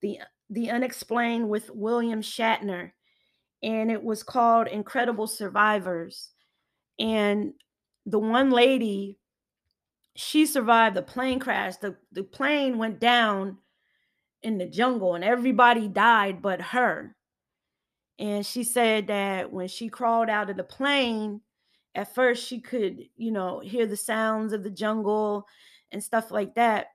the 0.01 0.19
the 0.51 0.71
Unexplained 0.71 1.49
with 1.49 1.71
William 1.71 2.21
Shatner, 2.23 2.93
and 3.63 3.91
it 3.91 4.03
was 4.03 4.23
called 4.23 4.69
Incredible 4.69 5.27
Survivors. 5.27 6.31
And 6.99 7.55
the 8.07 8.19
one 8.19 8.51
lady 8.51 9.19
she 10.15 10.47
survived 10.47 10.97
the 10.97 11.03
plane 11.03 11.39
crash. 11.39 11.77
The, 11.77 11.97
the 12.13 12.23
plane 12.23 12.79
went 12.79 13.01
down 13.01 13.59
in 14.43 14.59
the 14.59 14.67
jungle 14.67 15.15
and 15.15 15.25
everybody 15.25 15.89
died 15.89 16.43
but 16.43 16.61
her. 16.61 17.17
And 18.19 18.45
she 18.45 18.63
said 18.65 19.07
that 19.07 19.53
when 19.53 19.69
she 19.69 19.89
crawled 19.89 20.29
out 20.29 20.51
of 20.51 20.57
the 20.57 20.65
plane, 20.65 21.41
at 21.95 22.15
first 22.15 22.47
she 22.47 22.61
could, 22.61 23.09
you 23.17 23.33
know, 23.33 23.61
hear 23.61 23.87
the 23.87 23.97
sounds 23.97 24.53
of 24.53 24.63
the 24.63 24.71
jungle 24.71 25.47
and 25.91 26.03
stuff 26.03 26.31
like 26.31 26.55
that. 26.55 26.89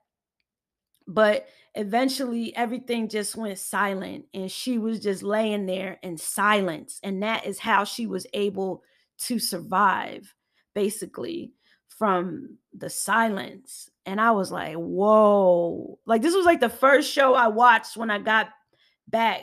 But 1.08 1.48
eventually 1.74 2.56
everything 2.56 3.08
just 3.08 3.36
went 3.36 3.58
silent 3.58 4.26
and 4.34 4.52
she 4.52 4.78
was 4.78 5.00
just 5.00 5.24
laying 5.24 5.66
there 5.66 6.00
in 6.04 6.18
silence. 6.18 7.00
And 7.02 7.24
that 7.24 7.46
is 7.46 7.60
how 7.60 7.84
she 7.84 8.06
was 8.06 8.28
able 8.34 8.84
to 9.20 9.40
survive, 9.40 10.34
basically 10.76 11.54
from 11.98 12.58
the 12.76 12.90
silence. 12.90 13.90
And 14.06 14.22
I 14.22 14.32
was 14.32 14.52
like, 14.52 14.76
whoa. 14.76 16.00
Like, 16.06 16.22
this 16.22 16.36
was 16.36 16.46
like 16.46 16.60
the 16.60 16.70
first 16.70 17.12
show 17.12 17.34
I 17.34 17.48
watched 17.48 17.98
when 17.98 18.12
I 18.12 18.20
got 18.20 18.50
back 19.08 19.42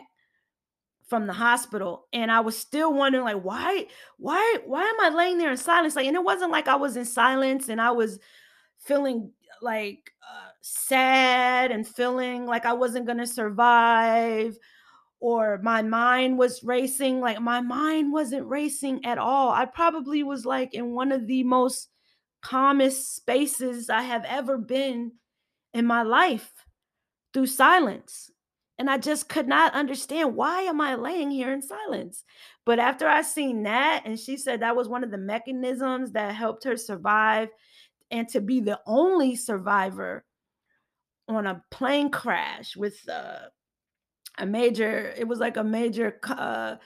from 1.06 1.26
the 1.26 1.32
hospital 1.32 2.06
and 2.12 2.32
i 2.32 2.40
was 2.40 2.56
still 2.56 2.92
wondering 2.92 3.24
like 3.24 3.42
why 3.42 3.86
why 4.16 4.58
why 4.64 4.82
am 4.82 5.00
i 5.00 5.14
laying 5.14 5.36
there 5.38 5.50
in 5.50 5.56
silence 5.56 5.94
like 5.94 6.06
and 6.06 6.16
it 6.16 6.24
wasn't 6.24 6.50
like 6.50 6.66
i 6.66 6.76
was 6.76 6.96
in 6.96 7.04
silence 7.04 7.68
and 7.68 7.80
i 7.80 7.90
was 7.90 8.18
feeling 8.78 9.30
like 9.60 10.10
uh, 10.22 10.48
sad 10.62 11.70
and 11.70 11.86
feeling 11.86 12.46
like 12.46 12.64
i 12.64 12.72
wasn't 12.72 13.04
going 13.04 13.18
to 13.18 13.26
survive 13.26 14.56
or 15.20 15.60
my 15.62 15.82
mind 15.82 16.38
was 16.38 16.64
racing 16.64 17.20
like 17.20 17.40
my 17.40 17.60
mind 17.60 18.10
wasn't 18.12 18.46
racing 18.46 19.04
at 19.04 19.18
all 19.18 19.50
i 19.50 19.66
probably 19.66 20.22
was 20.22 20.46
like 20.46 20.72
in 20.72 20.94
one 20.94 21.12
of 21.12 21.26
the 21.26 21.44
most 21.44 21.90
calmest 22.44 23.16
spaces 23.16 23.90
I 23.90 24.02
have 24.02 24.24
ever 24.26 24.58
been 24.58 25.12
in 25.72 25.86
my 25.86 26.02
life 26.02 26.52
through 27.32 27.46
silence. 27.46 28.30
And 28.78 28.90
I 28.90 28.98
just 28.98 29.28
could 29.28 29.48
not 29.48 29.72
understand 29.74 30.36
why 30.36 30.62
am 30.62 30.80
I 30.80 30.96
laying 30.96 31.30
here 31.30 31.52
in 31.52 31.62
silence? 31.62 32.24
But 32.66 32.78
after 32.78 33.08
I 33.08 33.22
seen 33.22 33.62
that, 33.62 34.02
and 34.04 34.18
she 34.18 34.36
said 34.36 34.60
that 34.60 34.76
was 34.76 34.88
one 34.88 35.04
of 35.04 35.10
the 35.10 35.18
mechanisms 35.18 36.12
that 36.12 36.34
helped 36.34 36.64
her 36.64 36.76
survive 36.76 37.48
and 38.10 38.28
to 38.28 38.40
be 38.40 38.60
the 38.60 38.80
only 38.86 39.36
survivor 39.36 40.24
on 41.28 41.46
a 41.46 41.62
plane 41.70 42.10
crash 42.10 42.76
with 42.76 43.08
uh, 43.08 43.46
a 44.38 44.44
major, 44.44 45.14
it 45.16 45.26
was 45.26 45.38
like 45.38 45.56
a 45.56 45.64
major 45.64 46.18
uh, 46.24 46.76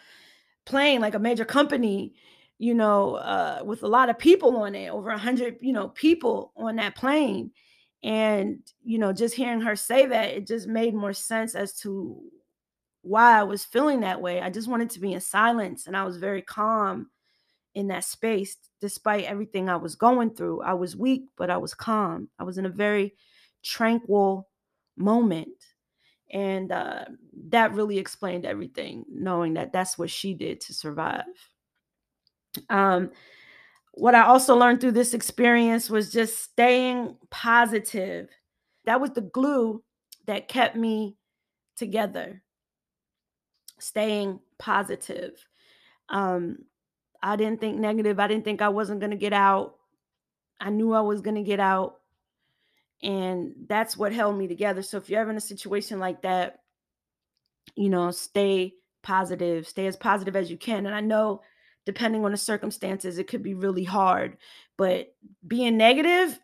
plane, 0.66 1.00
like 1.00 1.14
a 1.14 1.18
major 1.18 1.44
company 1.44 2.14
you 2.59 2.74
know, 2.74 3.14
uh, 3.14 3.61
with 3.64 3.82
a 3.82 3.88
lot 3.88 4.11
of 4.11 4.18
people 4.18 4.56
on 4.59 4.74
it, 4.74 4.88
over 4.88 5.11
a 5.11 5.18
hundred, 5.18 5.59
you 5.61 5.72
know, 5.72 5.88
people 5.88 6.52
on 6.56 6.76
that 6.76 6.96
plane. 6.96 7.52
And, 8.02 8.61
you 8.84 8.98
know, 8.98 9.12
just 9.12 9.34
hearing 9.34 9.61
her 9.61 9.76
say 9.76 10.06
that, 10.06 10.30
it 10.30 10.46
just 10.46 10.68
made 10.68 10.94
more 10.94 11.12
sense 11.12 11.54
as 11.54 11.72
to 11.80 12.20
why 13.02 13.38
I 13.38 13.42
was 13.44 13.64
feeling 13.64 14.00
that 14.00 14.20
way. 14.20 14.40
I 14.40 14.50
just 14.50 14.68
wanted 14.68 14.90
to 14.90 15.00
be 15.00 15.12
in 15.12 15.20
silence 15.20 15.86
and 15.86 15.96
I 15.96 16.04
was 16.04 16.16
very 16.16 16.42
calm 16.42 17.11
in 17.74 17.88
that 17.88 18.04
space 18.04 18.56
despite 18.80 19.24
everything 19.24 19.68
I 19.68 19.76
was 19.76 19.94
going 19.94 20.30
through. 20.30 20.62
I 20.62 20.74
was 20.74 20.96
weak, 20.96 21.26
but 21.36 21.50
I 21.50 21.56
was 21.56 21.74
calm. 21.74 22.28
I 22.38 22.44
was 22.44 22.59
in 22.59 22.66
a 22.66 22.70
very 22.70 23.14
tranquil 23.62 24.48
moment. 24.96 25.48
And 26.30 26.70
uh, 26.72 27.04
that 27.48 27.72
really 27.72 27.98
explained 27.98 28.44
everything, 28.44 29.04
knowing 29.09 29.54
that 29.54 29.72
that's 29.72 29.96
what 29.96 30.11
she 30.11 30.34
did 30.34 30.61
to 30.62 30.74
survive. 30.74 31.24
Um, 32.68 33.11
what 33.92 34.14
I 34.14 34.22
also 34.22 34.57
learned 34.57 34.80
through 34.80 34.92
this 34.92 35.14
experience 35.14 35.90
was 35.90 36.12
just 36.12 36.38
staying 36.38 37.16
positive. 37.30 38.28
That 38.84 39.01
was 39.01 39.11
the 39.11 39.22
glue 39.22 39.82
that 40.26 40.49
kept 40.49 40.76
me 40.76 41.16
together, 41.76 42.42
staying 43.78 44.40
positive. 44.59 45.32
Um, 46.09 46.59
I 47.22 47.36
didn't 47.36 47.61
think 47.61 47.78
negative. 47.78 48.20
I 48.20 48.28
didn't 48.28 48.44
think 48.44 48.62
I 48.62 48.68
wasn't 48.68 49.01
going 49.01 49.11
to 49.11 49.16
get 49.16 49.32
out. 49.32 49.76
I 50.61 50.70
knew 50.70 50.92
I 50.92 51.01
was 51.01 51.20
going 51.20 51.36
to 51.36 51.42
get 51.42 51.61
out. 51.61 51.96
And 53.03 53.55
that's 53.68 53.96
what 53.96 54.12
held 54.12 54.36
me 54.36 54.49
together. 54.49 54.82
So 54.82 54.96
if 54.96 55.09
you're 55.09 55.20
ever 55.20 55.30
in 55.30 55.36
a 55.36 55.40
situation 55.40 55.99
like 55.99 56.22
that, 56.22 56.61
you 57.74 57.88
know, 57.88 58.11
stay 58.11 58.74
positive, 59.03 59.68
stay 59.68 59.86
as 59.86 59.96
positive 59.96 60.34
as 60.34 60.51
you 60.51 60.57
can. 60.57 60.86
And 60.86 60.94
I 60.94 61.01
know 61.01 61.42
depending 61.89 62.22
on 62.22 62.32
the 62.32 62.36
circumstances, 62.36 63.16
it 63.16 63.28
could 63.28 63.43
be 63.43 63.55
really 63.55 63.82
hard, 63.82 64.36
but 64.76 65.14
being 65.47 65.78
negative 65.78 66.39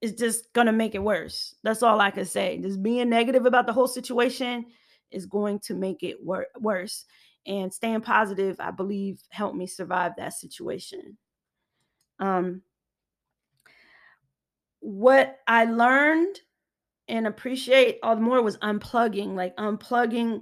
is 0.00 0.14
just 0.14 0.50
going 0.54 0.68
to 0.68 0.72
make 0.72 0.94
it 0.94 1.02
worse. 1.02 1.54
That's 1.62 1.82
all 1.82 2.00
I 2.00 2.10
can 2.10 2.24
say. 2.24 2.56
Just 2.62 2.82
being 2.82 3.10
negative 3.10 3.44
about 3.44 3.66
the 3.66 3.74
whole 3.74 3.88
situation 3.88 4.64
is 5.10 5.26
going 5.26 5.58
to 5.64 5.74
make 5.74 6.02
it 6.02 6.16
wor- 6.24 6.46
worse. 6.58 7.04
And 7.46 7.70
staying 7.74 8.00
positive, 8.00 8.56
I 8.58 8.70
believe, 8.70 9.20
helped 9.28 9.54
me 9.54 9.66
survive 9.66 10.12
that 10.16 10.32
situation. 10.32 11.18
Um, 12.18 12.62
what 14.80 15.40
I 15.46 15.66
learned 15.66 16.40
and 17.06 17.26
appreciate 17.26 17.98
all 18.02 18.16
the 18.16 18.22
more 18.22 18.40
was 18.40 18.56
unplugging, 18.56 19.34
like 19.34 19.54
unplugging 19.58 20.40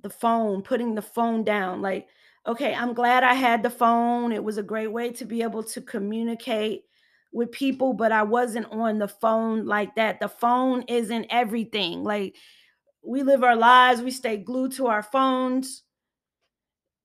the 0.00 0.08
phone, 0.08 0.62
putting 0.62 0.94
the 0.94 1.02
phone 1.02 1.44
down. 1.44 1.82
Like, 1.82 2.08
okay, 2.46 2.74
I'm 2.74 2.92
glad 2.92 3.24
I 3.24 3.34
had 3.34 3.62
the 3.62 3.70
phone. 3.70 4.32
It 4.32 4.44
was 4.44 4.58
a 4.58 4.62
great 4.62 4.92
way 4.92 5.10
to 5.12 5.24
be 5.24 5.42
able 5.42 5.62
to 5.64 5.80
communicate 5.80 6.84
with 7.32 7.50
people, 7.50 7.92
but 7.94 8.12
I 8.12 8.22
wasn't 8.22 8.70
on 8.70 8.98
the 8.98 9.08
phone 9.08 9.66
like 9.66 9.96
that. 9.96 10.20
The 10.20 10.28
phone 10.28 10.82
isn't 10.88 11.26
everything. 11.30 12.04
Like 12.04 12.36
we 13.02 13.22
live 13.22 13.42
our 13.42 13.56
lives, 13.56 14.02
we 14.02 14.10
stay 14.10 14.36
glued 14.36 14.72
to 14.72 14.86
our 14.86 15.02
phones. 15.02 15.82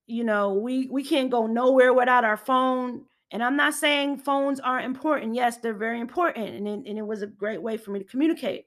You 0.08 0.24
know, 0.24 0.54
we 0.54 0.88
we 0.88 1.04
can't 1.04 1.30
go 1.32 1.48
nowhere 1.48 1.94
without 1.94 2.26
our 2.26 2.38
phone. 2.38 3.06
And 3.32 3.44
I'm 3.44 3.56
not 3.56 3.76
saying 3.76 4.18
phones 4.20 4.60
aren't 4.60 4.86
important. 4.86 5.36
Yes, 5.36 5.58
they're 5.58 5.74
very 5.74 6.00
important. 6.00 6.50
And 6.56 6.68
it, 6.68 6.90
and 6.90 6.98
it 6.98 7.06
was 7.06 7.22
a 7.22 7.28
great 7.28 7.62
way 7.62 7.78
for 7.78 7.92
me 7.92 8.00
to 8.00 8.06
communicate 8.06 8.66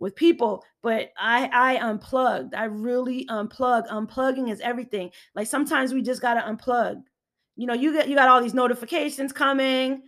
with 0.00 0.16
people 0.16 0.64
but 0.82 1.10
i 1.18 1.48
i 1.52 1.76
unplugged 1.76 2.54
i 2.54 2.64
really 2.64 3.26
unplug 3.26 3.86
unplugging 3.88 4.50
is 4.50 4.60
everything. 4.60 5.10
Like 5.34 5.46
sometimes 5.46 5.92
we 5.92 6.02
just 6.02 6.22
got 6.22 6.34
to 6.34 6.40
unplug. 6.40 7.02
You 7.56 7.66
know 7.66 7.74
you 7.74 7.92
get 7.92 8.08
you 8.08 8.16
got 8.16 8.28
all 8.28 8.42
these 8.42 8.54
notifications 8.54 9.32
coming 9.32 10.02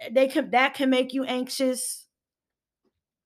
eh, 0.00 0.10
they 0.12 0.28
can 0.28 0.50
that 0.50 0.74
can 0.74 0.90
make 0.90 1.12
you 1.12 1.24
anxious. 1.24 2.06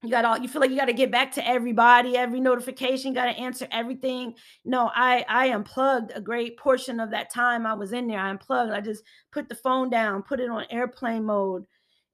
You 0.03 0.11
got 0.11 0.25
all 0.25 0.39
you 0.39 0.49
feel 0.49 0.61
like 0.61 0.71
you 0.71 0.77
got 0.77 0.87
to 0.87 0.93
get 0.93 1.11
back 1.11 1.33
to 1.33 1.47
everybody 1.47 2.17
every 2.17 2.41
notification 2.41 3.13
got 3.13 3.25
to 3.25 3.39
answer 3.39 3.67
everything. 3.71 4.35
No 4.65 4.91
i 4.95 5.25
i 5.29 5.49
unplugged 5.49 6.13
a 6.15 6.21
great 6.21 6.57
portion 6.57 7.01
of 7.01 7.11
that 7.11 7.33
time 7.33 7.67
i 7.67 7.75
was 7.75 7.93
in 7.93 8.07
there. 8.07 8.21
I 8.21 8.31
unplugged 8.31 8.73
i 8.73 8.81
just 8.81 9.03
put 9.33 9.49
the 9.49 9.57
phone 9.57 9.91
down 9.91 10.23
put 10.23 10.41
it 10.41 10.51
on 10.51 10.65
airplane 10.71 11.25
mode 11.25 11.65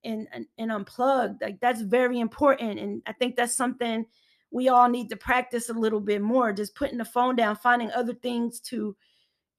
and 0.05 0.29
and, 0.33 0.47
and 0.59 0.73
unplugged 0.73 1.41
like 1.43 1.61
that's 1.61 1.81
very 1.81 2.21
important 2.21 2.79
and 2.79 3.03
i 3.07 3.13
think 3.13 3.37
that's 3.37 3.55
something 3.55 4.05
we 4.51 4.69
all 4.69 4.89
need 4.89 5.09
to 5.09 5.17
practice 5.17 5.69
a 5.69 5.75
little 5.75 6.01
bit 6.01 6.23
more 6.23 6.53
just 6.53 6.75
putting 6.75 6.99
the 6.99 7.05
phone 7.05 7.37
down 7.37 7.57
finding 7.57 7.91
other 7.93 8.15
things 8.15 8.61
to 8.61 8.97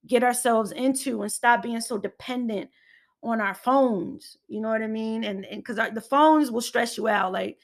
get 0.08 0.24
ourselves 0.24 0.72
into 0.72 1.22
and 1.22 1.32
stop 1.32 1.64
being 1.64 1.82
so 1.82 1.98
dependent 1.98 2.70
on 3.24 3.41
our 3.41 3.56
phones. 3.56 4.38
You 4.48 4.62
know 4.62 4.70
what 4.70 4.82
I 4.82 4.88
mean? 4.88 5.24
And 5.24 5.46
and 5.46 5.64
because 5.64 5.78
the 5.93 6.02
phones 6.02 6.52
will 6.52 6.62
stress 6.62 6.98
you 6.98 7.08
out. 7.08 7.32
Like 7.34 7.58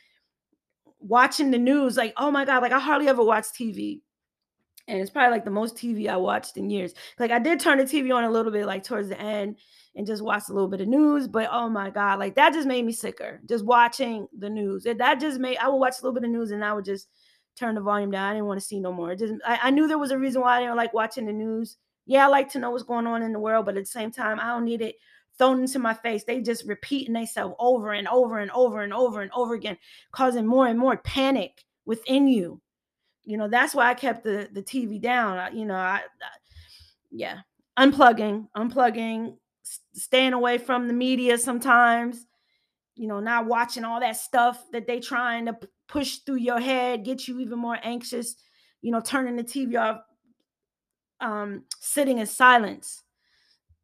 watching 0.99 1.51
the 1.51 1.57
news, 1.57 1.97
like 1.97 2.13
oh 2.17 2.31
my 2.31 2.45
god, 2.45 2.61
like 2.61 2.71
I 2.71 2.79
hardly 2.79 3.07
ever 3.07 3.23
watch 3.23 3.45
TV, 3.45 4.01
and 4.91 4.99
it's 4.99 5.09
probably 5.09 5.31
like 5.31 5.45
the 5.45 5.51
most 5.51 5.77
TV 5.77 6.09
I 6.09 6.17
watched 6.17 6.57
in 6.57 6.69
years. 6.69 6.93
Like 7.17 7.31
I 7.31 7.39
did 7.39 7.61
turn 7.61 7.77
the 7.77 7.85
TV 7.85 8.13
on 8.13 8.25
a 8.25 8.29
little 8.29 8.51
bit, 8.51 8.65
like 8.65 8.83
towards 8.83 9.07
the 9.07 9.19
end, 9.19 9.55
and 9.95 10.05
just 10.05 10.21
watch 10.21 10.43
a 10.49 10.53
little 10.53 10.67
bit 10.67 10.81
of 10.81 10.89
news. 10.89 11.29
But 11.29 11.47
oh 11.49 11.69
my 11.69 11.89
god, 11.89 12.19
like 12.19 12.35
that 12.35 12.53
just 12.53 12.67
made 12.67 12.85
me 12.85 12.91
sicker. 12.91 13.39
Just 13.47 13.63
watching 13.63 14.27
the 14.37 14.49
news, 14.49 14.83
that 14.83 15.19
just 15.21 15.39
made 15.39 15.57
I 15.57 15.69
would 15.69 15.77
watch 15.77 15.95
a 15.99 16.03
little 16.03 16.13
bit 16.13 16.25
of 16.25 16.29
news, 16.29 16.51
and 16.51 16.63
I 16.63 16.73
would 16.73 16.83
just 16.83 17.07
turn 17.57 17.75
the 17.75 17.81
volume 17.81 18.11
down. 18.11 18.29
I 18.29 18.33
didn't 18.33 18.47
want 18.47 18.59
to 18.59 18.65
see 18.65 18.81
no 18.81 18.91
more. 18.91 19.13
It 19.13 19.19
just 19.19 19.33
I, 19.47 19.59
I 19.63 19.69
knew 19.71 19.87
there 19.87 19.97
was 19.97 20.11
a 20.11 20.19
reason 20.19 20.41
why 20.41 20.57
I 20.57 20.59
didn't 20.59 20.75
like 20.75 20.93
watching 20.93 21.25
the 21.25 21.33
news. 21.33 21.77
Yeah, 22.05 22.25
I 22.25 22.27
like 22.27 22.51
to 22.51 22.59
know 22.59 22.71
what's 22.71 22.83
going 22.83 23.07
on 23.07 23.23
in 23.23 23.31
the 23.31 23.39
world, 23.39 23.65
but 23.65 23.77
at 23.77 23.83
the 23.83 23.87
same 23.87 24.11
time, 24.11 24.41
I 24.41 24.49
don't 24.49 24.65
need 24.65 24.81
it 24.81 24.95
thrown 25.37 25.61
into 25.61 25.79
my 25.79 25.93
face. 25.93 26.25
They 26.25 26.41
just 26.41 26.67
repeating 26.67 27.13
themselves 27.13 27.55
over 27.59 27.93
and 27.93 28.09
over 28.09 28.39
and 28.39 28.51
over 28.51 28.81
and 28.81 28.91
over 28.91 29.21
and 29.21 29.31
over 29.33 29.53
again, 29.53 29.77
causing 30.11 30.45
more 30.45 30.67
and 30.67 30.77
more 30.77 30.97
panic 30.97 31.63
within 31.85 32.27
you. 32.27 32.61
You 33.23 33.37
know, 33.37 33.47
that's 33.47 33.75
why 33.75 33.89
I 33.89 33.93
kept 33.93 34.23
the 34.23 34.49
the 34.51 34.61
TV 34.63 34.99
down. 34.99 35.37
I, 35.37 35.49
you 35.51 35.65
know, 35.65 35.75
I, 35.75 36.01
I 36.01 36.01
yeah, 37.11 37.39
unplugging, 37.77 38.47
unplugging, 38.55 39.37
staying 39.93 40.33
away 40.33 40.57
from 40.57 40.87
the 40.87 40.93
media 40.93 41.37
sometimes. 41.37 42.25
You 42.95 43.07
know, 43.07 43.19
not 43.19 43.45
watching 43.45 43.83
all 43.83 43.99
that 43.99 44.17
stuff 44.17 44.63
that 44.71 44.87
they 44.87 44.99
trying 44.99 45.45
to 45.45 45.57
push 45.87 46.17
through 46.17 46.37
your 46.37 46.59
head, 46.59 47.05
get 47.05 47.27
you 47.27 47.39
even 47.39 47.59
more 47.59 47.77
anxious. 47.83 48.35
You 48.81 48.91
know, 48.91 49.01
turning 49.01 49.35
the 49.35 49.43
TV 49.43 49.79
off, 49.79 50.01
um, 51.19 51.63
sitting 51.79 52.17
in 52.17 52.25
silence 52.25 53.03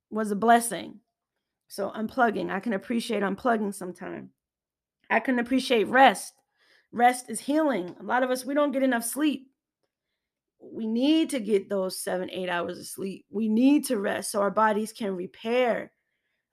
was 0.10 0.32
a 0.32 0.36
blessing. 0.36 1.00
So 1.68 1.92
unplugging, 1.92 2.50
I 2.50 2.60
can 2.60 2.74
appreciate 2.74 3.24
unplugging 3.24 3.74
sometime. 3.74 4.32
I 5.10 5.20
can 5.20 5.40
appreciate 5.40 5.88
rest. 5.88 6.34
Rest 6.92 7.30
is 7.30 7.40
healing. 7.40 7.96
A 8.00 8.04
lot 8.04 8.24
of 8.24 8.32
us, 8.32 8.46
we 8.46 8.54
don't 8.54 8.72
get 8.72 8.84
enough 8.84 9.04
sleep. 9.04 9.52
We 10.60 10.88
need 10.88 11.30
to 11.32 11.40
get 11.40 11.70
those 11.70 12.02
seven, 12.02 12.30
eight 12.32 12.50
hours 12.50 12.80
of 12.80 12.88
sleep. 12.88 13.26
We 13.30 13.48
need 13.48 13.86
to 13.86 14.00
rest 14.00 14.32
so 14.32 14.42
our 14.42 14.52
bodies 14.52 14.92
can 14.92 15.16
repair. 15.16 15.92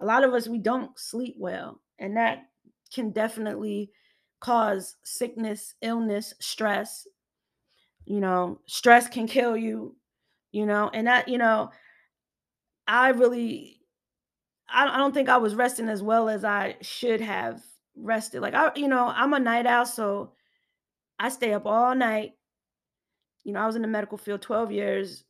A 0.00 0.04
lot 0.04 0.24
of 0.24 0.34
us, 0.34 0.48
we 0.48 0.58
don't 0.58 0.98
sleep 0.98 1.36
well, 1.38 1.80
and 1.98 2.16
that 2.16 2.46
can 2.92 3.10
definitely 3.10 3.90
cause 4.40 4.96
sickness, 5.04 5.74
illness, 5.80 6.34
stress. 6.40 7.06
You 8.04 8.20
know, 8.20 8.60
stress 8.66 9.08
can 9.08 9.26
kill 9.26 9.56
you, 9.56 9.96
you 10.52 10.66
know, 10.66 10.90
and 10.92 11.06
that, 11.06 11.28
you 11.28 11.38
know, 11.38 11.70
I 12.86 13.10
really 13.10 13.80
I, 14.68 14.98
don't 14.98 15.14
think 15.14 15.28
I 15.28 15.36
was 15.36 15.54
resting 15.54 15.88
as 15.88 16.02
well 16.02 16.28
as 16.28 16.44
I 16.44 16.76
should 16.80 17.20
have 17.20 17.62
rested. 17.96 18.40
Like 18.40 18.54
I, 18.54 18.70
you 18.76 18.88
know, 18.88 19.06
I'm 19.06 19.32
a 19.34 19.38
night 19.40 19.66
owl, 19.66 19.86
so 19.86 20.32
I 21.18 21.28
stay 21.28 21.52
up 21.52 21.66
all 21.66 21.94
night. 21.94 22.32
You 23.44 23.52
know, 23.52 23.60
I 23.60 23.66
was 23.66 23.76
in 23.76 23.82
the 23.82 23.88
medical 23.88 24.18
field 24.18 24.42
12 24.42 24.72
years, 24.72 25.24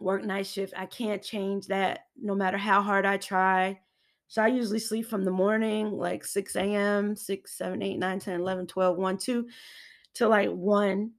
work 0.00 0.24
night 0.24 0.46
shift. 0.46 0.74
I 0.76 0.86
can't 0.86 1.22
change 1.22 1.66
that 1.68 2.06
no 2.20 2.34
matter 2.34 2.58
how 2.58 2.82
hard 2.82 3.06
I 3.06 3.16
try. 3.16 3.80
So 4.28 4.42
I 4.42 4.48
usually 4.48 4.78
sleep 4.78 5.06
from 5.06 5.24
the 5.24 5.30
morning, 5.30 5.92
like 5.92 6.24
6 6.24 6.56
a.m., 6.56 7.16
6, 7.16 7.58
7, 7.58 7.82
8, 7.82 7.98
9, 7.98 8.18
10, 8.18 8.40
11, 8.40 8.66
12, 8.66 8.96
1, 8.96 9.18
2, 9.18 9.48
to 10.14 10.28
like 10.28 10.48
1. 10.48 11.10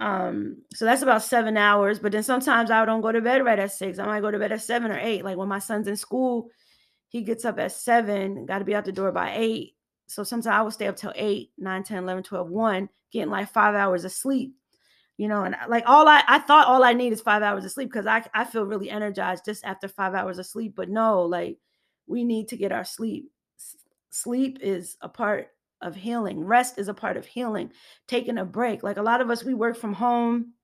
Um, 0.00 0.62
so 0.74 0.86
that's 0.86 1.02
about 1.02 1.22
seven 1.22 1.58
hours. 1.58 1.98
But 1.98 2.12
then 2.12 2.22
sometimes 2.22 2.70
I 2.70 2.84
don't 2.86 3.02
go 3.02 3.12
to 3.12 3.20
bed 3.20 3.44
right 3.44 3.58
at 3.58 3.72
six. 3.72 3.98
I 3.98 4.06
might 4.06 4.22
go 4.22 4.30
to 4.30 4.38
bed 4.38 4.50
at 4.50 4.62
seven 4.62 4.90
or 4.90 4.98
eight. 4.98 5.24
Like 5.24 5.36
when 5.36 5.48
my 5.48 5.58
son's 5.58 5.88
in 5.88 5.96
school, 5.96 6.48
he 7.10 7.22
gets 7.22 7.44
up 7.44 7.58
at 7.58 7.72
seven, 7.72 8.46
got 8.46 8.60
to 8.60 8.64
be 8.64 8.74
out 8.74 8.84
the 8.84 8.92
door 8.92 9.10
by 9.10 9.34
eight. 9.36 9.74
So 10.06 10.22
sometimes 10.22 10.46
I 10.46 10.62
will 10.62 10.70
stay 10.70 10.86
up 10.86 10.96
till 10.96 11.12
8, 11.14 11.50
9, 11.58 11.82
10, 11.82 11.98
11, 12.04 12.22
12, 12.22 12.48
1, 12.48 12.88
getting 13.12 13.30
like 13.30 13.52
five 13.52 13.74
hours 13.74 14.04
of 14.04 14.12
sleep. 14.12 14.54
You 15.16 15.28
know, 15.28 15.42
and 15.42 15.54
like 15.68 15.84
all 15.86 16.08
I 16.08 16.22
I 16.26 16.38
thought 16.38 16.66
all 16.66 16.82
I 16.82 16.94
need 16.94 17.12
is 17.12 17.20
five 17.20 17.42
hours 17.42 17.66
of 17.66 17.72
sleep 17.72 17.90
because 17.90 18.06
I 18.06 18.24
I 18.32 18.44
feel 18.44 18.64
really 18.64 18.88
energized 18.88 19.44
just 19.44 19.62
after 19.66 19.86
five 19.86 20.14
hours 20.14 20.38
of 20.38 20.46
sleep. 20.46 20.74
But 20.74 20.88
no, 20.88 21.22
like 21.22 21.58
we 22.06 22.24
need 22.24 22.48
to 22.48 22.56
get 22.56 22.72
our 22.72 22.84
sleep. 22.84 23.30
Sleep 24.08 24.60
is 24.62 24.96
a 25.02 25.10
part 25.10 25.48
of 25.82 25.94
healing. 25.94 26.42
Rest 26.42 26.78
is 26.78 26.88
a 26.88 26.94
part 26.94 27.18
of 27.18 27.26
healing. 27.26 27.70
Taking 28.08 28.38
a 28.38 28.46
break. 28.46 28.82
Like 28.82 28.96
a 28.96 29.02
lot 29.02 29.20
of 29.20 29.28
us, 29.28 29.44
we 29.44 29.52
work 29.52 29.76
from 29.76 29.92
home 29.92 30.54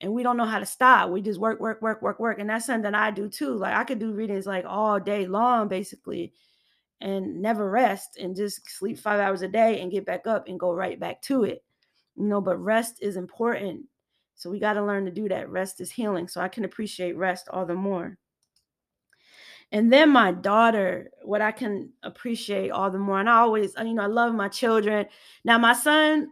and 0.00 0.12
we 0.12 0.22
don't 0.22 0.36
know 0.36 0.46
how 0.46 0.58
to 0.58 0.66
stop. 0.66 1.10
We 1.10 1.20
just 1.20 1.40
work, 1.40 1.60
work, 1.60 1.82
work, 1.82 2.00
work, 2.00 2.18
work. 2.18 2.38
And 2.38 2.48
that's 2.48 2.66
something 2.66 2.94
I 2.94 3.10
do 3.10 3.28
too. 3.28 3.54
Like 3.56 3.74
I 3.74 3.84
could 3.84 3.98
do 3.98 4.12
readings 4.12 4.46
like 4.46 4.64
all 4.66 4.98
day 4.98 5.26
long, 5.26 5.68
basically, 5.68 6.32
and 7.00 7.42
never 7.42 7.68
rest 7.68 8.16
and 8.16 8.34
just 8.34 8.68
sleep 8.70 8.98
five 8.98 9.20
hours 9.20 9.42
a 9.42 9.48
day 9.48 9.80
and 9.80 9.92
get 9.92 10.06
back 10.06 10.26
up 10.26 10.48
and 10.48 10.58
go 10.58 10.72
right 10.72 10.98
back 10.98 11.20
to 11.22 11.44
it. 11.44 11.62
You 12.16 12.24
know, 12.24 12.40
but 12.40 12.56
rest 12.56 12.98
is 13.02 13.16
important. 13.16 13.84
So 14.36 14.48
we 14.48 14.58
got 14.58 14.74
to 14.74 14.84
learn 14.84 15.04
to 15.04 15.10
do 15.10 15.28
that. 15.28 15.50
Rest 15.50 15.80
is 15.82 15.90
healing. 15.90 16.26
So 16.28 16.40
I 16.40 16.48
can 16.48 16.64
appreciate 16.64 17.16
rest 17.16 17.48
all 17.50 17.66
the 17.66 17.74
more. 17.74 18.16
And 19.72 19.92
then 19.92 20.10
my 20.10 20.32
daughter, 20.32 21.10
what 21.22 21.42
I 21.42 21.52
can 21.52 21.90
appreciate 22.02 22.70
all 22.70 22.90
the 22.90 22.98
more. 22.98 23.20
And 23.20 23.28
I 23.28 23.36
always, 23.38 23.76
uh, 23.78 23.82
you 23.82 23.94
know, 23.94 24.02
I 24.02 24.06
love 24.06 24.34
my 24.34 24.48
children. 24.48 25.06
Now, 25.44 25.58
my 25.58 25.74
son, 25.74 26.30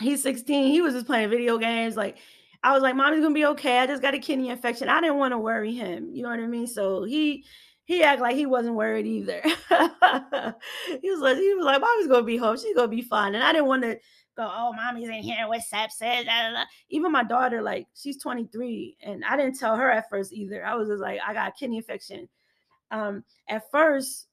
he's 0.00 0.22
16. 0.22 0.70
He 0.70 0.80
was 0.80 0.94
just 0.94 1.06
playing 1.06 1.28
video 1.28 1.58
games. 1.58 1.96
Like, 1.96 2.16
I 2.62 2.72
was 2.72 2.82
like, 2.82 2.94
Mommy's 2.94 3.22
gonna 3.22 3.34
be 3.34 3.46
okay. 3.46 3.78
I 3.78 3.86
just 3.86 4.02
got 4.02 4.14
a 4.14 4.18
kidney 4.18 4.50
infection. 4.50 4.88
I 4.88 5.00
didn't 5.00 5.18
want 5.18 5.32
to 5.32 5.38
worry 5.38 5.74
him. 5.74 6.10
You 6.12 6.22
know 6.22 6.30
what 6.30 6.40
I 6.40 6.46
mean? 6.46 6.66
So 6.66 7.04
he 7.04 7.44
he 7.84 8.02
acted 8.02 8.22
like 8.22 8.36
he 8.36 8.46
wasn't 8.46 8.76
worried 8.76 9.06
either. 9.06 9.40
he 9.42 11.10
was 11.10 11.20
like, 11.20 11.36
he 11.36 11.54
was 11.54 11.64
like, 11.64 11.80
mommy's 11.80 12.06
gonna 12.06 12.22
be 12.22 12.36
home. 12.36 12.56
She's 12.56 12.74
gonna 12.74 12.88
be 12.88 13.02
fine. 13.02 13.34
And 13.34 13.42
I 13.42 13.52
didn't 13.52 13.66
want 13.66 13.82
to 13.82 13.98
go, 14.36 14.48
oh, 14.50 14.72
mommy's 14.72 15.08
in 15.08 15.14
here 15.14 15.48
with 15.48 15.64
sepsis. 15.72 16.24
Even 16.90 17.12
my 17.12 17.24
daughter, 17.24 17.62
like, 17.62 17.86
she's 17.94 18.22
23, 18.22 18.96
and 19.02 19.24
I 19.24 19.36
didn't 19.36 19.58
tell 19.58 19.76
her 19.76 19.90
at 19.90 20.08
first 20.08 20.32
either. 20.32 20.64
I 20.64 20.74
was 20.74 20.88
just 20.88 21.02
like, 21.02 21.20
I 21.26 21.34
got 21.34 21.50
a 21.50 21.52
kidney 21.52 21.78
infection. 21.78 22.28
Um, 22.90 23.24
at 23.48 23.70
first, 23.70 24.26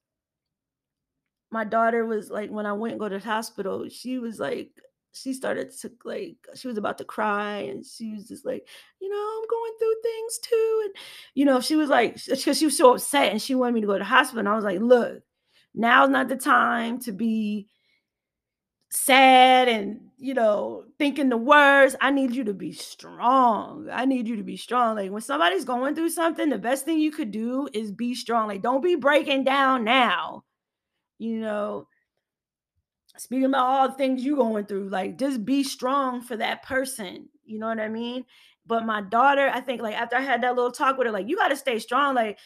my 1.50 1.64
daughter 1.64 2.06
was 2.06 2.30
like, 2.30 2.50
when 2.50 2.66
I 2.66 2.72
went 2.72 2.92
and 2.92 3.00
go 3.00 3.08
to 3.08 3.18
the 3.18 3.24
hospital, 3.24 3.88
she 3.88 4.18
was 4.18 4.38
like, 4.38 4.70
she 5.12 5.32
started 5.32 5.70
to 5.70 5.90
like 6.04 6.36
she 6.54 6.68
was 6.68 6.78
about 6.78 6.98
to 6.98 7.04
cry 7.04 7.58
and 7.58 7.84
she 7.84 8.12
was 8.12 8.28
just 8.28 8.44
like 8.44 8.66
you 9.00 9.08
know 9.08 9.16
i'm 9.16 9.48
going 9.48 9.72
through 9.78 9.94
things 10.02 10.38
too 10.38 10.82
and 10.84 10.94
you 11.34 11.44
know 11.44 11.60
she 11.60 11.76
was 11.76 11.88
like 11.88 12.16
because 12.26 12.58
she 12.58 12.64
was 12.64 12.76
so 12.76 12.94
upset 12.94 13.30
and 13.30 13.42
she 13.42 13.54
wanted 13.54 13.74
me 13.74 13.80
to 13.80 13.86
go 13.86 13.94
to 13.94 14.00
the 14.00 14.04
hospital 14.04 14.40
and 14.40 14.48
i 14.48 14.54
was 14.54 14.64
like 14.64 14.80
look 14.80 15.22
now's 15.74 16.10
not 16.10 16.28
the 16.28 16.36
time 16.36 16.98
to 16.98 17.12
be 17.12 17.68
sad 18.92 19.68
and 19.68 20.00
you 20.18 20.34
know 20.34 20.82
thinking 20.98 21.28
the 21.28 21.36
worst. 21.36 21.94
I 22.00 22.10
need 22.10 22.34
you 22.34 22.42
to 22.42 22.52
be 22.52 22.72
strong. 22.72 23.88
I 23.88 24.04
need 24.04 24.26
you 24.26 24.34
to 24.34 24.42
be 24.42 24.56
strong. 24.56 24.96
Like 24.96 25.12
when 25.12 25.22
somebody's 25.22 25.64
going 25.64 25.94
through 25.94 26.08
something 26.08 26.48
the 26.48 26.58
best 26.58 26.84
thing 26.84 26.98
you 26.98 27.12
could 27.12 27.30
do 27.30 27.68
is 27.72 27.92
be 27.92 28.16
strong. 28.16 28.48
Like 28.48 28.62
don't 28.62 28.82
be 28.82 28.96
breaking 28.96 29.44
down 29.44 29.84
now 29.84 30.42
you 31.20 31.38
know 31.38 31.86
speaking 33.20 33.44
about 33.44 33.66
all 33.66 33.88
the 33.88 33.94
things 33.94 34.24
you 34.24 34.34
going 34.34 34.64
through 34.64 34.88
like 34.88 35.18
just 35.18 35.44
be 35.44 35.62
strong 35.62 36.22
for 36.22 36.36
that 36.38 36.62
person 36.62 37.28
you 37.44 37.58
know 37.58 37.66
what 37.66 37.78
i 37.80 37.88
mean? 37.88 38.24
But 38.66 38.86
my 38.86 39.02
daughter 39.02 39.50
i 39.52 39.60
think 39.60 39.82
like 39.82 39.94
after 39.94 40.16
i 40.16 40.20
had 40.20 40.42
that 40.42 40.54
little 40.54 40.72
talk 40.72 40.96
with 40.96 41.06
her 41.06 41.12
like 41.12 41.28
you 41.28 41.36
got 41.36 41.48
to 41.48 41.56
stay 41.56 41.78
strong 41.78 42.14
like 42.14 42.38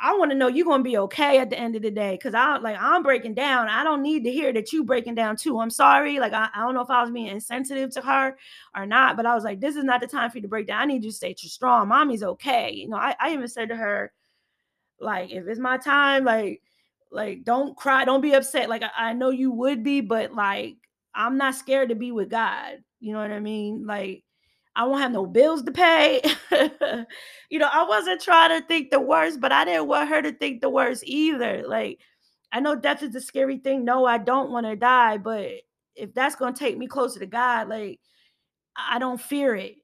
i 0.00 0.14
want 0.16 0.30
to 0.30 0.36
know 0.36 0.48
you're 0.48 0.64
gonna 0.64 0.82
be 0.82 0.96
okay 0.96 1.38
at 1.38 1.50
the 1.50 1.58
end 1.58 1.76
of 1.76 1.82
the 1.82 1.90
day 1.90 2.12
because 2.12 2.32
i 2.32 2.56
like 2.56 2.76
i'm 2.80 3.02
breaking 3.02 3.34
down. 3.34 3.68
I 3.68 3.84
don't 3.84 4.02
need 4.02 4.24
to 4.24 4.30
hear 4.30 4.50
that 4.54 4.72
you 4.72 4.82
breaking 4.82 5.14
down 5.14 5.36
too. 5.36 5.58
I'm 5.60 5.70
sorry 5.70 6.18
like 6.18 6.32
I, 6.32 6.48
I 6.54 6.60
don't 6.60 6.74
know 6.74 6.80
if 6.80 6.90
i 6.90 7.02
was 7.02 7.10
being 7.10 7.26
insensitive 7.26 7.90
to 7.90 8.00
her 8.00 8.36
or 8.74 8.86
not 8.86 9.16
but 9.16 9.26
i 9.26 9.34
was 9.34 9.44
like 9.44 9.60
this 9.60 9.76
is 9.76 9.84
not 9.84 10.00
the 10.00 10.06
time 10.06 10.30
for 10.30 10.38
you 10.38 10.42
to 10.42 10.48
break 10.48 10.68
down. 10.68 10.80
I 10.80 10.86
need 10.86 11.04
you 11.04 11.10
to 11.10 11.16
stay 11.16 11.34
strong. 11.34 11.88
Mommy's 11.88 12.22
okay. 12.22 12.72
You 12.72 12.88
know 12.88 12.96
i, 12.96 13.14
I 13.20 13.32
even 13.34 13.46
said 13.46 13.68
to 13.68 13.76
her 13.76 14.12
like 15.00 15.30
if 15.32 15.46
it's 15.46 15.60
my 15.60 15.76
time 15.76 16.24
like 16.24 16.62
like, 17.12 17.44
don't 17.44 17.76
cry, 17.76 18.04
don't 18.04 18.20
be 18.20 18.34
upset. 18.34 18.68
Like, 18.68 18.82
I, 18.82 19.10
I 19.10 19.12
know 19.12 19.30
you 19.30 19.50
would 19.52 19.84
be, 19.84 20.00
but 20.00 20.32
like, 20.32 20.76
I'm 21.14 21.36
not 21.36 21.54
scared 21.54 21.90
to 21.90 21.94
be 21.94 22.10
with 22.12 22.30
God. 22.30 22.78
You 23.00 23.12
know 23.12 23.20
what 23.20 23.30
I 23.30 23.40
mean? 23.40 23.86
Like, 23.86 24.24
I 24.74 24.84
won't 24.84 25.02
have 25.02 25.12
no 25.12 25.26
bills 25.26 25.62
to 25.64 25.72
pay. 25.72 26.22
you 27.50 27.58
know, 27.58 27.68
I 27.70 27.84
wasn't 27.86 28.22
trying 28.22 28.58
to 28.58 28.66
think 28.66 28.90
the 28.90 29.00
worst, 29.00 29.40
but 29.40 29.52
I 29.52 29.64
didn't 29.64 29.88
want 29.88 30.08
her 30.08 30.22
to 30.22 30.32
think 30.32 30.60
the 30.60 30.70
worst 30.70 31.04
either. 31.06 31.64
Like, 31.66 31.98
I 32.50 32.60
know 32.60 32.74
death 32.74 33.02
is 33.02 33.14
a 33.14 33.20
scary 33.20 33.58
thing. 33.58 33.84
No, 33.84 34.06
I 34.06 34.18
don't 34.18 34.50
want 34.50 34.66
to 34.66 34.76
die, 34.76 35.18
but 35.18 35.50
if 35.94 36.14
that's 36.14 36.36
going 36.36 36.54
to 36.54 36.58
take 36.58 36.78
me 36.78 36.86
closer 36.86 37.20
to 37.20 37.26
God, 37.26 37.68
like, 37.68 38.00
I 38.76 38.98
don't 38.98 39.20
fear 39.20 39.54
it. 39.54 39.76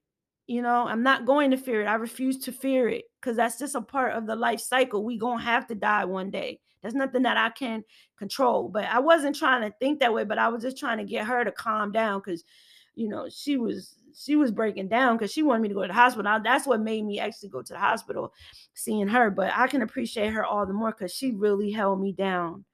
You 0.46 0.62
know, 0.62 0.86
I'm 0.86 1.02
not 1.02 1.26
going 1.26 1.50
to 1.50 1.58
fear 1.58 1.82
it. 1.82 1.86
I 1.86 1.94
refuse 1.96 2.38
to 2.44 2.52
fear 2.52 2.88
it 2.88 3.04
because 3.20 3.36
that's 3.36 3.58
just 3.58 3.74
a 3.74 3.80
part 3.80 4.14
of 4.14 4.26
the 4.26 4.36
life 4.36 4.60
cycle. 4.60 5.04
We 5.04 5.18
gonna 5.18 5.42
have 5.42 5.66
to 5.68 5.74
die 5.74 6.04
one 6.04 6.30
day. 6.30 6.60
There's 6.82 6.94
nothing 6.94 7.22
that 7.22 7.36
I 7.36 7.50
can 7.50 7.84
control. 8.16 8.68
But 8.68 8.84
I 8.84 9.00
wasn't 9.00 9.36
trying 9.36 9.62
to 9.62 9.76
think 9.78 10.00
that 10.00 10.12
way, 10.12 10.24
but 10.24 10.38
I 10.38 10.48
was 10.48 10.62
just 10.62 10.78
trying 10.78 10.98
to 10.98 11.04
get 11.04 11.26
her 11.26 11.44
to 11.44 11.52
calm 11.52 11.92
down 11.92 12.20
because, 12.20 12.44
you 12.94 13.08
know, 13.08 13.28
she 13.28 13.56
was 13.56 13.96
she 14.16 14.36
was 14.36 14.50
breaking 14.50 14.88
down 14.88 15.16
because 15.16 15.32
she 15.32 15.42
wanted 15.42 15.62
me 15.62 15.68
to 15.68 15.74
go 15.74 15.82
to 15.82 15.88
the 15.88 15.94
hospital. 15.94 16.40
that's 16.42 16.66
what 16.66 16.80
made 16.80 17.04
me 17.04 17.20
actually 17.20 17.50
go 17.50 17.62
to 17.62 17.72
the 17.72 17.78
hospital, 17.78 18.32
seeing 18.74 19.08
her. 19.08 19.30
But 19.30 19.52
I 19.54 19.66
can 19.66 19.82
appreciate 19.82 20.32
her 20.32 20.44
all 20.44 20.66
the 20.66 20.72
more 20.72 20.92
because 20.92 21.14
she 21.14 21.32
really 21.32 21.70
held 21.70 22.00
me 22.00 22.12
down 22.12 22.64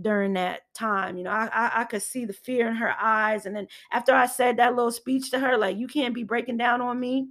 during 0.00 0.34
that 0.34 0.62
time. 0.74 1.16
You 1.16 1.24
know, 1.24 1.30
I, 1.30 1.48
I, 1.52 1.70
I 1.80 1.84
could 1.84 2.02
see 2.02 2.24
the 2.24 2.32
fear 2.32 2.68
in 2.68 2.76
her 2.76 2.94
eyes. 3.00 3.46
And 3.46 3.56
then 3.56 3.68
after 3.92 4.14
I 4.14 4.26
said 4.26 4.56
that 4.56 4.74
little 4.74 4.92
speech 4.92 5.30
to 5.30 5.38
her, 5.38 5.56
like, 5.56 5.78
you 5.78 5.86
can't 5.86 6.14
be 6.14 6.24
breaking 6.24 6.56
down 6.56 6.80
on 6.80 6.98
me 7.00 7.28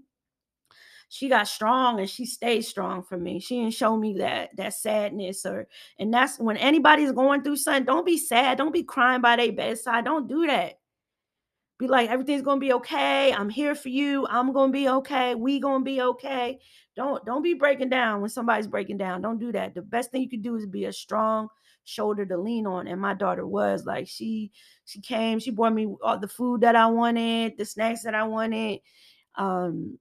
she 1.09 1.29
got 1.29 1.47
strong 1.47 1.99
and 1.99 2.09
she 2.09 2.25
stayed 2.25 2.61
strong 2.61 3.01
for 3.01 3.17
me. 3.17 3.39
She 3.39 3.59
didn't 3.59 3.73
show 3.73 3.95
me 3.95 4.17
that 4.17 4.55
that 4.57 4.73
sadness 4.73 5.45
or 5.45 5.67
and 5.99 6.13
that's 6.13 6.37
when 6.37 6.57
anybody's 6.57 7.11
going 7.11 7.43
through 7.43 7.57
something, 7.57 7.85
don't 7.85 8.05
be 8.05 8.17
sad, 8.17 8.57
don't 8.57 8.73
be 8.73 8.83
crying 8.83 9.21
by 9.21 9.37
their 9.37 9.51
bedside. 9.51 10.05
Don't 10.05 10.27
do 10.27 10.45
that. 10.47 10.79
Be 11.79 11.87
like, 11.87 12.09
everything's 12.09 12.41
gonna 12.41 12.59
be 12.59 12.73
okay. 12.73 13.31
I'm 13.31 13.49
here 13.49 13.75
for 13.75 13.89
you. 13.89 14.25
I'm 14.29 14.51
gonna 14.51 14.71
be 14.71 14.89
okay. 14.89 15.35
We 15.35 15.59
gonna 15.59 15.83
be 15.83 16.01
okay. 16.01 16.59
Don't 16.95 17.23
don't 17.25 17.43
be 17.43 17.53
breaking 17.53 17.89
down 17.89 18.21
when 18.21 18.29
somebody's 18.29 18.67
breaking 18.67 18.97
down. 18.97 19.21
Don't 19.21 19.39
do 19.39 19.51
that. 19.51 19.75
The 19.75 19.83
best 19.83 20.11
thing 20.11 20.23
you 20.23 20.29
can 20.29 20.41
do 20.41 20.55
is 20.55 20.65
be 20.65 20.85
a 20.85 20.93
strong 20.93 21.47
shoulder 21.85 22.25
to 22.25 22.37
lean 22.37 22.67
on. 22.67 22.87
And 22.87 22.99
my 22.99 23.13
daughter 23.13 23.47
was 23.47 23.85
like, 23.85 24.07
she 24.07 24.51
she 24.85 24.99
came, 25.01 25.39
she 25.39 25.51
brought 25.51 25.73
me 25.73 25.87
all 26.03 26.19
the 26.19 26.27
food 26.27 26.61
that 26.61 26.75
I 26.75 26.87
wanted, 26.87 27.57
the 27.57 27.65
snacks 27.65 28.03
that 28.03 28.15
I 28.15 28.23
wanted. 28.23 28.79
Um, 29.35 29.99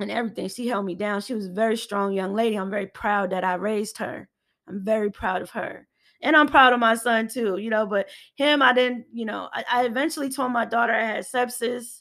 and 0.00 0.10
everything. 0.10 0.48
She 0.48 0.66
held 0.66 0.84
me 0.84 0.94
down. 0.94 1.20
She 1.20 1.34
was 1.34 1.46
a 1.46 1.52
very 1.52 1.76
strong 1.76 2.12
young 2.12 2.34
lady. 2.34 2.56
I'm 2.56 2.70
very 2.70 2.86
proud 2.88 3.30
that 3.30 3.44
I 3.44 3.54
raised 3.54 3.98
her. 3.98 4.28
I'm 4.68 4.84
very 4.84 5.10
proud 5.10 5.42
of 5.42 5.50
her. 5.50 5.86
And 6.22 6.34
I'm 6.34 6.48
proud 6.48 6.72
of 6.72 6.80
my 6.80 6.94
son 6.94 7.28
too, 7.28 7.58
you 7.58 7.70
know. 7.70 7.86
But 7.86 8.08
him, 8.34 8.62
I 8.62 8.72
didn't, 8.72 9.06
you 9.12 9.24
know, 9.26 9.48
I, 9.52 9.64
I 9.70 9.84
eventually 9.84 10.30
told 10.30 10.52
my 10.52 10.64
daughter 10.64 10.92
I 10.94 11.04
had 11.04 11.24
sepsis. 11.24 12.00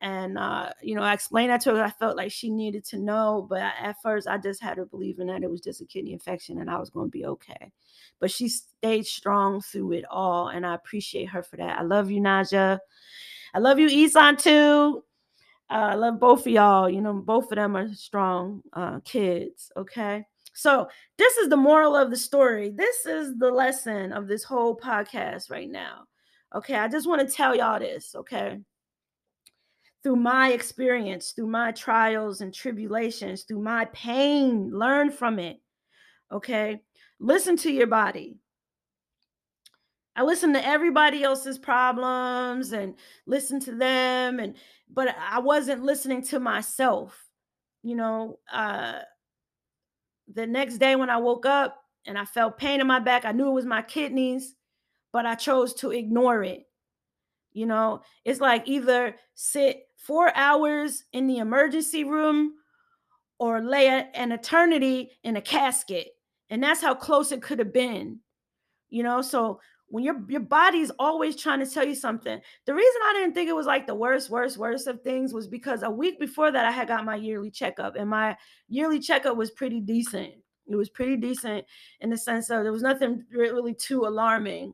And, 0.00 0.36
uh, 0.36 0.70
you 0.82 0.96
know, 0.96 1.02
I 1.02 1.12
explained 1.12 1.50
that 1.50 1.60
to 1.60 1.76
her. 1.76 1.84
I 1.84 1.90
felt 1.90 2.16
like 2.16 2.32
she 2.32 2.50
needed 2.50 2.84
to 2.86 2.98
know. 2.98 3.46
But 3.48 3.60
at 3.60 4.02
first, 4.02 4.26
I 4.26 4.36
just 4.38 4.60
had 4.60 4.78
her 4.78 4.86
believing 4.86 5.28
that 5.28 5.44
it 5.44 5.50
was 5.50 5.60
just 5.60 5.80
a 5.80 5.84
kidney 5.84 6.12
infection 6.12 6.60
and 6.60 6.68
I 6.68 6.78
was 6.78 6.90
going 6.90 7.06
to 7.06 7.10
be 7.10 7.26
okay. 7.26 7.70
But 8.18 8.30
she 8.30 8.48
stayed 8.48 9.06
strong 9.06 9.60
through 9.60 9.92
it 9.92 10.04
all. 10.10 10.48
And 10.48 10.66
I 10.66 10.74
appreciate 10.74 11.26
her 11.26 11.42
for 11.42 11.56
that. 11.58 11.78
I 11.78 11.82
love 11.82 12.10
you, 12.10 12.20
Naja. 12.20 12.80
I 13.54 13.58
love 13.58 13.78
you, 13.78 13.86
Isan, 13.86 14.38
too. 14.38 15.04
Uh, 15.72 15.92
I 15.92 15.94
love 15.94 16.20
both 16.20 16.40
of 16.40 16.52
y'all. 16.52 16.90
You 16.90 17.00
know, 17.00 17.14
both 17.14 17.50
of 17.50 17.56
them 17.56 17.76
are 17.76 17.92
strong 17.94 18.60
uh, 18.74 19.00
kids. 19.06 19.72
Okay. 19.74 20.26
So, 20.52 20.86
this 21.16 21.38
is 21.38 21.48
the 21.48 21.56
moral 21.56 21.96
of 21.96 22.10
the 22.10 22.16
story. 22.16 22.68
This 22.68 23.06
is 23.06 23.38
the 23.38 23.50
lesson 23.50 24.12
of 24.12 24.28
this 24.28 24.44
whole 24.44 24.76
podcast 24.76 25.50
right 25.50 25.70
now. 25.70 26.04
Okay. 26.54 26.74
I 26.74 26.88
just 26.88 27.08
want 27.08 27.26
to 27.26 27.34
tell 27.34 27.56
y'all 27.56 27.78
this. 27.78 28.14
Okay. 28.14 28.58
Through 30.02 30.16
my 30.16 30.52
experience, 30.52 31.30
through 31.30 31.46
my 31.46 31.72
trials 31.72 32.42
and 32.42 32.52
tribulations, 32.52 33.44
through 33.44 33.62
my 33.62 33.86
pain, 33.94 34.70
learn 34.74 35.10
from 35.10 35.38
it. 35.38 35.58
Okay. 36.30 36.82
Listen 37.18 37.56
to 37.58 37.72
your 37.72 37.86
body. 37.86 38.36
I 40.14 40.24
listen 40.24 40.52
to 40.52 40.66
everybody 40.66 41.22
else's 41.22 41.58
problems 41.58 42.72
and 42.72 42.94
listen 43.26 43.58
to 43.60 43.74
them 43.74 44.40
and 44.40 44.56
but 44.92 45.14
I 45.18 45.38
wasn't 45.38 45.84
listening 45.84 46.22
to 46.24 46.40
myself. 46.40 47.18
You 47.82 47.96
know, 47.96 48.38
uh 48.52 49.00
the 50.32 50.46
next 50.46 50.78
day 50.78 50.96
when 50.96 51.10
I 51.10 51.16
woke 51.18 51.46
up 51.46 51.82
and 52.06 52.16
I 52.18 52.24
felt 52.24 52.58
pain 52.58 52.80
in 52.80 52.86
my 52.86 52.98
back, 52.98 53.24
I 53.24 53.32
knew 53.32 53.48
it 53.48 53.54
was 53.54 53.66
my 53.66 53.82
kidneys, 53.82 54.54
but 55.12 55.26
I 55.26 55.34
chose 55.34 55.74
to 55.74 55.90
ignore 55.90 56.42
it. 56.42 56.66
You 57.52 57.66
know, 57.66 58.02
it's 58.24 58.40
like 58.40 58.66
either 58.66 59.16
sit 59.34 59.84
4 59.98 60.34
hours 60.34 61.04
in 61.12 61.26
the 61.26 61.38
emergency 61.38 62.04
room 62.04 62.54
or 63.38 63.60
lay 63.60 63.88
an 64.14 64.32
eternity 64.32 65.10
in 65.22 65.36
a 65.36 65.42
casket. 65.42 66.08
And 66.50 66.62
that's 66.62 66.80
how 66.80 66.94
close 66.94 67.32
it 67.32 67.42
could 67.42 67.58
have 67.58 67.72
been. 67.72 68.20
You 68.88 69.02
know, 69.02 69.22
so 69.22 69.60
when 69.92 70.02
your 70.02 70.16
your 70.26 70.40
body's 70.40 70.90
always 70.98 71.36
trying 71.36 71.60
to 71.60 71.66
tell 71.66 71.86
you 71.86 71.94
something. 71.94 72.40
The 72.64 72.72
reason 72.72 73.00
I 73.04 73.12
didn't 73.12 73.34
think 73.34 73.50
it 73.50 73.54
was 73.54 73.66
like 73.66 73.86
the 73.86 73.94
worst, 73.94 74.30
worst, 74.30 74.56
worst 74.56 74.86
of 74.86 75.02
things 75.02 75.34
was 75.34 75.46
because 75.46 75.82
a 75.82 75.90
week 75.90 76.18
before 76.18 76.50
that 76.50 76.64
I 76.64 76.70
had 76.70 76.88
got 76.88 77.04
my 77.04 77.16
yearly 77.16 77.50
checkup, 77.50 77.96
and 77.96 78.08
my 78.08 78.34
yearly 78.68 79.00
checkup 79.00 79.36
was 79.36 79.50
pretty 79.50 79.80
decent. 79.80 80.32
It 80.66 80.76
was 80.76 80.88
pretty 80.88 81.16
decent 81.16 81.66
in 82.00 82.08
the 82.08 82.16
sense 82.16 82.48
of 82.48 82.62
there 82.62 82.72
was 82.72 82.82
nothing 82.82 83.24
really 83.30 83.74
too 83.74 84.06
alarming 84.06 84.72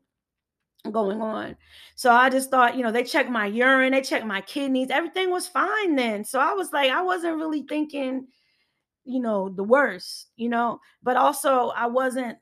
going 0.89 1.21
on. 1.21 1.57
So 1.95 2.13
I 2.13 2.29
just 2.29 2.49
thought, 2.49 2.77
you 2.77 2.83
know, 2.83 2.91
they 2.91 3.03
checked 3.03 3.29
my 3.29 3.45
urine, 3.45 3.91
they 3.91 4.01
checked 4.01 4.25
my 4.25 4.39
kidneys, 4.39 4.89
everything 4.89 5.31
was 5.31 5.49
fine 5.49 5.95
then. 5.95 6.23
So 6.23 6.39
I 6.39 6.53
was 6.53 6.71
like, 6.71 6.91
I 6.91 7.01
wasn't 7.01 7.35
really 7.35 7.63
thinking, 7.63 8.27
you 9.03 9.19
know, 9.19 9.49
the 9.49 9.65
worst, 9.65 10.27
you 10.37 10.47
know, 10.47 10.79
but 11.03 11.17
also 11.17 11.71
I 11.75 11.87
wasn't 11.87 12.37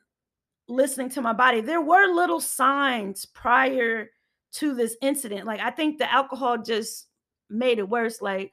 listening 0.67 1.09
to 1.09 1.21
my 1.21 1.33
body. 1.33 1.61
There 1.61 1.81
were 1.81 2.13
little 2.13 2.41
signs 2.41 3.25
prior 3.25 4.09
to 4.53 4.75
this 4.75 4.95
incident. 5.01 5.45
Like 5.45 5.59
I 5.59 5.71
think 5.71 5.97
the 5.97 6.11
alcohol 6.11 6.57
just 6.57 7.07
made 7.49 7.79
it 7.79 7.89
worse. 7.89 8.21
Like 8.21 8.51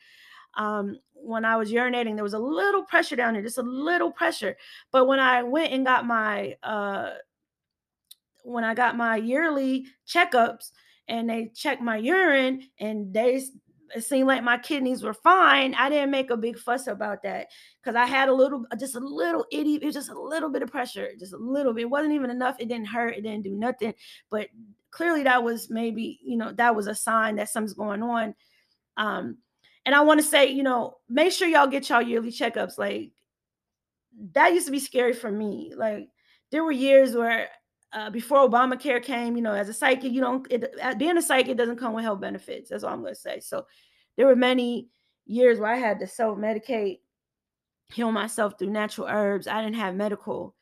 um 0.57 0.99
when 1.15 1.45
I 1.45 1.57
was 1.57 1.73
urinating, 1.73 2.15
there 2.15 2.25
was 2.25 2.35
a 2.35 2.39
little 2.39 2.85
pressure 2.85 3.17
down 3.17 3.33
there, 3.33 3.43
just 3.43 3.59
a 3.59 3.63
little 3.63 4.13
pressure. 4.13 4.57
But 4.93 5.07
when 5.07 5.21
I 5.21 5.43
went 5.43 5.73
and 5.73 5.85
got 5.85 6.07
my 6.07 6.57
uh 6.63 7.11
when 8.43 8.65
I 8.65 8.75
got 8.75 8.97
my 8.97 9.17
yearly 9.17 9.87
checkups 10.07 10.71
and 11.09 11.29
they 11.29 11.51
checked 11.55 11.83
my 11.83 11.97
urine 11.97 12.69
and 12.79 13.13
they 13.13 13.43
it 13.95 14.05
seemed 14.05 14.27
like 14.27 14.43
my 14.43 14.59
kidneys 14.59 15.03
were 15.03 15.15
fine. 15.15 15.75
I 15.75 15.89
didn't 15.89 16.11
make 16.11 16.31
a 16.31 16.37
big 16.37 16.59
fuss 16.59 16.87
about 16.87 17.23
that 17.23 17.49
because 17.81 17.95
I 17.95 18.07
had 18.07 18.29
a 18.29 18.35
little, 18.35 18.67
just 18.79 18.97
a 18.97 19.01
little 19.01 19.47
itty, 19.53 19.77
it 19.77 19.85
was 19.85 19.95
just 19.95 20.11
a 20.11 20.21
little 20.21 20.51
bit 20.51 20.63
of 20.63 20.71
pressure, 20.71 21.11
just 21.19 21.33
a 21.33 21.39
little 21.39 21.73
bit. 21.73 21.83
It 21.83 21.91
wasn't 21.91 22.15
even 22.15 22.31
enough. 22.31 22.57
It 22.59 22.69
didn't 22.69 22.89
hurt. 22.89 23.17
It 23.17 23.23
didn't 23.23 23.45
do 23.45 23.55
nothing. 23.55 23.95
But 24.31 24.49
clearly 24.91 25.23
that 25.25 25.45
was 25.45 25.71
maybe, 25.71 26.19
you 26.25 26.37
know, 26.37 26.53
that 26.53 26.75
was 26.75 26.89
a 26.89 26.95
sign 26.95 27.37
that 27.37 27.49
something's 27.49 27.75
going 27.75 28.03
on. 28.03 28.35
Um, 28.97 29.39
and 29.87 29.95
I 29.95 30.01
want 30.01 30.21
to 30.21 30.27
say, 30.27 30.51
you 30.51 30.63
know, 30.63 30.97
make 31.09 31.33
sure 31.33 31.47
y'all 31.47 31.67
get 31.67 31.89
y'all 31.89 32.03
yearly 32.03 32.31
checkups. 32.31 32.79
Like 32.79 33.13
that 34.33 34.53
used 34.55 34.67
to 34.67 34.73
be 34.73 34.81
scary 34.81 35.13
for 35.13 35.31
me. 35.31 35.73
Like 35.77 36.09
there 36.51 36.65
were 36.65 36.73
years 36.73 37.15
where 37.15 37.49
uh, 37.95 38.11
before 38.11 38.49
Obamacare 38.49 39.03
came, 39.03 39.37
you 39.37 39.43
know, 39.43 39.55
as 39.55 39.69
a 39.69 39.73
psychic, 39.73 40.13
you 40.13 40.21
don't 40.21 40.47
it, 40.51 40.75
being 40.99 41.17
a 41.17 41.23
psychic 41.23 41.57
doesn't 41.57 41.79
come 41.79 41.93
with 41.93 42.05
health 42.05 42.21
benefits. 42.21 42.71
That's 42.71 42.83
all 42.83 42.93
I'm 42.93 43.03
going 43.03 43.15
to 43.15 43.21
say. 43.21 43.41
So 43.41 43.67
there 44.17 44.27
were 44.27 44.37
many 44.37 44.89
years 45.27 45.61
where 45.61 45.73
I 45.73 45.77
had 45.77 46.01
to 46.01 46.07
self 46.07 46.37
medicate, 46.37 46.99
heal 47.93 48.11
myself 48.11 48.59
through 48.59 48.71
natural 48.71 49.07
herbs. 49.09 49.47
I 49.47 49.63
didn't 49.63 49.77
have 49.77 49.95
medical, 49.95 50.57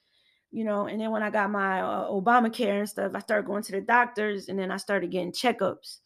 you 0.50 0.64
know. 0.64 0.86
And 0.86 1.00
then 1.00 1.10
when 1.10 1.22
I 1.22 1.30
got 1.30 1.50
my 1.50 1.80
uh, 1.80 2.10
Obamacare 2.10 2.80
and 2.80 2.88
stuff, 2.88 3.12
I 3.14 3.20
started 3.20 3.46
going 3.46 3.62
to 3.62 3.72
the 3.72 3.80
doctors, 3.80 4.48
and 4.48 4.58
then 4.58 4.70
I 4.70 4.76
started 4.76 5.10
getting 5.10 5.32
checkups. 5.32 5.98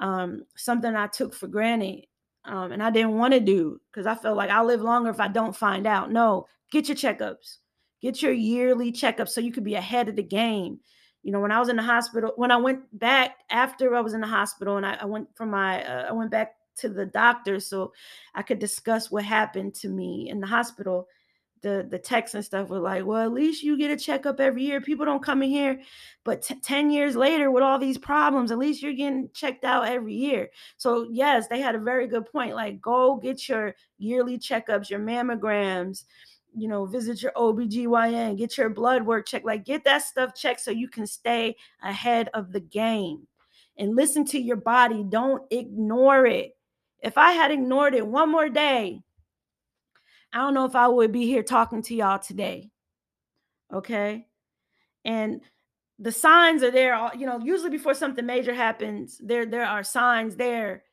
Um, 0.00 0.42
something 0.56 0.94
I 0.94 1.06
took 1.06 1.34
for 1.34 1.46
granted, 1.46 2.06
um, 2.44 2.72
and 2.72 2.82
I 2.82 2.90
didn't 2.90 3.16
want 3.16 3.32
to 3.34 3.40
do 3.40 3.80
because 3.92 4.06
I 4.06 4.16
felt 4.16 4.36
like 4.36 4.50
I'll 4.50 4.66
live 4.66 4.80
longer 4.80 5.10
if 5.10 5.20
I 5.20 5.28
don't 5.28 5.54
find 5.54 5.86
out. 5.86 6.10
No, 6.10 6.46
get 6.72 6.88
your 6.88 6.96
checkups 6.96 7.58
Get 8.00 8.22
your 8.22 8.32
yearly 8.32 8.92
checkup 8.92 9.28
so 9.28 9.40
you 9.40 9.52
could 9.52 9.64
be 9.64 9.74
ahead 9.74 10.08
of 10.08 10.16
the 10.16 10.22
game. 10.22 10.80
You 11.22 11.32
know, 11.32 11.40
when 11.40 11.52
I 11.52 11.58
was 11.58 11.68
in 11.68 11.76
the 11.76 11.82
hospital, 11.82 12.32
when 12.36 12.50
I 12.50 12.56
went 12.56 12.80
back 12.98 13.38
after 13.50 13.94
I 13.94 14.00
was 14.00 14.14
in 14.14 14.20
the 14.20 14.26
hospital 14.26 14.76
and 14.76 14.86
I, 14.86 14.98
I 15.00 15.04
went 15.04 15.28
for 15.34 15.46
my, 15.46 15.84
uh, 15.84 16.06
I 16.08 16.12
went 16.12 16.30
back 16.30 16.54
to 16.76 16.88
the 16.88 17.06
doctor 17.06 17.58
so 17.58 17.92
I 18.34 18.42
could 18.42 18.60
discuss 18.60 19.10
what 19.10 19.24
happened 19.24 19.74
to 19.76 19.88
me 19.88 20.28
in 20.30 20.40
the 20.40 20.46
hospital. 20.46 21.08
The 21.60 21.84
the 21.90 21.98
texts 21.98 22.36
and 22.36 22.44
stuff 22.44 22.68
were 22.68 22.78
like, 22.78 23.04
well, 23.04 23.26
at 23.26 23.32
least 23.32 23.64
you 23.64 23.76
get 23.76 23.90
a 23.90 23.96
checkup 23.96 24.38
every 24.38 24.62
year. 24.62 24.80
People 24.80 25.04
don't 25.04 25.24
come 25.24 25.42
in 25.42 25.50
here, 25.50 25.80
but 26.22 26.42
t- 26.42 26.54
ten 26.60 26.88
years 26.88 27.16
later, 27.16 27.50
with 27.50 27.64
all 27.64 27.80
these 27.80 27.98
problems, 27.98 28.52
at 28.52 28.58
least 28.58 28.80
you're 28.80 28.92
getting 28.92 29.28
checked 29.34 29.64
out 29.64 29.88
every 29.88 30.14
year. 30.14 30.50
So 30.76 31.08
yes, 31.10 31.48
they 31.48 31.60
had 31.60 31.74
a 31.74 31.80
very 31.80 32.06
good 32.06 32.30
point. 32.30 32.54
Like, 32.54 32.80
go 32.80 33.16
get 33.16 33.48
your 33.48 33.74
yearly 33.98 34.38
checkups, 34.38 34.88
your 34.88 35.00
mammograms, 35.00 36.04
you 36.60 36.68
know, 36.68 36.86
visit 36.86 37.22
your 37.22 37.32
OBGYN, 37.32 38.36
get 38.36 38.56
your 38.56 38.68
blood 38.68 39.04
work 39.04 39.26
checked, 39.26 39.46
like 39.46 39.64
get 39.64 39.84
that 39.84 40.02
stuff 40.02 40.34
checked 40.34 40.60
so 40.60 40.70
you 40.70 40.88
can 40.88 41.06
stay 41.06 41.56
ahead 41.82 42.28
of 42.34 42.52
the 42.52 42.60
game 42.60 43.26
and 43.76 43.96
listen 43.96 44.24
to 44.26 44.40
your 44.40 44.56
body. 44.56 45.04
Don't 45.08 45.42
ignore 45.50 46.26
it. 46.26 46.56
If 47.00 47.16
I 47.16 47.32
had 47.32 47.50
ignored 47.50 47.94
it 47.94 48.06
one 48.06 48.30
more 48.30 48.48
day, 48.48 49.02
I 50.32 50.38
don't 50.38 50.54
know 50.54 50.64
if 50.64 50.74
I 50.74 50.88
would 50.88 51.12
be 51.12 51.26
here 51.26 51.42
talking 51.42 51.82
to 51.82 51.94
y'all 51.94 52.18
today. 52.18 52.70
Okay. 53.72 54.26
And 55.04 55.40
the 55.98 56.12
signs 56.12 56.62
are 56.62 56.70
there, 56.70 57.10
you 57.16 57.26
know, 57.26 57.40
usually 57.42 57.70
before 57.70 57.94
something 57.94 58.24
major 58.24 58.54
happens, 58.54 59.18
there 59.22 59.46
there 59.46 59.64
are 59.64 59.82
signs 59.82 60.36
there, 60.36 60.84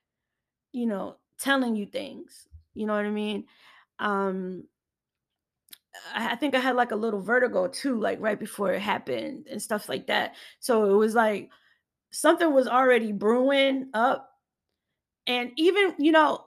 you 0.72 0.86
know, 0.86 1.18
telling 1.39 1.76
you 1.76 1.86
things. 1.86 2.47
You 2.74 2.86
know 2.86 2.95
what 2.95 3.05
I 3.05 3.11
mean? 3.11 3.45
Um 3.99 4.63
I 6.14 6.36
think 6.36 6.56
I 6.56 6.60
had 6.60 6.76
like 6.76 6.91
a 6.91 6.96
little 6.96 7.22
vertigo 7.22 7.68
too, 7.68 8.00
like 8.00 8.20
right 8.22 8.39
before 8.39 8.72
it 8.72 8.82
happened 8.82 9.48
and 9.50 9.62
stuff 9.62 9.89
like 9.89 10.08
that. 10.08 10.36
So 10.60 10.86
it 10.86 10.96
was 10.96 11.16
like 11.16 11.50
something 12.12 12.54
was 12.54 12.68
already 12.68 13.12
brewing 13.12 13.89
up. 13.93 14.30
And 15.28 15.52
even, 15.58 15.96
you 15.98 16.12
know, 16.12 16.46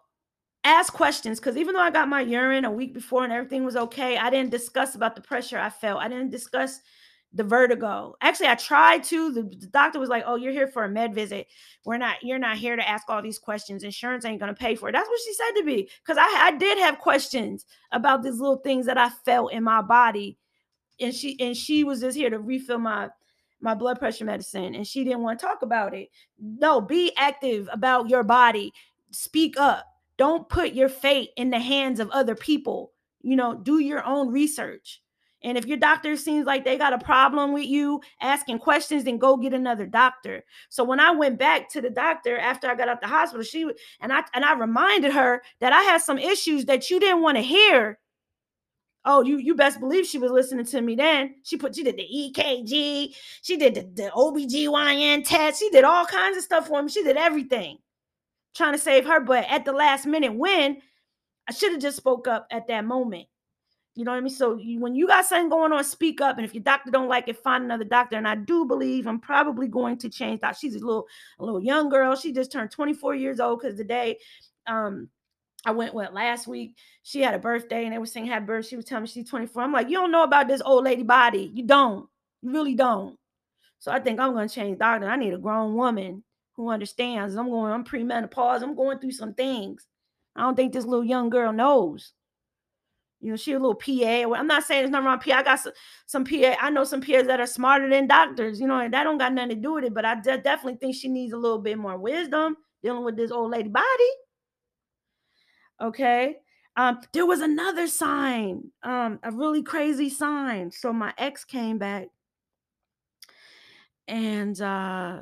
ask 0.65 0.93
questions 0.93 1.41
because 1.41 1.57
even 1.57 1.75
though 1.75 1.81
I 1.81 1.91
got 1.91 2.09
my 2.09 2.21
urine 2.21 2.65
a 2.65 2.71
week 2.71 2.95
before 2.95 3.25
and 3.25 3.33
everything 3.33 3.65
was 3.65 3.77
okay, 3.77 4.17
I 4.19 4.31
didn't 4.31 4.51
discuss 4.51 4.95
about 4.95 5.17
the 5.17 5.23
pressure 5.23 5.59
I 5.59 5.71
felt. 5.71 6.01
I 6.01 6.09
didn't 6.09 6.31
discuss 6.31 6.81
the 7.39 7.45
vertigo. 7.45 8.17
Actually, 8.21 8.49
I 8.49 8.57
tried 8.57 9.05
to. 9.05 9.33
The, 9.33 9.43
the, 9.43 9.69
doctor 9.69 10.01
was 10.01 10.09
like, 10.09 10.25
"Oh, 10.27 10.35
you're 10.35 10.53
here 10.53 10.67
for 10.67 10.85
a 10.85 10.89
med 10.89 11.15
visit. 11.15 11.47
We're 11.85 11.97
not. 11.97 12.17
You're 12.23 12.39
not 12.39 12.59
here 12.59 12.75
to 12.77 12.87
ask 12.87 13.09
all 13.09 13.23
these 13.23 13.39
questions. 13.39 13.85
Insurance 13.85 14.25
ain't 14.25 14.41
gonna 14.41 14.55
pay 14.55 14.75
for 14.75 14.89
it." 14.89 14.93
That's 14.93 15.09
what 15.09 15.21
she 15.25 15.33
said 15.33 15.53
to 15.53 15.65
me. 15.65 15.89
Because 16.05 16.19
I, 16.19 16.49
I 16.49 16.57
did 16.59 16.79
have 16.79 16.99
questions 16.99 17.65
about 17.93 18.23
these 18.23 18.41
little 18.41 18.59
things 18.59 18.87
that 18.87 18.99
I 18.99 19.09
felt 19.25 19.53
in 19.53 19.63
my 19.63 19.81
body, 19.81 20.37
and 21.01 21.15
she 21.15 21.39
and 21.41 21.57
she 21.57 21.85
was 21.85 22.01
just 22.01 22.17
here 22.17 22.29
to 22.29 22.41
refill 22.41 22.79
my 22.79 23.09
my 23.61 23.75
blood 23.75 24.01
pressure 24.01 24.25
medicine, 24.25 24.75
and 24.75 24.87
she 24.87 25.05
didn't 25.05 25.23
want 25.23 25.39
to 25.39 25.47
talk 25.47 25.63
about 25.63 25.95
it. 25.95 26.09
No, 26.41 26.81
be 26.81 27.13
active 27.17 27.69
about 27.73 28.11
your 28.11 28.25
body. 28.25 28.73
Speak 29.13 29.57
up. 29.57 29.87
Don't 30.17 30.49
put 30.49 30.73
your 30.73 30.89
fate 30.89 31.31
in 31.37 31.51
the 31.51 31.61
hands 31.61 32.01
of 32.01 32.11
other 32.11 32.35
people. 32.35 32.93
You 33.23 33.37
know, 33.37 33.55
do 33.55 33.79
your 33.79 34.05
own 34.05 34.33
research 34.33 35.01
and 35.43 35.57
if 35.57 35.67
your 35.67 35.77
doctor 35.77 36.17
seems 36.17 36.47
like 36.47 36.65
they 36.65 36.77
got 36.77 36.93
a 36.93 36.99
problem 36.99 37.53
with 37.53 37.67
you 37.67 38.01
asking 38.21 38.59
questions, 38.59 39.05
then 39.05 39.19
go 39.19 39.37
get 39.37 39.55
another 39.55 39.87
doctor. 39.87 40.43
So 40.69 40.83
when 40.83 40.99
I 40.99 41.13
went 41.13 41.39
back 41.39 41.71
to 41.71 41.81
the 41.81 41.91
doctor 41.91 42.37
after 42.39 42.69
I 42.69 42.75
got 42.75 42.89
out 42.89 43.01
the 43.01 43.07
hospital, 43.07 43.45
she 43.45 43.71
and 44.01 44.13
I 44.13 44.25
and 44.35 44.45
I 44.45 44.55
reminded 44.55 45.13
her 45.13 45.43
that 45.61 45.73
I 45.73 45.83
had 45.83 45.99
some 45.99 46.19
issues 46.19 46.65
that 46.65 46.91
you 46.91 46.99
didn't 46.99 47.23
want 47.23 47.37
to 47.37 47.43
hear. 47.43 47.99
Oh, 49.05 49.23
you 49.23 49.39
you 49.39 49.55
best 49.55 49.79
believe 49.79 50.07
she 50.07 50.19
was 50.19 50.33
listening 50.33 50.67
to 50.67 50.81
me 50.81 50.97
then. 50.97 51.37
She 51.45 51.57
put 51.57 51.77
she 51.77 51.85
did 51.85 51.97
the 51.97 52.03
EKG, 52.03 53.15
she 53.43 53.57
did 53.57 53.75
the, 53.77 54.03
the 54.03 54.11
OBGYN 54.11 55.25
test, 55.25 55.61
she 55.61 55.71
did 55.71 55.85
all 55.85 56.05
kinds 56.05 56.37
of 56.37 56.43
stuff 56.43 56.67
for 56.67 56.83
me. 56.83 56.91
She 56.91 57.05
did 57.05 57.17
everything 57.17 57.79
trying 58.55 58.73
to 58.73 58.79
save 58.79 59.07
her. 59.07 59.21
But 59.21 59.47
at 59.49 59.65
the 59.65 59.73
last 59.73 60.05
minute, 60.05 60.35
when 60.35 60.79
I 61.49 61.53
should 61.53 61.73
have 61.73 61.81
just 61.81 61.97
spoke 61.97 62.27
up 62.29 62.47
at 62.51 62.67
that 62.67 62.85
moment. 62.85 63.27
You 63.99 64.05
know 64.05 64.13
what 64.13 64.19
I 64.19 64.21
mean? 64.21 64.33
So 64.33 64.57
you, 64.57 64.79
when 64.79 64.95
you 64.95 65.09
got 65.09 65.27
something 65.27 65.49
going 65.49 65.73
on, 65.73 65.83
speak 65.83 66.21
up. 66.21 66.37
And 66.37 66.45
if 66.45 66.55
your 66.55 66.63
doctor 66.63 66.93
don't 66.93 67.09
like 67.09 67.27
it, 67.27 67.37
find 67.37 67.65
another 67.65 67.83
doctor. 67.83 68.17
And 68.17 68.29
I 68.29 68.37
do 68.37 68.65
believe 68.65 69.09
I'm 69.09 69.19
probably 69.19 69.67
going 69.67 69.99
to 69.99 70.09
change 70.09 70.41
that. 70.41 70.57
She's 70.57 70.77
a 70.77 70.79
little, 70.79 71.09
a 71.41 71.45
little 71.45 71.61
young 71.61 71.89
girl. 71.89 72.15
She 72.15 72.33
just 72.33 72.53
turned 72.53 72.71
24 72.71 73.17
years 73.17 73.41
old 73.41 73.61
because 73.61 73.77
today, 73.77 74.19
um, 74.69 75.09
I 75.67 75.73
went 75.73 75.95
what 75.95 76.15
last 76.15 76.47
week. 76.47 76.77
She 77.03 77.23
had 77.23 77.35
a 77.35 77.41
birthday 77.41 77.87
and 77.87 77.93
they 77.93 77.99
were 77.99 78.07
saying 78.07 78.27
happy 78.27 78.47
birthday. 78.47 78.69
She 78.69 78.77
was 78.77 78.85
telling 78.85 79.03
me 79.03 79.09
she's 79.09 79.29
24. 79.29 79.65
I'm 79.65 79.73
like, 79.73 79.89
you 79.89 79.97
don't 79.97 80.13
know 80.13 80.23
about 80.23 80.47
this 80.47 80.63
old 80.65 80.85
lady 80.85 81.03
body. 81.03 81.51
You 81.53 81.65
don't. 81.65 82.09
You 82.41 82.53
really 82.53 82.77
don't. 82.77 83.19
So 83.81 83.91
I 83.91 83.99
think 83.99 84.21
I'm 84.21 84.33
gonna 84.33 84.49
change 84.49 84.79
doctor. 84.79 85.09
I 85.09 85.17
need 85.17 85.35
a 85.35 85.39
grown 85.39 85.75
woman 85.75 86.23
who 86.55 86.69
understands. 86.69 87.35
I'm 87.35 87.51
going, 87.51 87.73
I'm 87.73 87.85
premenopause. 87.85 88.63
I'm 88.63 88.77
going 88.77 89.01
through 89.01 89.11
some 89.11 89.35
things. 89.35 89.89
I 90.37 90.43
don't 90.43 90.55
think 90.55 90.73
this 90.73 90.85
little 90.85 91.05
young 91.05 91.31
girl 91.31 91.53
knows. 91.53 92.13
You 93.21 93.31
know, 93.31 93.37
she 93.37 93.53
a 93.53 93.59
little 93.59 93.75
PA. 93.75 94.33
I'm 94.35 94.47
not 94.47 94.65
saying 94.65 94.83
there's 94.83 94.91
nothing 94.91 95.07
wrong 95.07 95.19
PA. 95.19 95.39
I 95.39 95.43
got 95.43 95.61
some, 95.61 95.73
some 96.07 96.25
PA. 96.25 96.55
I 96.61 96.71
know 96.71 96.85
some 96.85 97.01
PAs 97.01 97.27
that 97.27 97.41
are 97.41 97.47
smarter 97.47 97.89
than 97.91 98.07
doctors, 98.07 98.61
you 98.61 98.69
know, 98.69 98.79
and 98.79 98.95
that 98.95 99.05
don't 99.05 99.19
got 99.19 99.33
nothing 99.33 99.51
to 99.51 99.55
do 99.57 99.75
with 99.75 99.85
it. 99.85 99.95
But 99.95 100.05
I 100.05 100.21
de- 100.21 100.39
definitely 100.39 100.77
think 100.77 100.95
she 100.95 101.09
needs 101.09 101.33
a 101.33 101.37
little 101.37 101.59
bit 101.59 101.79
more 101.79 101.99
wisdom 101.99 102.57
dealing 102.83 103.05
with 103.05 103.17
this 103.17 103.33
old 103.33 103.51
lady 103.51 103.69
body. 103.69 103.87
Okay. 105.81 106.37
Um, 106.77 107.01
there 107.13 107.27
was 107.27 107.41
another 107.41 107.89
sign, 107.89 108.71
um, 108.85 109.19
a 109.25 109.33
really 109.33 109.65
crazy 109.65 110.09
sign. 110.09 110.71
So 110.71 110.93
my 110.93 111.13
ex 111.19 111.45
came 111.45 111.79
back 111.79 112.07
and 114.07 114.59
uh 114.63 115.21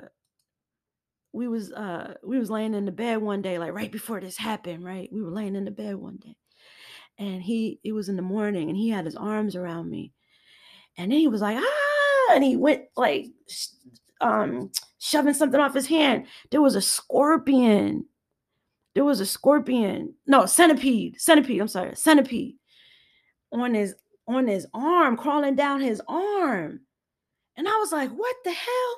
we 1.32 1.48
was 1.48 1.72
uh 1.72 2.14
we 2.22 2.38
was 2.38 2.50
laying 2.50 2.74
in 2.74 2.84
the 2.84 2.92
bed 2.92 3.16
one 3.22 3.40
day, 3.40 3.58
like 3.58 3.72
right 3.72 3.90
before 3.90 4.20
this 4.20 4.36
happened, 4.36 4.84
right? 4.84 5.08
We 5.10 5.22
were 5.22 5.30
laying 5.30 5.56
in 5.56 5.64
the 5.64 5.70
bed 5.70 5.96
one 5.96 6.16
day 6.18 6.36
and 7.18 7.42
he 7.42 7.80
it 7.84 7.92
was 7.92 8.08
in 8.08 8.16
the 8.16 8.22
morning 8.22 8.68
and 8.68 8.76
he 8.76 8.88
had 8.88 9.04
his 9.04 9.16
arms 9.16 9.56
around 9.56 9.90
me. 9.90 10.12
And 10.98 11.10
then 11.12 11.18
he 11.18 11.28
was 11.28 11.40
like 11.40 11.58
ah! 11.58 12.34
And 12.34 12.44
he 12.44 12.56
went 12.56 12.84
like 12.96 13.26
um 14.20 14.70
shoving 14.98 15.34
something 15.34 15.60
off 15.60 15.74
his 15.74 15.86
hand. 15.86 16.26
There 16.50 16.62
was 16.62 16.74
a 16.74 16.82
scorpion. 16.82 18.06
There 18.94 19.04
was 19.04 19.20
a 19.20 19.26
scorpion. 19.26 20.14
No 20.26 20.46
centipede 20.46 21.20
centipede 21.20 21.60
i'm 21.60 21.68
sorry 21.68 21.94
centipede 21.94 22.56
on 23.52 23.74
his 23.74 23.94
on 24.28 24.46
his 24.48 24.66
arm 24.74 25.16
crawling 25.16 25.54
down 25.56 25.80
his 25.80 26.02
arm. 26.08 26.80
And 27.56 27.68
i 27.68 27.76
was 27.78 27.92
like 27.92 28.10
what 28.10 28.36
the 28.44 28.52
hell 28.52 28.96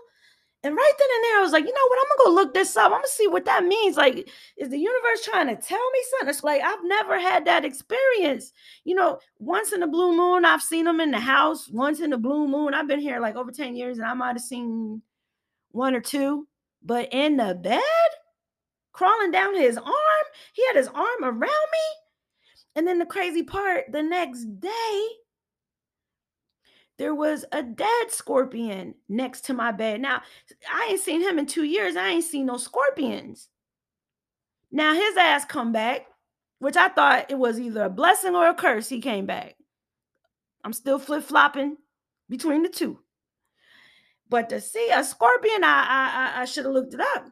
and 0.69 0.77
right 0.77 0.93
then 0.99 1.09
and 1.15 1.25
there, 1.25 1.39
I 1.39 1.41
was 1.41 1.53
like, 1.53 1.65
you 1.65 1.73
know 1.73 1.89
what? 1.89 1.99
I'm 1.99 2.19
gonna 2.19 2.29
go 2.29 2.35
look 2.35 2.53
this 2.53 2.77
up. 2.77 2.93
I'm 2.93 2.99
gonna 2.99 3.07
see 3.09 3.27
what 3.27 3.47
that 3.47 3.65
means. 3.65 3.97
Like, 3.97 4.29
is 4.59 4.69
the 4.69 4.79
universe 4.79 5.25
trying 5.25 5.47
to 5.47 5.57
tell 5.57 5.91
me 5.91 5.99
something? 6.11 6.29
It's 6.29 6.45
like 6.45 6.61
I've 6.63 6.85
never 6.85 7.19
had 7.19 7.47
that 7.47 7.65
experience. 7.65 8.53
You 8.85 8.95
know, 8.95 9.19
once 9.39 9.73
in 9.73 9.83
a 9.83 9.89
blue 9.89 10.15
moon, 10.15 10.45
I've 10.45 10.63
seen 10.63 10.85
them 10.85 11.01
in 11.01 11.11
the 11.11 11.21
house. 11.21 11.71
Once 11.71 12.01
in 12.01 12.13
a 12.13 12.19
blue 12.19 12.47
moon, 12.47 12.75
I've 12.75 12.87
been 12.87 13.01
here 13.01 13.19
like 13.19 13.37
over 13.37 13.51
10 13.51 13.77
years, 13.77 13.97
and 13.97 14.07
I 14.07 14.13
might 14.13 14.37
have 14.37 14.43
seen 14.43 15.01
one 15.71 15.95
or 15.95 16.03
two. 16.03 16.47
But 16.83 17.09
in 17.13 17.39
the 17.39 17.55
bed, 17.55 17.81
crawling 18.93 19.31
down 19.31 19.57
his 19.57 19.79
arm, 19.79 20.25
he 20.53 20.67
had 20.67 20.77
his 20.77 20.89
arm 20.89 21.23
around 21.23 21.41
me. 21.41 21.89
And 22.77 22.87
then 22.87 22.99
the 22.99 23.07
crazy 23.07 23.43
part, 23.43 23.91
the 23.91 24.03
next 24.03 24.45
day, 24.61 25.09
there 26.99 27.15
was 27.15 27.45
a 27.53 27.63
dead 27.63 28.11
scorpion 28.11 28.95
next 29.09 29.43
to 29.47 29.55
my 29.55 29.71
bed. 29.73 30.01
Now, 30.01 30.23
I 30.73 30.89
ain't 30.91 31.01
seen 31.01 31.21
him 31.21 31.39
in 31.39 31.47
two 31.47 31.65
years. 31.65 31.97
I 31.97 32.09
ain't 32.09 32.25
seen 32.25 32.47
no 32.47 32.57
scorpions. 32.57 33.49
Now 34.71 34.95
his 34.95 35.17
ass 35.17 35.45
come 35.45 35.73
back, 35.73 36.07
which 36.59 36.77
I 36.77 36.89
thought 36.89 37.31
it 37.31 37.39
was 37.39 37.59
either 37.59 37.85
a 37.85 37.91
blessing 37.91 38.35
or 38.35 38.49
a 38.49 38.55
curse. 38.55 38.89
He 38.89 39.01
came 39.01 39.27
back. 39.27 39.55
I'm 40.65 40.73
still 40.73 40.99
flip 40.99 41.25
flopping 41.25 41.77
between 42.29 42.63
the 42.63 42.69
two. 42.69 42.99
But 44.29 44.51
to 44.51 44.61
see 44.61 44.91
a 44.93 45.05
scorpion, 45.05 45.65
I 45.65 46.35
I, 46.37 46.43
I 46.43 46.45
should 46.45 46.65
have 46.65 46.75
looked 46.75 46.95
it 46.95 47.01
up. 47.01 47.29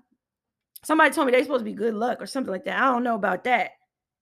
Somebody 0.83 1.11
told 1.11 1.27
me 1.27 1.33
they 1.33 1.43
supposed 1.43 1.61
to 1.61 1.71
be 1.71 1.75
good 1.75 1.95
luck 1.95 2.23
or 2.23 2.27
something 2.27 2.53
like 2.53 2.64
that. 2.64 2.81
I 2.81 2.87
don't 2.87 3.03
know 3.03 3.17
about 3.17 3.45
that. 3.45 3.73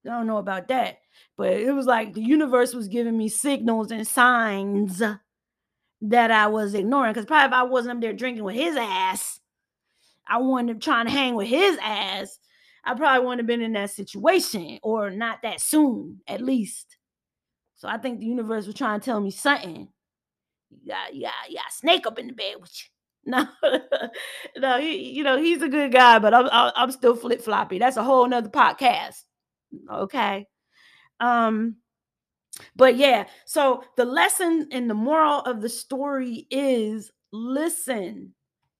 I 0.06 0.08
don't 0.08 0.26
know 0.26 0.38
about 0.38 0.68
that. 0.68 0.98
But 1.36 1.52
it 1.52 1.72
was 1.72 1.86
like 1.86 2.14
the 2.14 2.22
universe 2.22 2.74
was 2.74 2.88
giving 2.88 3.16
me 3.16 3.28
signals 3.28 3.90
and 3.92 4.06
signs 4.06 5.02
that 6.08 6.30
I 6.30 6.46
was 6.48 6.74
ignoring. 6.74 7.12
Because 7.12 7.26
probably 7.26 7.46
if 7.46 7.52
I 7.52 7.62
wasn't 7.62 7.96
up 7.96 8.00
there 8.00 8.12
drinking 8.12 8.44
with 8.44 8.56
his 8.56 8.76
ass, 8.76 9.40
I 10.26 10.38
wanted 10.38 10.80
trying 10.80 11.06
to 11.06 11.12
hang 11.12 11.34
with 11.34 11.48
his 11.48 11.78
ass, 11.82 12.38
I 12.84 12.94
probably 12.94 13.24
wouldn't 13.24 13.40
have 13.40 13.46
been 13.46 13.62
in 13.62 13.72
that 13.74 13.90
situation 13.90 14.78
or 14.82 15.10
not 15.10 15.42
that 15.42 15.60
soon, 15.60 16.20
at 16.28 16.40
least. 16.40 16.96
So 17.76 17.88
I 17.88 17.98
think 17.98 18.18
the 18.18 18.26
universe 18.26 18.66
was 18.66 18.74
trying 18.74 19.00
to 19.00 19.04
tell 19.04 19.20
me 19.20 19.30
something. 19.30 19.88
Got, 20.86 21.14
you 21.14 21.22
got 21.22 21.72
snake 21.72 22.06
up 22.06 22.18
in 22.18 22.26
the 22.26 22.32
bed 22.32 22.56
with 22.60 22.72
you. 22.74 22.90
No, 23.26 23.46
no, 24.58 24.78
he, 24.78 25.12
you 25.12 25.24
know, 25.24 25.38
he's 25.38 25.62
a 25.62 25.68
good 25.70 25.90
guy, 25.90 26.18
but 26.18 26.34
I'm, 26.34 26.46
I'm 26.52 26.90
still 26.90 27.16
flip 27.16 27.40
floppy. 27.40 27.78
That's 27.78 27.96
a 27.96 28.02
whole 28.02 28.28
nother 28.28 28.50
podcast. 28.50 29.22
Okay. 29.90 30.46
Um, 31.20 31.76
but 32.76 32.96
yeah, 32.96 33.26
so 33.44 33.84
the 33.96 34.04
lesson 34.04 34.68
and 34.70 34.88
the 34.88 34.94
moral 34.94 35.40
of 35.40 35.60
the 35.60 35.68
story 35.68 36.46
is 36.50 37.10
listen 37.32 38.34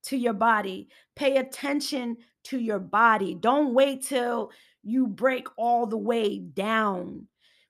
to 0.05 0.17
your 0.17 0.35
body, 0.35 0.89
pay 1.17 1.37
attention 1.37 2.17
to 2.45 2.59
your 2.59 2.79
body. 2.79 3.35
Don't 3.35 3.75
wait 3.75 4.03
till 4.03 4.51
you 4.83 5.07
break 5.07 5.49
all 5.57 5.87
the 5.87 5.97
way 5.97 6.39
down. 6.39 7.27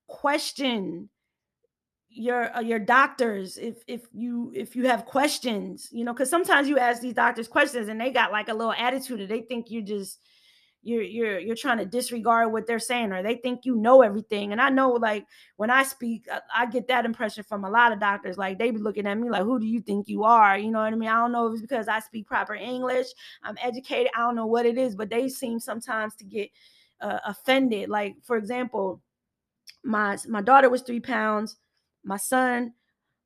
Question 0.06 1.08
your 2.14 2.56
uh, 2.56 2.60
your 2.60 2.78
doctors 2.78 3.56
if 3.56 3.82
if 3.88 4.02
you 4.12 4.52
if 4.54 4.76
you 4.76 4.86
have 4.86 5.04
questions 5.04 5.88
you 5.90 6.04
know 6.04 6.12
because 6.12 6.30
sometimes 6.30 6.68
you 6.68 6.78
ask 6.78 7.02
these 7.02 7.12
doctors 7.12 7.48
questions 7.48 7.88
and 7.88 8.00
they 8.00 8.12
got 8.12 8.30
like 8.30 8.48
a 8.48 8.54
little 8.54 8.72
attitude 8.72 9.20
and 9.20 9.28
they 9.28 9.40
think 9.40 9.68
you 9.68 9.82
just 9.82 10.20
you're 10.84 11.02
you're 11.02 11.38
you're 11.38 11.56
trying 11.56 11.78
to 11.78 11.84
disregard 11.84 12.52
what 12.52 12.66
they're 12.66 12.78
saying 12.78 13.12
or 13.12 13.22
they 13.22 13.36
think 13.36 13.64
you 13.64 13.76
know 13.76 14.02
everything. 14.02 14.52
And 14.52 14.60
i 14.60 14.68
know 14.68 14.90
like 14.90 15.26
when 15.56 15.70
i 15.70 15.82
speak 15.82 16.26
I, 16.30 16.40
I, 16.54 16.66
get 16.66 16.88
that 16.88 17.04
impression 17.04 17.42
from 17.44 17.64
a 17.64 17.70
lot 17.70 17.92
of 17.92 18.00
doctors 18.00 18.38
like 18.38 18.58
they 18.58 18.70
be 18.70 18.78
looking 18.78 19.06
at 19.06 19.18
me 19.18 19.30
like 19.30 19.42
who 19.42 19.58
do 19.58 19.66
you 19.66 19.80
think 19.80 20.08
you 20.08 20.24
are? 20.24 20.58
You 20.58 20.70
know 20.70 20.80
what 20.80 20.92
i 20.92 20.96
mean? 20.96 21.08
I 21.08 21.20
don't 21.20 21.32
know 21.32 21.46
if 21.46 21.54
it's 21.54 21.62
because 21.62 21.88
i 21.88 21.98
speak 21.98 22.26
proper 22.26 22.54
english 22.54 23.08
i'm 23.42 23.56
educated 23.62 24.10
i 24.16 24.20
don't 24.20 24.36
know 24.36 24.46
what 24.46 24.66
it 24.66 24.78
is 24.78 24.94
but 24.94 25.10
they 25.10 25.28
seem 25.28 25.58
sometimes 25.58 26.14
to 26.16 26.24
get 26.24 26.50
uh, 27.00 27.18
offended. 27.26 27.88
Like 27.88 28.16
for 28.22 28.36
example 28.36 29.02
my 29.82 30.16
my 30.28 30.40
daughter 30.40 30.70
was 30.70 30.82
three 30.82 31.00
pounds 31.00 31.56
my 32.02 32.16
son 32.16 32.72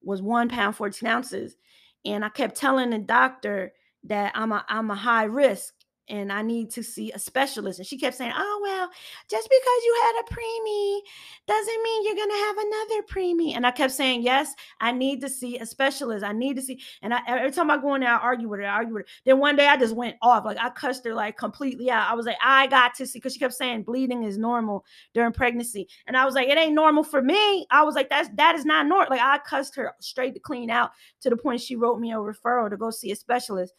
was 0.02 0.20
one 0.20 0.48
pound 0.48 0.74
14 0.74 1.08
ounces 1.08 1.56
and 2.04 2.24
i 2.24 2.28
kept 2.28 2.56
telling 2.56 2.90
the 2.90 2.98
doctor 2.98 3.72
that 4.02 4.32
i'm 4.34 4.50
a 4.50 4.64
i'm 4.68 4.90
a 4.90 4.94
high 4.96 5.24
risk 5.24 5.74
and 6.08 6.32
I 6.32 6.42
need 6.42 6.70
to 6.70 6.82
see 6.82 7.12
a 7.12 7.18
specialist. 7.18 7.78
And 7.78 7.86
she 7.86 7.98
kept 7.98 8.16
saying, 8.16 8.32
Oh, 8.34 8.60
well, 8.62 8.88
just 9.28 9.48
because 9.48 9.84
you 9.84 10.02
had 10.02 10.22
a 10.22 10.34
preemie 10.34 11.00
doesn't 11.46 11.82
mean 11.82 12.04
you're 12.04 12.14
going 12.14 12.30
to 12.30 12.36
have 12.36 12.56
another 12.58 13.02
preemie. 13.02 13.56
And 13.56 13.66
I 13.66 13.70
kept 13.70 13.92
saying, 13.92 14.22
Yes, 14.22 14.54
I 14.80 14.92
need 14.92 15.20
to 15.20 15.28
see 15.28 15.58
a 15.58 15.66
specialist. 15.66 16.24
I 16.24 16.32
need 16.32 16.56
to 16.56 16.62
see. 16.62 16.80
And 17.02 17.12
I, 17.14 17.20
every 17.26 17.50
time 17.50 17.70
I 17.70 17.78
go 17.78 17.94
in 17.94 18.00
there, 18.00 18.10
I 18.14 18.18
argue 18.18 18.48
with 18.48 18.60
her, 18.60 18.66
I 18.66 18.76
argue 18.76 18.94
with 18.94 19.02
her. 19.02 19.08
Then 19.24 19.38
one 19.38 19.56
day 19.56 19.68
I 19.68 19.76
just 19.76 19.94
went 19.94 20.16
off. 20.22 20.44
Like 20.44 20.58
I 20.60 20.70
cussed 20.70 21.04
her 21.04 21.14
like 21.14 21.36
completely 21.36 21.90
out. 21.90 22.10
I 22.10 22.14
was 22.14 22.26
like, 22.26 22.38
I 22.42 22.66
got 22.66 22.94
to 22.96 23.06
see, 23.06 23.18
because 23.18 23.34
she 23.34 23.38
kept 23.38 23.54
saying 23.54 23.82
bleeding 23.82 24.24
is 24.24 24.38
normal 24.38 24.84
during 25.14 25.32
pregnancy. 25.32 25.88
And 26.06 26.16
I 26.16 26.24
was 26.24 26.34
like, 26.34 26.48
It 26.48 26.58
ain't 26.58 26.74
normal 26.74 27.04
for 27.04 27.22
me. 27.22 27.66
I 27.70 27.82
was 27.82 27.94
like, 27.94 28.10
That's 28.10 28.28
that 28.36 28.54
is 28.54 28.64
not 28.64 28.86
normal. 28.86 29.08
Like 29.10 29.20
I 29.20 29.38
cussed 29.38 29.74
her 29.76 29.92
straight 30.00 30.34
to 30.34 30.40
clean 30.40 30.70
out 30.70 30.90
to 31.20 31.30
the 31.30 31.36
point 31.36 31.60
she 31.60 31.76
wrote 31.76 32.00
me 32.00 32.12
a 32.12 32.16
referral 32.16 32.70
to 32.70 32.76
go 32.76 32.90
see 32.90 33.12
a 33.12 33.16
specialist. 33.16 33.74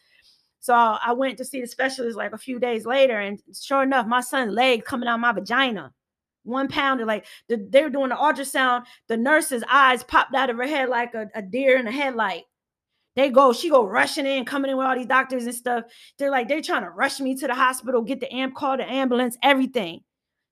So 0.60 0.74
I 0.74 1.12
went 1.12 1.38
to 1.38 1.44
see 1.44 1.60
the 1.60 1.66
specialist 1.66 2.16
like 2.16 2.32
a 2.32 2.38
few 2.38 2.58
days 2.58 2.84
later, 2.84 3.18
and 3.18 3.40
sure 3.58 3.82
enough, 3.82 4.06
my 4.06 4.20
son's 4.20 4.52
leg 4.52 4.84
coming 4.84 5.08
out 5.08 5.18
my 5.18 5.32
vagina, 5.32 5.92
one 6.44 6.68
pounder. 6.68 7.06
Like 7.06 7.24
the, 7.48 7.66
they 7.70 7.82
were 7.82 7.90
doing 7.90 8.10
the 8.10 8.14
ultrasound, 8.14 8.84
the 9.08 9.16
nurse's 9.16 9.64
eyes 9.70 10.02
popped 10.02 10.34
out 10.34 10.50
of 10.50 10.58
her 10.58 10.66
head 10.66 10.90
like 10.90 11.14
a, 11.14 11.28
a 11.34 11.42
deer 11.42 11.78
in 11.78 11.86
a 11.86 11.92
headlight. 11.92 12.44
They 13.16 13.30
go, 13.30 13.52
she 13.52 13.70
go 13.70 13.84
rushing 13.84 14.26
in, 14.26 14.44
coming 14.44 14.70
in 14.70 14.76
with 14.76 14.86
all 14.86 14.94
these 14.94 15.06
doctors 15.06 15.44
and 15.44 15.54
stuff. 15.54 15.84
They're 16.18 16.30
like, 16.30 16.46
they're 16.46 16.62
trying 16.62 16.84
to 16.84 16.90
rush 16.90 17.20
me 17.20 17.34
to 17.36 17.46
the 17.46 17.54
hospital, 17.54 18.02
get 18.02 18.20
the 18.20 18.32
amp, 18.32 18.54
call 18.54 18.76
the 18.76 18.88
ambulance, 18.88 19.36
everything. 19.42 20.02